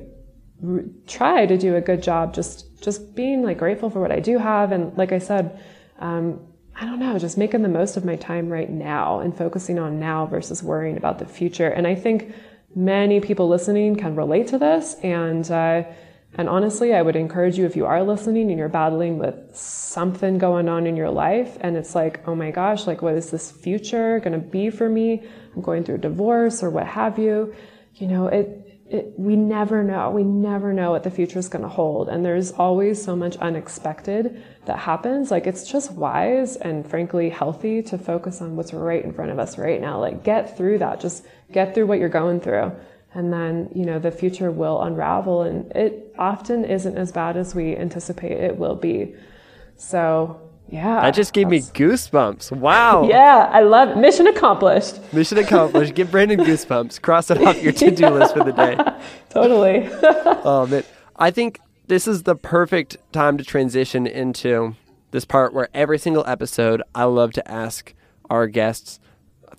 r- 0.63 0.83
try 1.07 1.47
to 1.47 1.57
do 1.57 1.75
a 1.75 1.81
good 1.81 2.03
job 2.03 2.35
just, 2.35 2.83
just 2.83 3.15
being 3.15 3.41
like 3.41 3.57
grateful 3.57 3.89
for 3.89 3.99
what 3.99 4.11
I 4.11 4.19
do 4.19 4.37
have. 4.37 4.71
And 4.71 4.95
like 4.95 5.11
I 5.11 5.17
said, 5.17 5.59
um, 5.97 6.39
I 6.75 6.85
don't 6.85 6.99
know, 6.99 7.17
just 7.17 7.35
making 7.35 7.63
the 7.63 7.67
most 7.67 7.97
of 7.97 8.05
my 8.05 8.15
time 8.15 8.49
right 8.49 8.69
now 8.69 9.21
and 9.21 9.35
focusing 9.35 9.79
on 9.79 9.99
now 9.99 10.27
versus 10.27 10.61
worrying 10.61 10.97
about 10.97 11.17
the 11.17 11.25
future. 11.25 11.67
And 11.67 11.87
I 11.87 11.95
think 11.95 12.31
many 12.75 13.19
people 13.19 13.47
listening 13.47 13.95
can 13.95 14.15
relate 14.15 14.47
to 14.47 14.57
this. 14.57 14.95
And, 15.01 15.49
uh, 15.49 15.83
and 16.35 16.47
honestly, 16.47 16.93
I 16.93 17.01
would 17.01 17.15
encourage 17.15 17.57
you 17.57 17.65
if 17.65 17.75
you 17.75 17.85
are 17.85 18.03
listening 18.03 18.49
and 18.49 18.59
you're 18.59 18.69
battling 18.69 19.17
with 19.17 19.55
something 19.55 20.37
going 20.37 20.69
on 20.69 20.85
in 20.85 20.95
your 20.95 21.09
life 21.09 21.57
and 21.61 21.75
it's 21.75 21.95
like, 21.95 22.27
oh 22.27 22.35
my 22.35 22.51
gosh, 22.51 22.85
like 22.85 23.01
what 23.01 23.15
is 23.15 23.31
this 23.31 23.49
future 23.49 24.19
going 24.19 24.33
to 24.33 24.47
be 24.47 24.69
for 24.69 24.87
me? 24.87 25.23
I'm 25.55 25.61
going 25.61 25.83
through 25.83 25.95
a 25.95 25.99
divorce 25.99 26.61
or 26.61 26.69
what 26.69 26.85
have 26.85 27.17
you. 27.17 27.53
You 27.95 28.07
know, 28.07 28.27
it, 28.27 28.68
it, 28.89 29.13
we 29.17 29.35
never 29.35 29.83
know. 29.83 30.09
We 30.09 30.23
never 30.23 30.73
know 30.73 30.91
what 30.91 31.03
the 31.03 31.11
future 31.11 31.37
is 31.37 31.47
going 31.47 31.61
to 31.61 31.69
hold. 31.69 32.09
And 32.09 32.25
there's 32.25 32.51
always 32.51 33.01
so 33.01 33.15
much 33.15 33.37
unexpected 33.37 34.43
that 34.65 34.79
happens. 34.79 35.29
Like 35.29 35.45
it's 35.45 35.69
just 35.69 35.91
wise 35.91 36.55
and 36.55 36.87
frankly 36.89 37.29
healthy 37.29 37.83
to 37.83 37.97
focus 37.97 38.41
on 38.41 38.55
what's 38.55 38.73
right 38.73 39.03
in 39.03 39.13
front 39.13 39.31
of 39.31 39.37
us 39.37 39.57
right 39.57 39.79
now. 39.79 39.99
Like 39.99 40.23
get 40.23 40.57
through 40.57 40.79
that. 40.79 40.99
Just 40.99 41.25
get 41.51 41.75
through 41.75 41.85
what 41.85 41.99
you're 41.99 42.09
going 42.09 42.39
through. 42.39 42.71
And 43.13 43.31
then, 43.31 43.69
you 43.75 43.85
know, 43.85 43.99
the 43.99 44.11
future 44.11 44.51
will 44.51 44.81
unravel 44.81 45.43
and 45.43 45.71
it 45.73 46.13
often 46.17 46.65
isn't 46.65 46.97
as 46.97 47.11
bad 47.11 47.37
as 47.37 47.53
we 47.53 47.75
anticipate 47.75 48.31
it 48.31 48.57
will 48.57 48.75
be. 48.75 49.15
So 49.77 50.48
yeah. 50.71 51.01
That 51.01 51.15
just 51.15 51.33
gave 51.33 51.47
me 51.47 51.61
goosebumps. 51.61 52.51
Wow. 52.51 53.03
yeah, 53.09 53.49
I 53.51 53.61
love. 53.61 53.97
Mission 53.97 54.27
accomplished. 54.27 54.99
Mission 55.13 55.37
accomplished. 55.37 55.95
Give 55.95 56.07
Branden 56.07 56.39
goosebumps. 56.45 57.01
Cross 57.01 57.31
it 57.31 57.41
off 57.41 57.61
your 57.61 57.73
to 57.73 57.91
do 57.91 58.03
yeah. 58.03 58.09
list 58.09 58.35
for 58.35 58.43
the 58.43 58.51
day. 58.51 58.77
totally. 59.29 59.89
oh, 60.43 60.67
man. 60.67 60.83
I 61.15 61.31
think 61.31 61.59
this 61.87 62.07
is 62.07 62.23
the 62.23 62.35
perfect 62.35 62.97
time 63.11 63.37
to 63.37 63.43
transition 63.43 64.05
into 64.05 64.75
this 65.11 65.25
part 65.25 65.53
where 65.53 65.69
every 65.73 65.97
single 65.97 66.23
episode 66.27 66.83
I 66.93 67.05
love 67.05 67.33
to 67.33 67.51
ask 67.51 67.93
our 68.29 68.45
guests 68.47 68.99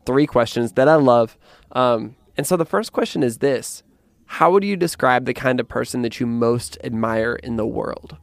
three 0.07 0.27
questions 0.27 0.73
that 0.73 0.89
I 0.89 0.95
love. 0.95 1.37
Um, 1.73 2.17
and 2.37 2.47
so 2.47 2.57
the 2.57 2.65
first 2.65 2.93
question 2.93 3.23
is 3.23 3.39
this 3.39 3.83
How 4.27 4.51
would 4.53 4.65
you 4.65 4.77
describe 4.77 5.25
the 5.25 5.35
kind 5.35 5.59
of 5.61 5.69
person 5.69 6.03
that 6.03 6.21
you 6.21 6.27
most 6.27 6.79
admire 6.85 7.35
in 7.35 7.57
the 7.57 7.67
world? 7.67 8.17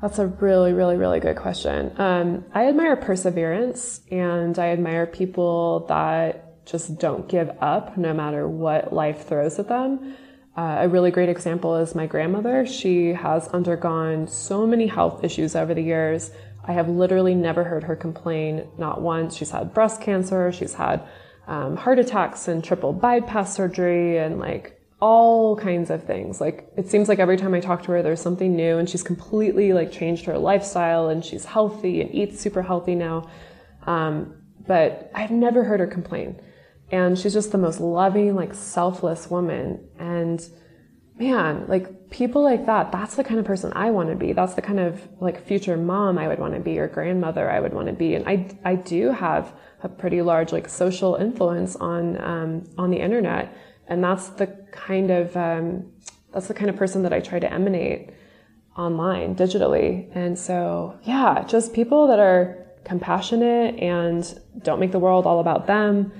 That's 0.00 0.18
a 0.18 0.26
really, 0.26 0.72
really, 0.72 0.96
really 0.96 1.20
good 1.20 1.36
question. 1.36 1.92
Um, 1.98 2.44
I 2.54 2.68
admire 2.68 2.96
perseverance 2.96 4.00
and 4.10 4.58
I 4.58 4.68
admire 4.68 5.06
people 5.06 5.86
that 5.88 6.64
just 6.64 6.98
don't 6.98 7.28
give 7.28 7.50
up 7.60 7.98
no 7.98 8.14
matter 8.14 8.48
what 8.48 8.94
life 8.94 9.26
throws 9.26 9.58
at 9.58 9.68
them. 9.68 10.16
Uh, 10.56 10.78
a 10.80 10.88
really 10.88 11.10
great 11.10 11.28
example 11.28 11.76
is 11.76 11.94
my 11.94 12.06
grandmother. 12.06 12.66
She 12.66 13.12
has 13.12 13.48
undergone 13.48 14.26
so 14.26 14.66
many 14.66 14.86
health 14.86 15.22
issues 15.22 15.54
over 15.54 15.74
the 15.74 15.82
years. 15.82 16.30
I 16.64 16.72
have 16.72 16.88
literally 16.88 17.34
never 17.34 17.64
heard 17.64 17.84
her 17.84 17.96
complain, 17.96 18.68
not 18.78 19.00
once. 19.02 19.36
She's 19.36 19.50
had 19.50 19.74
breast 19.74 20.00
cancer, 20.00 20.50
she's 20.52 20.74
had 20.74 21.06
um, 21.46 21.76
heart 21.76 21.98
attacks 21.98 22.48
and 22.48 22.62
triple 22.62 22.92
bypass 22.92 23.54
surgery, 23.54 24.18
and 24.18 24.38
like 24.38 24.79
all 25.00 25.56
kinds 25.56 25.90
of 25.90 26.04
things. 26.04 26.40
Like 26.40 26.68
it 26.76 26.88
seems 26.88 27.08
like 27.08 27.18
every 27.18 27.36
time 27.36 27.54
I 27.54 27.60
talk 27.60 27.82
to 27.84 27.92
her, 27.92 28.02
there's 28.02 28.20
something 28.20 28.54
new, 28.54 28.78
and 28.78 28.88
she's 28.88 29.02
completely 29.02 29.72
like 29.72 29.90
changed 29.90 30.26
her 30.26 30.38
lifestyle, 30.38 31.08
and 31.08 31.24
she's 31.24 31.44
healthy 31.44 32.00
and 32.00 32.14
eats 32.14 32.40
super 32.40 32.62
healthy 32.62 32.94
now. 32.94 33.28
Um, 33.86 34.34
but 34.66 35.10
I've 35.14 35.30
never 35.30 35.64
heard 35.64 35.80
her 35.80 35.86
complain, 35.86 36.40
and 36.90 37.18
she's 37.18 37.32
just 37.32 37.50
the 37.50 37.58
most 37.58 37.80
loving, 37.80 38.36
like 38.36 38.54
selfless 38.54 39.30
woman. 39.30 39.88
And 39.98 40.46
man, 41.18 41.64
like 41.66 42.10
people 42.10 42.42
like 42.44 42.66
that, 42.66 42.92
that's 42.92 43.16
the 43.16 43.24
kind 43.24 43.40
of 43.40 43.46
person 43.46 43.72
I 43.74 43.90
want 43.90 44.10
to 44.10 44.16
be. 44.16 44.34
That's 44.34 44.54
the 44.54 44.62
kind 44.62 44.80
of 44.80 45.00
like 45.18 45.46
future 45.46 45.78
mom 45.78 46.18
I 46.18 46.28
would 46.28 46.38
want 46.38 46.54
to 46.54 46.60
be, 46.60 46.78
or 46.78 46.88
grandmother 46.88 47.50
I 47.50 47.60
would 47.60 47.72
want 47.72 47.86
to 47.86 47.94
be. 47.94 48.16
And 48.16 48.28
I 48.28 48.54
I 48.64 48.74
do 48.74 49.12
have 49.12 49.54
a 49.82 49.88
pretty 49.88 50.20
large 50.20 50.52
like 50.52 50.68
social 50.68 51.14
influence 51.14 51.74
on 51.76 52.20
um, 52.20 52.68
on 52.76 52.90
the 52.90 52.98
internet 52.98 53.56
and 53.90 54.02
that's 54.02 54.28
the 54.28 54.46
kind 54.70 55.10
of 55.10 55.36
um, 55.36 55.84
that's 56.32 56.48
the 56.48 56.54
kind 56.54 56.70
of 56.70 56.76
person 56.76 57.02
that 57.02 57.12
I 57.12 57.20
try 57.20 57.38
to 57.38 57.52
emanate 57.52 58.10
online 58.76 59.34
digitally. 59.34 60.08
And 60.14 60.38
so, 60.38 60.98
yeah, 61.02 61.44
just 61.46 61.74
people 61.74 62.06
that 62.06 62.18
are 62.18 62.66
compassionate 62.84 63.78
and 63.78 64.40
don't 64.62 64.80
make 64.80 64.92
the 64.92 64.98
world 64.98 65.26
all 65.26 65.40
about 65.40 65.66
them 65.66 66.12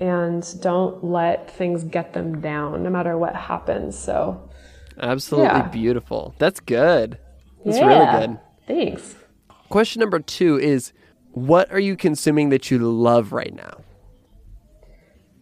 and 0.00 0.60
don't 0.60 1.04
let 1.04 1.50
things 1.50 1.84
get 1.84 2.12
them 2.14 2.40
down 2.40 2.82
no 2.82 2.90
matter 2.90 3.16
what 3.18 3.36
happens. 3.36 3.96
So, 3.98 4.50
absolutely 4.98 5.48
yeah. 5.48 5.68
beautiful. 5.68 6.34
That's 6.38 6.60
good. 6.60 7.18
That's 7.64 7.78
yeah, 7.78 7.86
really 7.86 8.26
good. 8.26 8.40
Thanks. 8.66 9.16
Question 9.68 10.00
number 10.00 10.18
2 10.18 10.58
is 10.58 10.92
what 11.32 11.70
are 11.70 11.78
you 11.78 11.94
consuming 11.94 12.48
that 12.48 12.70
you 12.70 12.78
love 12.78 13.32
right 13.32 13.54
now? 13.54 13.82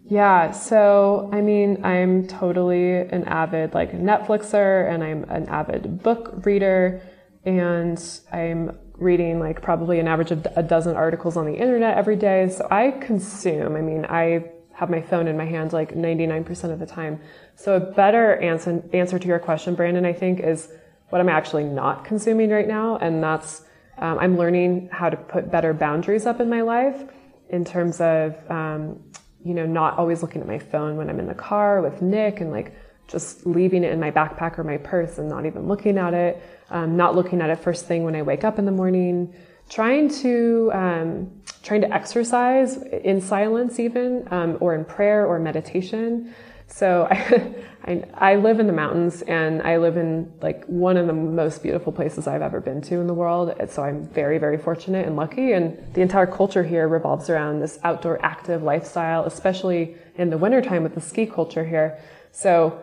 Yeah, 0.09 0.53
so 0.53 1.29
I 1.33 1.41
mean, 1.41 1.85
I'm 1.85 2.29
totally 2.29 2.95
an 2.97 3.25
avid 3.25 3.75
like 3.75 3.91
Netflixer 3.93 4.89
and 4.89 5.03
I'm 5.03 5.25
an 5.25 5.49
avid 5.49 6.01
book 6.01 6.47
reader 6.47 7.03
and 7.45 8.01
I'm 8.33 8.79
reading 8.95 9.41
like 9.41 9.63
probably 9.63 9.99
an 9.99 10.07
average 10.07 10.31
of 10.31 10.47
a 10.55 10.63
dozen 10.63 10.95
articles 10.95 11.37
on 11.37 11.45
the 11.45 11.55
internet 11.55 11.99
every 11.99 12.15
day. 12.15 12.49
So 12.51 12.69
I 12.71 12.93
consume, 12.93 13.75
I 13.75 13.81
mean, 13.81 14.05
I 14.05 14.53
have 14.75 14.91
my 14.91 15.03
phone 15.03 15.27
in 15.27 15.37
my 15.37 15.45
hand 15.45 15.73
like 15.73 15.95
99% 15.95 16.71
of 16.71 16.79
the 16.79 16.87
time. 16.87 17.21
So 17.57 17.75
a 17.75 17.81
better 17.81 18.37
answer 18.37 18.85
answer 18.93 19.19
to 19.19 19.27
your 19.27 19.41
question, 19.41 19.75
Branden, 19.75 20.07
I 20.07 20.13
think 20.13 20.39
is 20.39 20.69
what 21.09 21.21
I'm 21.21 21.29
actually 21.29 21.65
not 21.65 22.05
consuming 22.05 22.51
right 22.51 22.69
now 22.69 22.97
and 22.99 23.21
that's 23.25 23.63
um, 23.99 24.21
I'm 24.21 24.39
learning 24.39 24.89
how 24.93 25.11
to 25.11 25.17
put 25.17 25.51
better 25.51 25.75
boundaries 25.75 26.27
up 26.27 26.41
in 26.41 26.49
my 26.49 26.61
life 26.61 27.03
in 27.49 27.65
terms 27.65 28.01
of 28.01 28.37
um, 28.49 29.01
you 29.47 29.55
know, 29.55 29.65
not 29.65 29.97
always 29.97 30.23
looking 30.23 30.41
at 30.41 30.49
my 30.49 30.59
phone 30.59 30.97
when 30.97 31.09
I'm 31.09 31.21
in 31.21 31.29
the 31.29 31.35
car 31.35 31.81
with 31.81 32.03
Nick 32.03 32.41
and 32.41 32.51
like 32.51 32.77
just 33.07 33.47
leaving 33.47 33.85
it 33.85 33.93
in 33.93 34.01
my 34.01 34.11
backpack 34.11 34.59
or 34.59 34.65
my 34.65 34.79
purse 34.79 35.19
and 35.19 35.29
not 35.29 35.47
even 35.47 35.69
looking 35.69 35.97
at 35.99 36.13
it, 36.13 36.43
um, 36.71 36.97
not 36.97 37.15
looking 37.15 37.41
at 37.41 37.49
it 37.51 37.61
first 37.61 37.87
thing 37.87 38.03
when 38.03 38.17
I 38.17 38.23
wake 38.23 38.43
up 38.43 38.59
in 38.59 38.65
the 38.65 38.73
morning, 38.73 39.33
trying 39.69 40.09
to 40.09 40.71
um, 40.75 41.31
trying 41.63 41.83
to 41.83 41.93
exercise 41.93 42.77
in 42.77 43.21
silence 43.21 43.79
even 43.79 44.27
um, 44.33 44.59
or 44.61 44.75
in 44.75 44.85
prayer 44.85 45.27
or 45.27 45.39
meditation, 45.39 46.35
So 46.69 47.07
I, 47.11 47.55
I, 47.85 48.05
I 48.15 48.37
live 48.37 48.59
in 48.59 48.67
the 48.67 48.73
mountains 48.73 49.23
and 49.23 49.63
I 49.63 49.77
live 49.77 49.97
in 49.97 50.33
like 50.43 50.65
one 50.67 50.97
of 50.97 51.07
the 51.07 51.13
most 51.13 51.63
beautiful 51.63 51.93
places 51.93 52.27
I've 52.27 52.43
ever 52.43 52.61
been 52.61 52.81
to 52.83 52.97
in 52.97 53.07
the 53.07 53.15
world. 53.15 53.55
So 53.71 53.83
I'm 53.83 54.07
very, 54.09 54.39
very 54.39 54.59
fortunate 54.59 55.07
and 55.07 55.17
lucky. 55.17 55.53
And 55.53 55.79
the 55.95 56.01
entire 56.01 56.27
culture 56.27 56.65
here 56.65 56.89
revolves 56.89 57.31
around 57.31 57.61
this 57.61 57.79
outdoor 57.85 58.25
active 58.25 58.63
lifestyle, 58.63 59.25
especially 59.25 59.97
in 60.17 60.31
the 60.31 60.39
wintertime 60.39 60.83
with 60.83 60.95
the 60.95 61.01
ski 61.01 61.27
culture 61.27 61.65
here. 61.65 61.99
So, 62.33 62.83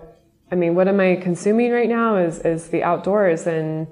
I 0.52 0.56
mean, 0.56 0.76
what 0.76 0.88
am 0.88 1.00
I 1.00 1.18
consuming 1.18 1.72
right 1.72 1.90
now 1.90 2.16
is, 2.18 2.40
is 2.40 2.70
the 2.70 2.84
outdoors 2.84 3.46
and 3.46 3.88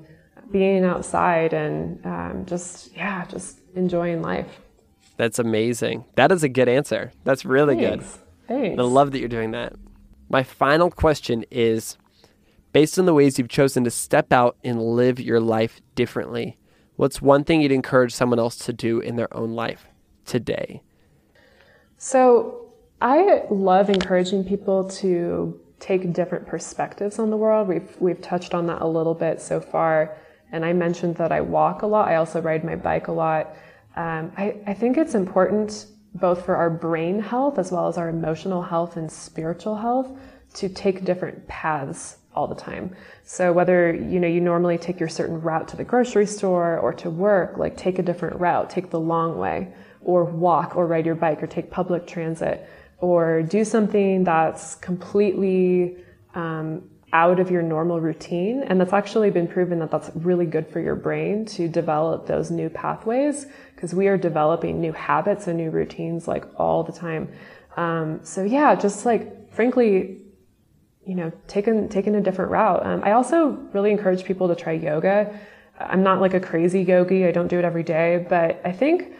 being 0.52 0.84
outside 0.86 1.54
and 1.54 2.06
um, 2.06 2.46
just, 2.46 2.96
yeah, 2.96 3.26
just 3.26 3.60
enjoying 3.76 4.22
life. 4.22 4.60
That's 5.18 5.40
amazing. 5.40 6.06
That 6.16 6.32
is 6.32 6.44
a 6.44 6.50
good 6.50 6.68
answer. 6.68 7.12
That's 7.24 7.46
really 7.46 7.76
Thanks. 7.76 8.18
good. 8.18 8.22
Thanks. 8.52 8.80
I 8.80 8.84
love 8.84 9.12
that 9.12 9.20
you're 9.20 9.30
doing 9.30 9.52
that. 9.52 9.74
My 10.30 10.44
final 10.44 10.92
question 10.92 11.46
is 11.50 11.98
based 12.74 13.00
on 13.00 13.06
the 13.06 13.14
ways 13.14 13.38
you've 13.38 13.50
chosen 13.50 13.84
to 13.86 13.92
step 13.92 14.34
out 14.34 14.58
and 14.64 14.82
live 14.82 15.20
your 15.20 15.40
life 15.40 15.82
differently, 15.96 16.58
what's 16.98 17.22
one 17.22 17.44
thing 17.44 17.62
you'd 17.62 17.72
encourage 17.72 18.14
someone 18.14 18.40
else 18.40 18.58
to 18.58 18.74
do 18.74 19.00
in 19.00 19.16
their 19.16 19.34
own 19.36 19.54
life 19.54 19.88
today? 20.26 20.82
So 21.98 22.74
I 23.02 23.44
love 23.50 23.90
encouraging 23.90 24.44
people 24.44 24.90
to 24.90 25.60
take 25.80 26.14
different 26.14 26.46
perspectives 26.46 27.20
on 27.20 27.30
the 27.30 27.38
world. 27.38 27.68
We've 27.68 27.96
we've 28.00 28.22
touched 28.22 28.54
on 28.54 28.68
that 28.68 28.82
a 28.82 28.88
little 28.88 29.16
bit 29.16 29.42
so 29.42 29.60
far, 29.60 30.18
and 30.52 30.66
I 30.66 30.74
mentioned 30.74 31.16
that 31.16 31.32
I 31.32 31.42
walk 31.42 31.84
a 31.84 31.88
lot. 31.88 32.08
I 32.08 32.16
also 32.16 32.42
ride 32.42 32.64
my 32.64 32.76
bike 32.76 33.08
a 33.08 33.12
lot. 33.12 33.56
Um, 33.96 34.32
I, 34.38 34.56
I 34.68 34.74
think 34.74 34.98
it's 34.98 35.16
important 35.16 35.88
both 36.14 36.46
for 36.46 36.56
our 36.56 36.70
brain 36.70 37.20
health 37.20 37.58
as 37.58 37.72
well 37.72 37.88
as 37.88 37.98
our 37.98 38.10
emotional 38.10 38.62
health 38.62 38.98
and 38.98 39.12
spiritual 39.12 39.78
health 39.78 40.10
to 40.54 40.68
take 40.68 41.06
different 41.06 41.48
paths 41.48 42.18
all 42.36 42.48
the 42.48 42.56
time. 42.56 42.96
So 43.24 43.52
whether 43.52 43.94
you 43.94 44.20
know 44.20 44.28
you 44.28 44.42
normally 44.42 44.78
take 44.78 45.00
your 45.00 45.10
certain 45.10 45.42
route 45.42 45.68
to 45.70 45.78
the 45.78 45.84
grocery 45.84 46.26
store 46.26 46.78
or 46.80 46.94
to 46.94 47.10
work, 47.10 47.58
like 47.58 47.78
take 47.78 48.00
a 48.00 48.04
different 48.04 48.40
route, 48.40 48.70
take 48.70 48.90
the 48.90 49.00
long 49.00 49.38
way, 49.38 49.74
or 50.02 50.26
walk 50.26 50.76
or 50.76 50.88
ride 50.88 51.06
your 51.06 51.16
bike 51.16 51.42
or 51.44 51.48
take 51.48 51.70
public 51.72 52.08
transit, 52.08 52.68
or 53.00 53.42
do 53.42 53.64
something 53.64 54.24
that's 54.24 54.76
completely 54.76 55.98
um, 56.36 56.84
out 57.14 57.40
of 57.40 57.52
your 57.52 57.62
normal 57.62 58.00
routine. 58.00 58.64
And 58.64 58.80
that's 58.80 58.94
actually 58.94 59.30
been 59.32 59.48
proven 59.48 59.80
that 59.80 59.92
that's 59.92 60.12
really 60.16 60.46
good 60.46 60.68
for 60.68 60.80
your 60.80 60.96
brain 60.96 61.46
to 61.46 61.68
develop 61.68 62.26
those 62.26 62.52
new 62.52 62.70
pathways 62.70 63.48
because 63.82 63.96
we 63.96 64.08
are 64.08 64.16
developing 64.16 64.80
new 64.80 64.92
habits 64.92 65.48
and 65.48 65.58
new 65.58 65.72
routines 65.72 66.28
like 66.28 66.46
all 66.60 66.84
the 66.84 66.92
time. 66.92 67.28
Um, 67.78 68.20
so 68.22 68.44
yeah, 68.44 68.76
just 68.76 69.08
like 69.08 69.52
frankly, 69.52 70.20
you 71.04 71.16
know, 71.16 71.32
taking 71.48 71.90
taking 71.90 72.14
a 72.14 72.22
different 72.22 72.52
route. 72.52 72.86
Um, 72.86 73.02
I 73.04 73.14
also 73.14 73.58
really 73.74 73.90
encourage 73.90 74.24
people 74.24 74.48
to 74.50 74.56
try 74.56 74.74
yoga. 74.74 75.36
I'm 75.80 76.04
not 76.04 76.22
like 76.22 76.36
a 76.36 76.40
crazy 76.40 76.84
yogi. 76.84 77.26
I 77.26 77.32
don't 77.32 77.48
do 77.48 77.58
it 77.58 77.66
every 77.66 77.82
day, 77.82 78.24
but 78.30 78.62
I 78.64 78.72
think 78.72 79.14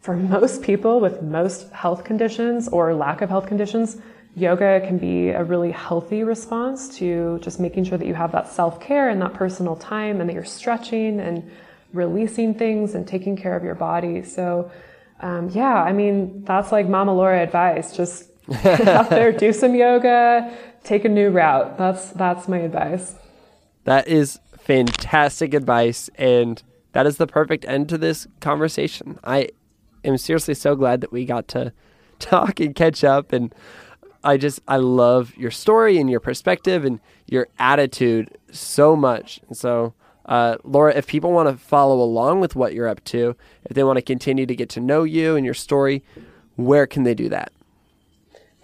for 0.00 0.14
most 0.34 0.60
people 0.60 1.00
with 1.00 1.22
most 1.22 1.70
health 1.70 2.04
conditions 2.04 2.68
or 2.68 2.94
lack 2.94 3.22
of 3.22 3.30
health 3.30 3.46
conditions, 3.46 3.96
yoga 4.36 4.82
can 4.86 4.98
be 4.98 5.30
a 5.30 5.42
really 5.42 5.70
healthy 5.70 6.22
response 6.22 6.98
to 6.98 7.38
just 7.40 7.58
making 7.58 7.84
sure 7.84 7.96
that 7.96 8.06
you 8.06 8.14
have 8.14 8.32
that 8.32 8.46
self 8.46 8.78
care 8.78 9.08
and 9.08 9.22
that 9.22 9.32
personal 9.32 9.74
time 9.74 10.20
and 10.20 10.28
that 10.28 10.34
you're 10.34 10.44
stretching 10.44 11.18
and 11.18 11.50
releasing 11.92 12.54
things 12.54 12.94
and 12.94 13.06
taking 13.06 13.36
care 13.36 13.56
of 13.56 13.64
your 13.64 13.74
body. 13.74 14.22
So, 14.22 14.70
um, 15.20 15.50
yeah, 15.50 15.82
I 15.82 15.92
mean, 15.92 16.44
that's 16.44 16.72
like 16.72 16.88
Mama 16.88 17.14
Laura 17.14 17.42
advice. 17.42 17.96
Just 17.96 18.30
get 18.62 18.88
out 18.88 19.10
there, 19.10 19.32
do 19.32 19.52
some 19.52 19.74
yoga, 19.74 20.52
take 20.84 21.04
a 21.04 21.08
new 21.08 21.30
route. 21.30 21.78
That's, 21.78 22.10
that's 22.10 22.48
my 22.48 22.58
advice. 22.58 23.14
That 23.84 24.08
is 24.08 24.40
fantastic 24.58 25.54
advice. 25.54 26.08
And 26.16 26.62
that 26.92 27.06
is 27.06 27.16
the 27.16 27.26
perfect 27.26 27.64
end 27.66 27.88
to 27.90 27.98
this 27.98 28.26
conversation. 28.40 29.18
I 29.24 29.48
am 30.04 30.18
seriously 30.18 30.54
so 30.54 30.76
glad 30.76 31.00
that 31.00 31.12
we 31.12 31.24
got 31.24 31.48
to 31.48 31.72
talk 32.18 32.60
and 32.60 32.74
catch 32.74 33.04
up. 33.04 33.32
And 33.32 33.54
I 34.24 34.36
just, 34.36 34.60
I 34.68 34.76
love 34.76 35.36
your 35.36 35.50
story 35.50 35.98
and 35.98 36.08
your 36.08 36.20
perspective 36.20 36.84
and 36.84 37.00
your 37.26 37.48
attitude 37.58 38.36
so 38.50 38.94
much. 38.94 39.40
And 39.48 39.56
so, 39.56 39.94
uh, 40.26 40.56
Laura, 40.64 40.94
if 40.94 41.06
people 41.06 41.32
want 41.32 41.48
to 41.48 41.56
follow 41.56 42.00
along 42.00 42.40
with 42.40 42.54
what 42.54 42.74
you're 42.74 42.88
up 42.88 43.02
to, 43.04 43.36
if 43.64 43.74
they 43.74 43.84
want 43.84 43.96
to 43.96 44.02
continue 44.02 44.46
to 44.46 44.54
get 44.54 44.68
to 44.70 44.80
know 44.80 45.02
you 45.02 45.36
and 45.36 45.44
your 45.44 45.54
story, 45.54 46.02
where 46.56 46.86
can 46.86 47.02
they 47.02 47.14
do 47.14 47.28
that? 47.28 47.52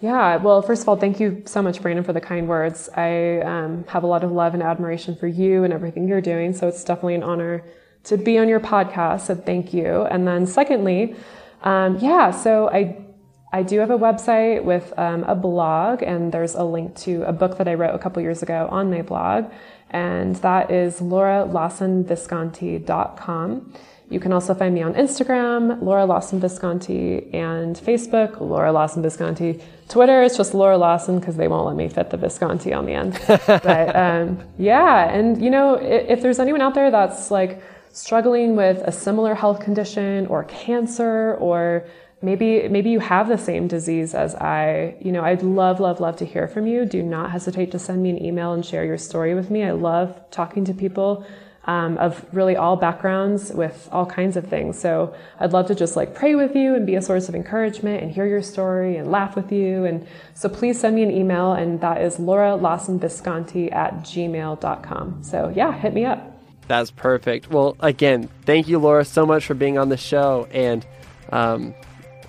Yeah, 0.01 0.37
well, 0.37 0.61
first 0.61 0.83
of 0.83 0.89
all, 0.89 0.95
thank 0.95 1.19
you 1.19 1.43
so 1.45 1.61
much, 1.61 1.81
Branden, 1.81 2.05
for 2.05 2.13
the 2.13 2.21
kind 2.21 2.47
words. 2.47 2.89
I 2.95 3.39
um, 3.39 3.83
have 3.89 4.03
a 4.03 4.07
lot 4.07 4.23
of 4.23 4.31
love 4.31 4.53
and 4.53 4.63
admiration 4.63 5.15
for 5.15 5.27
you 5.27 5.65
and 5.65 5.73
everything 5.73 6.07
you're 6.07 6.21
doing, 6.21 6.53
so 6.53 6.69
it's 6.69 6.85
definitely 6.85 7.15
an 7.15 7.23
honor 7.23 7.65
to 8.05 8.15
be 8.15 8.37
on 8.37 8.47
your 8.47 8.61
podcast. 8.61 9.21
So 9.21 9.35
thank 9.35 9.73
you. 9.73 10.03
And 10.03 10.25
then, 10.25 10.47
secondly, 10.47 11.17
um, 11.63 11.97
yeah, 11.99 12.31
so 12.31 12.69
I 12.69 13.05
I 13.51 13.63
do 13.63 13.79
have 13.79 13.89
a 13.89 13.97
website 13.97 14.63
with 14.63 14.93
um, 14.97 15.23
a 15.23 15.35
blog, 15.35 16.03
and 16.03 16.31
there's 16.31 16.53
a 16.53 16.63
link 16.63 16.95
to 16.97 17.23
a 17.23 17.33
book 17.33 17.57
that 17.57 17.67
I 17.67 17.73
wrote 17.73 17.95
a 17.95 17.99
couple 17.99 18.21
years 18.21 18.43
ago 18.43 18.67
on 18.71 18.91
my 18.91 19.01
blog, 19.01 19.51
and 19.91 20.35
that 20.37 20.71
is 20.71 20.99
lauralawsonvisconti.com. 20.99 23.73
You 24.09 24.19
can 24.19 24.33
also 24.33 24.55
find 24.55 24.73
me 24.73 24.81
on 24.81 24.95
Instagram, 24.95 25.83
Laura 25.83 26.05
Lawson 26.05 26.39
Visconti, 26.39 27.31
and 27.31 27.75
Facebook, 27.75 28.41
Laura 28.41 28.71
Lawson 28.71 29.03
Visconti. 29.03 29.61
Twitter 29.87 30.23
is 30.23 30.35
just 30.35 30.55
Laura 30.55 30.77
Lawson 30.77 31.19
because 31.19 31.37
they 31.37 31.47
won't 31.47 31.67
let 31.67 31.75
me 31.75 31.89
fit 31.89 32.09
the 32.09 32.17
Visconti 32.17 32.73
on 32.73 32.87
the 32.87 32.93
end. 32.93 33.19
but 33.45 33.95
um, 33.95 34.39
yeah, 34.57 35.13
and 35.13 35.39
you 35.41 35.51
know, 35.51 35.75
if, 35.75 36.09
if 36.09 36.21
there's 36.21 36.39
anyone 36.39 36.61
out 36.61 36.73
there 36.73 36.89
that's 36.89 37.29
like 37.29 37.61
struggling 37.91 38.55
with 38.55 38.77
a 38.85 38.91
similar 38.91 39.35
health 39.35 39.59
condition 39.59 40.25
or 40.27 40.43
cancer 40.45 41.35
or 41.35 41.85
maybe 42.21 42.67
maybe 42.67 42.89
you 42.89 42.99
have 42.99 43.27
the 43.27 43.37
same 43.37 43.67
disease 43.67 44.13
as 44.13 44.35
I. 44.35 44.95
You 45.01 45.11
know, 45.11 45.23
I'd 45.23 45.43
love 45.43 45.79
love 45.79 45.99
love 45.99 46.17
to 46.17 46.25
hear 46.25 46.47
from 46.47 46.67
you. 46.67 46.85
Do 46.85 47.01
not 47.01 47.31
hesitate 47.31 47.71
to 47.71 47.79
send 47.79 48.03
me 48.03 48.09
an 48.09 48.23
email 48.23 48.53
and 48.53 48.65
share 48.65 48.85
your 48.85 48.97
story 48.97 49.33
with 49.33 49.49
me. 49.49 49.63
I 49.63 49.71
love 49.71 50.19
talking 50.31 50.65
to 50.65 50.73
people 50.73 51.25
um, 51.65 51.99
of 51.99 52.25
really 52.33 52.55
all 52.55 52.75
backgrounds 52.75 53.51
with 53.51 53.87
all 53.91 54.05
kinds 54.05 54.35
of 54.37 54.47
things. 54.47 54.79
So 54.79 55.13
I'd 55.39 55.53
love 55.53 55.67
to 55.67 55.75
just 55.75 55.95
like 55.95 56.15
pray 56.15 56.33
with 56.33 56.55
you 56.55 56.73
and 56.73 56.85
be 56.85 56.95
a 56.95 57.01
source 57.01 57.29
of 57.29 57.35
encouragement 57.35 58.01
and 58.01 58.11
hear 58.11 58.25
your 58.25 58.41
story 58.41 58.97
and 58.97 59.11
laugh 59.11 59.35
with 59.35 59.51
you. 59.51 59.85
And 59.85 60.07
so 60.33 60.49
please 60.49 60.79
send 60.79 60.95
me 60.95 61.03
an 61.03 61.11
email 61.11 61.53
and 61.53 61.79
that 61.81 62.01
is 62.01 62.17
Laura 62.17 62.55
Lawson 62.55 62.99
Visconti 62.99 63.71
at 63.71 63.93
gmail.com. 63.99 65.23
So 65.23 65.53
yeah, 65.55 65.71
hit 65.71 65.93
me 65.93 66.05
up. 66.05 66.37
That's 66.67 66.89
perfect. 66.89 67.51
Well, 67.51 67.75
again, 67.79 68.29
thank 68.45 68.67
you, 68.67 68.79
Laura, 68.79 69.05
so 69.05 69.25
much 69.27 69.45
for 69.45 69.53
being 69.53 69.77
on 69.77 69.89
the 69.89 69.97
show. 69.97 70.47
And 70.51 70.85
um, 71.31 71.75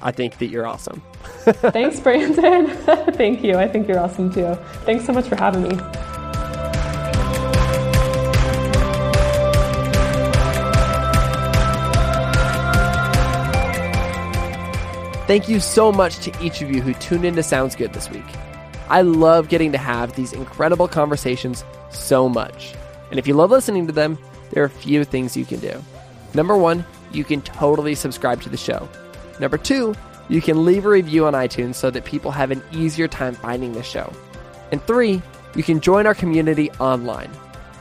I 0.03 0.12
think 0.12 0.38
that 0.38 0.46
you're 0.46 0.66
awesome. 0.66 1.03
Thanks, 1.44 2.01
Branden. 2.01 3.14
Thank 3.16 3.42
you. 3.42 3.57
I 3.57 3.68
think 3.68 3.88
you're 3.88 3.98
awesome 3.98 4.32
too. 4.32 4.55
Thanks 4.84 5.05
so 5.05 5.12
much 5.12 5.28
for 5.28 5.36
having 5.36 5.62
me. 5.62 5.76
Thank 15.26 15.48
you 15.48 15.61
so 15.61 15.92
much 15.92 16.18
to 16.24 16.44
each 16.44 16.61
of 16.61 16.72
you 16.72 16.82
who 16.82 16.92
tuned 16.94 17.24
into 17.24 17.42
Sounds 17.44 17.76
Good 17.76 17.92
this 17.92 18.11
week. 18.11 18.24
I 18.88 19.03
love 19.03 19.48
getting 19.48 19.70
to 19.70 19.78
have 19.78 20.16
these 20.16 20.32
incredible 20.32 20.88
conversations 20.88 21.64
so 21.90 22.28
much. 22.28 22.74
And 23.11 23.18
if 23.20 23.28
you 23.28 23.34
love 23.34 23.53
listening 23.53 23.86
to 23.86 23.92
them, 23.92 24.18
there 24.51 24.64
are 24.64 24.66
a 24.66 24.70
few 24.70 25.05
things 25.05 25.36
you 25.36 25.44
can 25.44 25.61
do. 25.61 25.80
Number 26.34 26.57
one, 26.57 26.84
you 27.12 27.22
can 27.22 27.42
totally 27.42 27.94
subscribe 27.94 28.42
to 28.42 28.48
the 28.48 28.57
show. 28.57 28.88
Number 29.41 29.59
two, 29.59 29.95
you 30.28 30.41
can 30.41 30.64
leave 30.64 30.86
a 30.86 30.91
review 30.91 31.26
on 31.26 31.32
iTunes 31.32 31.74
so 31.74 31.91
that 31.91 32.05
people 32.05 32.30
have 32.30 32.51
an 32.51 32.62
easier 32.72 33.09
time 33.09 33.34
finding 33.34 33.72
the 33.72 33.82
show. 33.82 34.12
And 34.70 34.80
three, 34.86 35.22
you 35.57 35.62
can 35.64 35.80
join 35.80 36.07
our 36.07 36.14
community 36.14 36.70
online. 36.72 37.30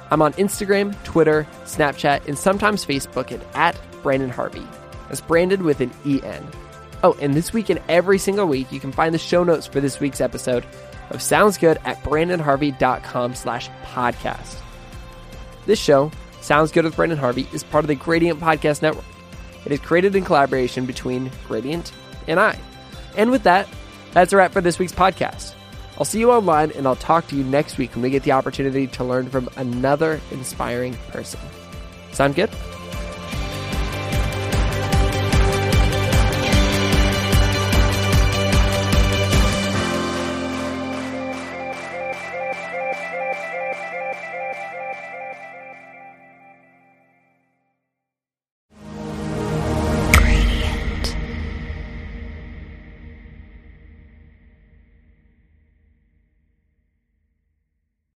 I'm 0.10 0.22
on 0.24 0.34
Instagram, 0.34 1.01
Twitter, 1.03 1.45
Snapchat, 1.66 2.28
and 2.28 2.39
sometimes 2.39 2.86
Facebook 2.86 3.32
at, 3.32 3.41
at 3.53 3.76
Branden 4.01 4.32
Harvey. 4.32 4.66
That's 5.07 5.22
Branden 5.22 5.64
with 5.64 5.82
an 5.82 5.91
EN. 6.05 6.47
Oh, 7.03 7.16
and 7.22 7.34
this 7.34 7.53
week 7.53 7.70
and 7.70 7.82
every 7.88 8.18
single 8.18 8.47
week, 8.47 8.72
you 8.72 8.80
can 8.80 8.91
find 8.91 9.14
the 9.14 9.20
show 9.20 9.43
notes 9.43 9.68
for 9.68 9.80
this 9.80 9.99
week's 9.99 10.22
episode 10.22 10.66
of 11.12 11.22
Sounds 11.22 11.57
Good 11.57 11.78
at 11.86 12.01
brandenharvey.com 12.03 13.36
slash 13.36 13.70
podcast. 13.84 14.55
This 15.66 15.80
show, 15.80 16.12
Sounds 16.41 16.72
Good 16.72 16.86
with 16.86 16.95
Branden 16.95 17.18
Harvey, 17.18 17.47
is 17.53 17.64
part 17.64 17.84
of 17.84 17.88
the 17.88 17.95
Gradient 17.95 18.39
Podcast 18.39 18.82
Network. 18.82 19.05
It 19.66 19.72
is 19.72 19.80
created 19.80 20.16
in 20.16 20.24
collaboration 20.24 20.86
between 20.86 21.32
Gradient 21.47 21.91
and 22.28 22.39
I. 22.39 22.57
And 23.18 23.32
with 23.32 23.43
that, 23.43 23.68
that's 24.12 24.34
a 24.34 24.38
wrap 24.38 24.51
for 24.51 24.62
this 24.62 24.80
week's 24.80 24.93
podcast. 24.93 25.53
I'll 25.97 26.05
see 26.05 26.20
you 26.20 26.32
online 26.32 26.72
and 26.72 26.88
I'll 26.88 26.95
talk 26.95 27.28
to 27.28 27.36
you 27.36 27.43
next 27.43 27.78
week 27.78 27.93
when 27.93 28.01
we 28.01 28.10
get 28.10 28.24
the 28.24 28.32
opportunity 28.32 28.88
to 28.88 29.03
learn 29.03 29.30
from 29.30 29.49
another 29.57 30.22
inspiring 30.32 30.97
person. 31.10 31.39
Sound 32.14 32.36
good? 32.36 32.49